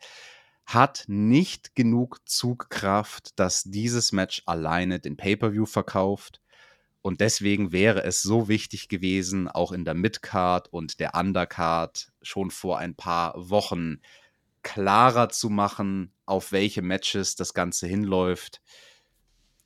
hat 0.65 1.05
nicht 1.07 1.75
genug 1.75 2.19
Zugkraft, 2.27 3.39
dass 3.39 3.63
dieses 3.63 4.11
Match 4.11 4.43
alleine 4.45 4.99
den 4.99 5.15
Pay-Per-View 5.15 5.65
verkauft. 5.65 6.41
Und 7.01 7.21
deswegen 7.21 7.71
wäre 7.71 8.03
es 8.03 8.21
so 8.21 8.47
wichtig 8.47 8.89
gewesen, 8.89 9.47
auch 9.47 9.71
in 9.71 9.85
der 9.85 9.93
Midcard 9.93 10.71
und 10.73 10.99
der 10.99 11.15
Undercard 11.15 12.11
schon 12.21 12.51
vor 12.51 12.79
ein 12.79 12.95
paar 12.95 13.33
Wochen 13.49 13.99
klarer 14.63 15.29
zu 15.29 15.49
machen, 15.49 16.11
auf 16.25 16.51
welche 16.51 16.81
Matches 16.81 17.35
das 17.35 17.53
Ganze 17.53 17.87
hinläuft 17.87 18.61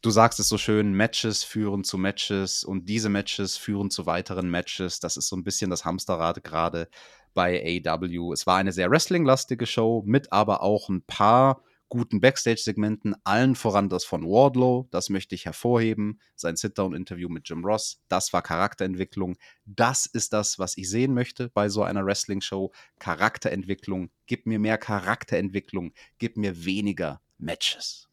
du 0.01 0.09
sagst 0.09 0.39
es 0.39 0.49
so 0.49 0.57
schön, 0.57 0.93
Matches 0.93 1.43
führen 1.43 1.83
zu 1.83 1.97
Matches 1.97 2.63
und 2.63 2.89
diese 2.89 3.09
Matches 3.09 3.57
führen 3.57 3.89
zu 3.89 4.05
weiteren 4.05 4.49
Matches. 4.49 4.99
Das 4.99 5.17
ist 5.17 5.27
so 5.27 5.35
ein 5.35 5.43
bisschen 5.43 5.69
das 5.69 5.85
Hamsterrad 5.85 6.43
gerade 6.43 6.89
bei 7.33 7.81
AW. 7.85 8.33
Es 8.33 8.47
war 8.47 8.57
eine 8.57 8.71
sehr 8.71 8.89
wrestling-lastige 8.89 9.65
Show 9.65 10.03
mit 10.05 10.31
aber 10.31 10.63
auch 10.63 10.89
ein 10.89 11.03
paar 11.03 11.61
guten 11.91 12.21
Backstage-Segmenten, 12.21 13.15
allen 13.25 13.53
voran 13.53 13.89
das 13.89 14.05
von 14.05 14.23
Wardlow, 14.23 14.87
das 14.91 15.09
möchte 15.09 15.35
ich 15.35 15.45
hervorheben, 15.45 16.21
sein 16.35 16.55
Sit-Down-Interview 16.55 17.27
mit 17.27 17.49
Jim 17.49 17.65
Ross, 17.65 18.01
das 18.07 18.31
war 18.31 18.41
Charakterentwicklung, 18.41 19.35
das 19.65 20.05
ist 20.05 20.31
das, 20.31 20.57
was 20.57 20.77
ich 20.77 20.89
sehen 20.89 21.13
möchte 21.13 21.49
bei 21.49 21.67
so 21.67 21.83
einer 21.83 22.05
Wrestling-Show, 22.05 22.71
Charakterentwicklung, 22.97 24.09
gib 24.25 24.45
mir 24.45 24.57
mehr 24.57 24.77
Charakterentwicklung, 24.77 25.91
gib 26.17 26.37
mir 26.37 26.63
weniger 26.63 27.19
Matches. 27.37 28.07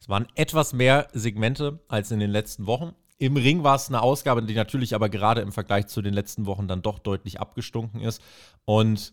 Es 0.00 0.08
waren 0.08 0.28
etwas 0.36 0.72
mehr 0.72 1.08
Segmente 1.12 1.80
als 1.88 2.12
in 2.12 2.20
den 2.20 2.30
letzten 2.30 2.66
Wochen. 2.66 2.94
Im 3.18 3.36
Ring 3.36 3.64
war 3.64 3.74
es 3.74 3.88
eine 3.88 4.02
Ausgabe, 4.02 4.42
die 4.44 4.54
natürlich 4.54 4.94
aber 4.94 5.08
gerade 5.08 5.40
im 5.40 5.50
Vergleich 5.50 5.88
zu 5.88 6.00
den 6.00 6.14
letzten 6.14 6.46
Wochen 6.46 6.68
dann 6.68 6.80
doch 6.80 7.00
deutlich 7.00 7.40
abgestunken 7.40 8.00
ist. 8.02 8.22
Und 8.64 9.12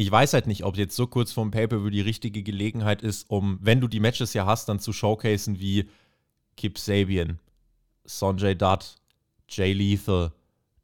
ich 0.00 0.10
weiß 0.10 0.32
halt 0.32 0.46
nicht, 0.46 0.64
ob 0.64 0.76
jetzt 0.76 0.94
so 0.94 1.08
kurz 1.08 1.32
vorm 1.32 1.50
Pay-Per-View 1.50 1.90
die 1.90 2.00
richtige 2.00 2.44
Gelegenheit 2.44 3.02
ist, 3.02 3.28
um, 3.28 3.58
wenn 3.60 3.80
du 3.80 3.88
die 3.88 3.98
Matches 3.98 4.32
ja 4.32 4.46
hast, 4.46 4.68
dann 4.68 4.78
zu 4.78 4.92
showcasen 4.92 5.58
wie 5.58 5.90
Kip 6.56 6.78
Sabian, 6.78 7.40
Sonjay 8.04 8.54
Dutt, 8.54 8.94
Jay 9.48 9.72
Lethal, 9.72 10.30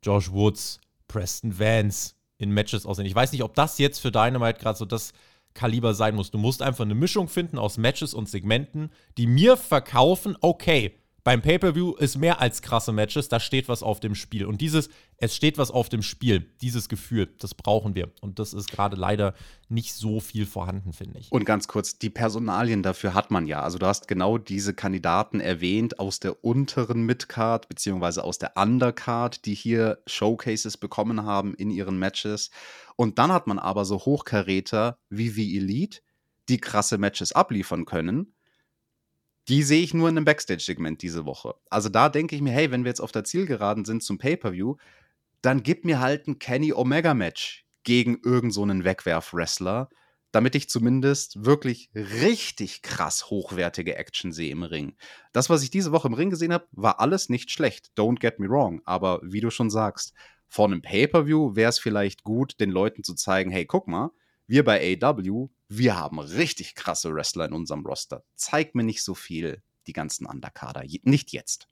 Josh 0.02 0.32
Woods, 0.32 0.80
Preston 1.06 1.56
Vance 1.56 2.14
in 2.38 2.50
Matches 2.50 2.86
aussehen. 2.86 3.06
Ich 3.06 3.14
weiß 3.14 3.30
nicht, 3.30 3.44
ob 3.44 3.54
das 3.54 3.78
jetzt 3.78 4.00
für 4.00 4.10
Dynamite 4.10 4.58
gerade 4.58 4.76
so 4.76 4.84
das 4.84 5.12
Kaliber 5.54 5.94
sein 5.94 6.16
muss. 6.16 6.32
Du 6.32 6.38
musst 6.38 6.60
einfach 6.60 6.84
eine 6.84 6.96
Mischung 6.96 7.28
finden 7.28 7.56
aus 7.56 7.78
Matches 7.78 8.14
und 8.14 8.28
Segmenten, 8.28 8.90
die 9.16 9.28
mir 9.28 9.56
verkaufen, 9.56 10.36
okay, 10.40 10.92
beim 11.24 11.40
Pay-Per-View 11.40 11.94
ist 11.94 12.18
mehr 12.18 12.40
als 12.40 12.60
krasse 12.60 12.92
Matches, 12.92 13.30
da 13.30 13.40
steht 13.40 13.66
was 13.66 13.82
auf 13.82 13.98
dem 13.98 14.14
Spiel. 14.14 14.44
Und 14.44 14.60
dieses, 14.60 14.90
es 15.16 15.34
steht 15.34 15.56
was 15.56 15.70
auf 15.70 15.88
dem 15.88 16.02
Spiel, 16.02 16.52
dieses 16.60 16.90
Gefühl, 16.90 17.34
das 17.38 17.54
brauchen 17.54 17.94
wir. 17.94 18.12
Und 18.20 18.38
das 18.38 18.52
ist 18.52 18.70
gerade 18.70 18.94
leider 18.94 19.32
nicht 19.70 19.94
so 19.94 20.20
viel 20.20 20.44
vorhanden, 20.44 20.92
finde 20.92 21.18
ich. 21.18 21.32
Und 21.32 21.46
ganz 21.46 21.66
kurz, 21.66 21.98
die 21.98 22.10
Personalien 22.10 22.82
dafür 22.82 23.14
hat 23.14 23.30
man 23.30 23.46
ja. 23.46 23.62
Also 23.62 23.78
du 23.78 23.86
hast 23.86 24.06
genau 24.06 24.36
diese 24.36 24.74
Kandidaten 24.74 25.40
erwähnt 25.40 25.98
aus 25.98 26.20
der 26.20 26.44
unteren 26.44 27.06
Midcard, 27.06 27.70
beziehungsweise 27.70 28.22
aus 28.22 28.38
der 28.38 28.58
Undercard, 28.58 29.46
die 29.46 29.54
hier 29.54 30.02
Showcases 30.06 30.76
bekommen 30.76 31.24
haben 31.24 31.54
in 31.54 31.70
ihren 31.70 31.98
Matches. 31.98 32.50
Und 32.96 33.18
dann 33.18 33.32
hat 33.32 33.46
man 33.46 33.58
aber 33.58 33.86
so 33.86 33.96
Hochkaräter 33.96 34.98
wie 35.08 35.30
The 35.30 35.56
Elite, 35.56 36.00
die 36.50 36.58
krasse 36.58 36.98
Matches 36.98 37.32
abliefern 37.32 37.86
können 37.86 38.34
die 39.48 39.62
sehe 39.62 39.82
ich 39.82 39.94
nur 39.94 40.08
in 40.08 40.16
einem 40.16 40.24
Backstage-Segment 40.24 41.02
diese 41.02 41.26
Woche. 41.26 41.54
Also 41.68 41.88
da 41.88 42.08
denke 42.08 42.34
ich 42.34 42.42
mir, 42.42 42.52
hey, 42.52 42.70
wenn 42.70 42.84
wir 42.84 42.90
jetzt 42.90 43.00
auf 43.00 43.12
der 43.12 43.24
Zielgeraden 43.24 43.84
sind 43.84 44.02
zum 44.02 44.18
Pay-Per-View, 44.18 44.76
dann 45.42 45.62
gib 45.62 45.84
mir 45.84 46.00
halt 46.00 46.26
ein 46.26 46.38
Kenny 46.38 46.72
Omega-Match 46.72 47.66
gegen 47.82 48.18
irgendeinen 48.24 48.80
so 48.80 48.84
Wegwerf-Wrestler, 48.84 49.90
damit 50.32 50.54
ich 50.54 50.68
zumindest 50.68 51.44
wirklich 51.44 51.90
richtig 51.94 52.82
krass 52.82 53.30
hochwertige 53.30 53.96
Action 53.96 54.32
sehe 54.32 54.50
im 54.50 54.62
Ring. 54.62 54.96
Das, 55.32 55.50
was 55.50 55.62
ich 55.62 55.70
diese 55.70 55.92
Woche 55.92 56.08
im 56.08 56.14
Ring 56.14 56.30
gesehen 56.30 56.52
habe, 56.52 56.66
war 56.72 56.98
alles 56.98 57.28
nicht 57.28 57.50
schlecht. 57.50 57.92
Don't 57.96 58.18
get 58.18 58.40
me 58.40 58.48
wrong. 58.48 58.80
Aber 58.84 59.20
wie 59.22 59.40
du 59.40 59.50
schon 59.50 59.70
sagst, 59.70 60.14
vor 60.48 60.66
einem 60.66 60.82
Pay-Per-View 60.82 61.54
wäre 61.54 61.68
es 61.68 61.78
vielleicht 61.78 62.24
gut, 62.24 62.58
den 62.58 62.70
Leuten 62.70 63.04
zu 63.04 63.14
zeigen, 63.14 63.50
hey, 63.50 63.66
guck 63.66 63.86
mal, 63.86 64.10
wir 64.46 64.64
bei 64.64 64.98
AW, 65.00 65.48
wir 65.78 65.96
haben 65.96 66.18
richtig 66.18 66.74
krasse 66.74 67.14
Wrestler 67.14 67.46
in 67.46 67.52
unserem 67.52 67.84
Roster. 67.84 68.24
Zeig 68.34 68.74
mir 68.74 68.84
nicht 68.84 69.02
so 69.02 69.14
viel 69.14 69.62
die 69.86 69.92
ganzen 69.92 70.26
Underkader. 70.26 70.84
Nicht 71.02 71.32
jetzt. 71.32 71.68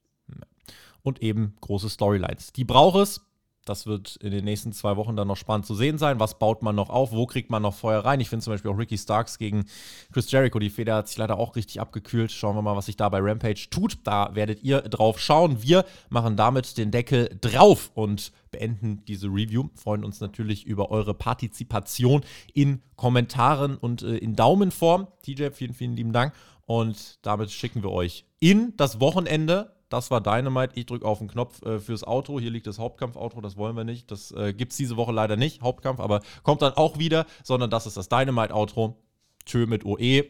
Und 1.01 1.21
eben 1.21 1.55
große 1.61 1.89
Storylines. 1.89 2.53
Die 2.53 2.63
braucht 2.63 2.97
es. 2.97 3.21
Das 3.65 3.85
wird 3.85 4.17
in 4.17 4.31
den 4.31 4.43
nächsten 4.43 4.73
zwei 4.73 4.97
Wochen 4.97 5.15
dann 5.15 5.27
noch 5.27 5.37
spannend 5.37 5.65
zu 5.65 5.75
sehen 5.75 5.97
sein. 5.97 6.19
Was 6.19 6.37
baut 6.37 6.61
man 6.61 6.75
noch 6.75 6.89
auf? 6.89 7.11
Wo 7.11 7.25
kriegt 7.25 7.49
man 7.49 7.61
noch 7.61 7.73
Feuer 7.73 8.03
rein? 8.03 8.19
Ich 8.19 8.29
finde 8.29 8.43
zum 8.43 8.53
Beispiel 8.53 8.71
auch 8.71 8.77
Ricky 8.77 8.97
Starks 8.97 9.37
gegen 9.37 9.65
Chris 10.11 10.29
Jericho. 10.31 10.59
Die 10.59 10.69
Feder 10.69 10.95
hat 10.95 11.07
sich 11.07 11.17
leider 11.17 11.37
auch 11.37 11.55
richtig 11.55 11.79
abgekühlt. 11.79 12.31
Schauen 12.31 12.55
wir 12.55 12.61
mal, 12.61 12.75
was 12.75 12.87
sich 12.87 12.97
da 12.97 13.07
bei 13.09 13.19
Rampage 13.21 13.67
tut. 13.69 13.99
Da 14.03 14.35
werdet 14.35 14.63
ihr 14.63 14.81
drauf 14.81 15.19
schauen. 15.19 15.63
Wir 15.63 15.85
machen 16.09 16.35
damit 16.35 16.77
den 16.77 16.91
Deckel 16.91 17.37
drauf 17.39 17.91
und 17.93 18.31
beenden 18.51 19.03
diese 19.07 19.27
Review. 19.27 19.69
Freuen 19.75 20.03
uns 20.03 20.19
natürlich 20.19 20.65
über 20.65 20.91
eure 20.91 21.13
Partizipation 21.13 22.21
in 22.53 22.81
Kommentaren 22.95 23.77
und 23.77 24.03
äh, 24.03 24.17
in 24.17 24.35
Daumenform. 24.35 25.07
TJ, 25.23 25.49
vielen, 25.51 25.73
vielen 25.73 25.95
lieben 25.95 26.13
Dank. 26.13 26.33
Und 26.65 27.19
damit 27.25 27.51
schicken 27.51 27.83
wir 27.83 27.91
euch 27.91 28.25
in 28.39 28.73
das 28.77 28.99
Wochenende 28.99 29.73
das 29.93 30.09
war 30.09 30.21
Dynamite. 30.21 30.73
Ich 30.75 30.87
drücke 30.87 31.05
auf 31.05 31.19
den 31.19 31.27
Knopf 31.27 31.61
äh, 31.61 31.79
fürs 31.79 32.05
Outro. 32.05 32.39
Hier 32.39 32.49
liegt 32.49 32.65
das 32.65 32.79
Hauptkampf-Outro, 32.79 33.41
das 33.41 33.57
wollen 33.57 33.77
wir 33.77 33.83
nicht. 33.83 34.09
Das 34.09 34.31
äh, 34.31 34.53
gibt 34.53 34.71
es 34.71 34.77
diese 34.77 34.97
Woche 34.97 35.11
leider 35.11 35.35
nicht, 35.35 35.61
Hauptkampf, 35.61 35.99
aber 35.99 36.21
kommt 36.41 36.63
dann 36.63 36.73
auch 36.73 36.97
wieder, 36.97 37.27
sondern 37.43 37.69
das 37.69 37.85
ist 37.85 37.95
das 37.95 38.09
Dynamite-Outro. 38.09 38.97
Tschö 39.45 39.67
mit 39.67 39.85
OE, 39.85 40.23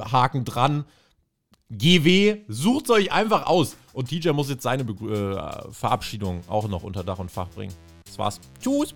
Haken 0.00 0.44
dran. 0.44 0.84
GW, 1.70 2.42
sucht 2.48 2.90
euch 2.90 3.12
einfach 3.12 3.46
aus. 3.46 3.76
Und 3.92 4.08
TJ 4.08 4.30
muss 4.30 4.48
jetzt 4.48 4.62
seine 4.62 4.84
Be 4.84 4.94
äh, 5.04 5.72
Verabschiedung 5.72 6.42
auch 6.48 6.66
noch 6.68 6.82
unter 6.82 7.04
Dach 7.04 7.18
und 7.18 7.30
Fach 7.30 7.48
bringen. 7.48 7.74
Das 8.06 8.18
war's. 8.18 8.40
Tschüss. 8.60 8.94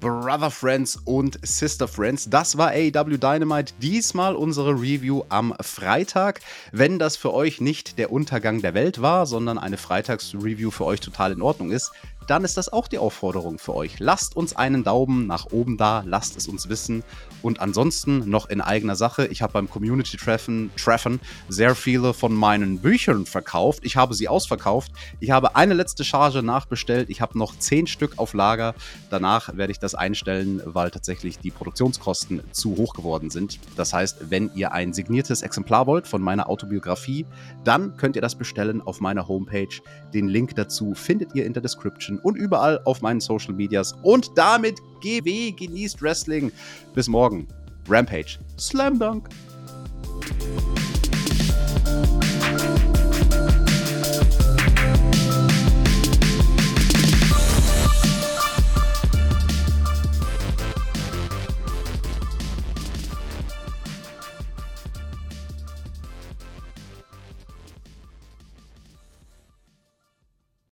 Brother 0.00 0.50
Friends 0.50 0.96
und 1.04 1.38
Sister 1.42 1.88
Friends. 1.88 2.30
Das 2.30 2.56
war 2.56 2.68
AEW 2.68 3.16
Dynamite. 3.16 3.74
Diesmal 3.82 4.36
unsere 4.36 4.72
Review 4.72 5.22
am 5.28 5.54
Freitag. 5.60 6.40
Wenn 6.70 6.98
das 6.98 7.16
für 7.16 7.34
euch 7.34 7.60
nicht 7.60 7.98
der 7.98 8.12
Untergang 8.12 8.62
der 8.62 8.74
Welt 8.74 9.02
war, 9.02 9.26
sondern 9.26 9.58
eine 9.58 9.76
Freitagsreview 9.76 10.70
für 10.70 10.84
euch 10.84 11.00
total 11.00 11.32
in 11.32 11.42
Ordnung 11.42 11.72
ist, 11.72 11.90
dann 12.28 12.44
ist 12.44 12.56
das 12.56 12.72
auch 12.72 12.86
die 12.88 12.98
Aufforderung 12.98 13.58
für 13.58 13.74
euch. 13.74 13.98
Lasst 13.98 14.36
uns 14.36 14.54
einen 14.54 14.84
Daumen 14.84 15.26
nach 15.26 15.46
oben 15.50 15.76
da, 15.78 16.04
lasst 16.06 16.36
es 16.36 16.46
uns 16.46 16.68
wissen. 16.68 17.02
Und 17.42 17.60
ansonsten 17.60 18.28
noch 18.28 18.48
in 18.48 18.60
eigener 18.60 18.96
Sache, 18.96 19.26
ich 19.26 19.42
habe 19.42 19.52
beim 19.52 19.70
Community-Treffen 19.70 20.70
Treffen 20.76 21.20
sehr 21.48 21.74
viele 21.74 22.14
von 22.14 22.34
meinen 22.34 22.78
Büchern 22.78 23.26
verkauft. 23.26 23.80
Ich 23.82 23.96
habe 23.96 24.14
sie 24.14 24.28
ausverkauft. 24.28 24.92
Ich 25.20 25.30
habe 25.30 25.56
eine 25.56 25.74
letzte 25.74 26.04
Charge 26.04 26.42
nachbestellt. 26.42 27.10
Ich 27.10 27.20
habe 27.20 27.38
noch 27.38 27.58
zehn 27.58 27.86
Stück 27.86 28.18
auf 28.18 28.34
Lager. 28.34 28.74
Danach 29.10 29.56
werde 29.56 29.72
ich 29.72 29.78
das 29.78 29.94
einstellen, 29.94 30.62
weil 30.64 30.90
tatsächlich 30.90 31.38
die 31.38 31.50
Produktionskosten 31.50 32.42
zu 32.52 32.76
hoch 32.76 32.94
geworden 32.94 33.30
sind. 33.30 33.58
Das 33.76 33.92
heißt, 33.92 34.30
wenn 34.30 34.50
ihr 34.54 34.72
ein 34.72 34.92
signiertes 34.92 35.42
Exemplar 35.42 35.86
wollt 35.86 36.06
von 36.06 36.22
meiner 36.22 36.48
Autobiografie, 36.48 37.26
dann 37.64 37.96
könnt 37.96 38.16
ihr 38.16 38.22
das 38.22 38.34
bestellen 38.34 38.80
auf 38.80 39.00
meiner 39.00 39.28
Homepage. 39.28 39.68
Den 40.14 40.28
Link 40.28 40.54
dazu 40.56 40.94
findet 40.94 41.34
ihr 41.34 41.44
in 41.44 41.52
der 41.52 41.62
Description 41.62 42.18
und 42.18 42.36
überall 42.36 42.80
auf 42.84 43.02
meinen 43.02 43.20
Social 43.20 43.54
Medias. 43.54 43.94
Und 44.02 44.30
damit 44.36 44.80
GW, 45.00 45.52
genießt 45.52 46.02
Wrestling. 46.02 46.52
Bis 46.94 47.08
morgen. 47.28 47.48
Rampage. 47.86 48.38
Slam 48.56 48.98
Dunk. 48.98 49.28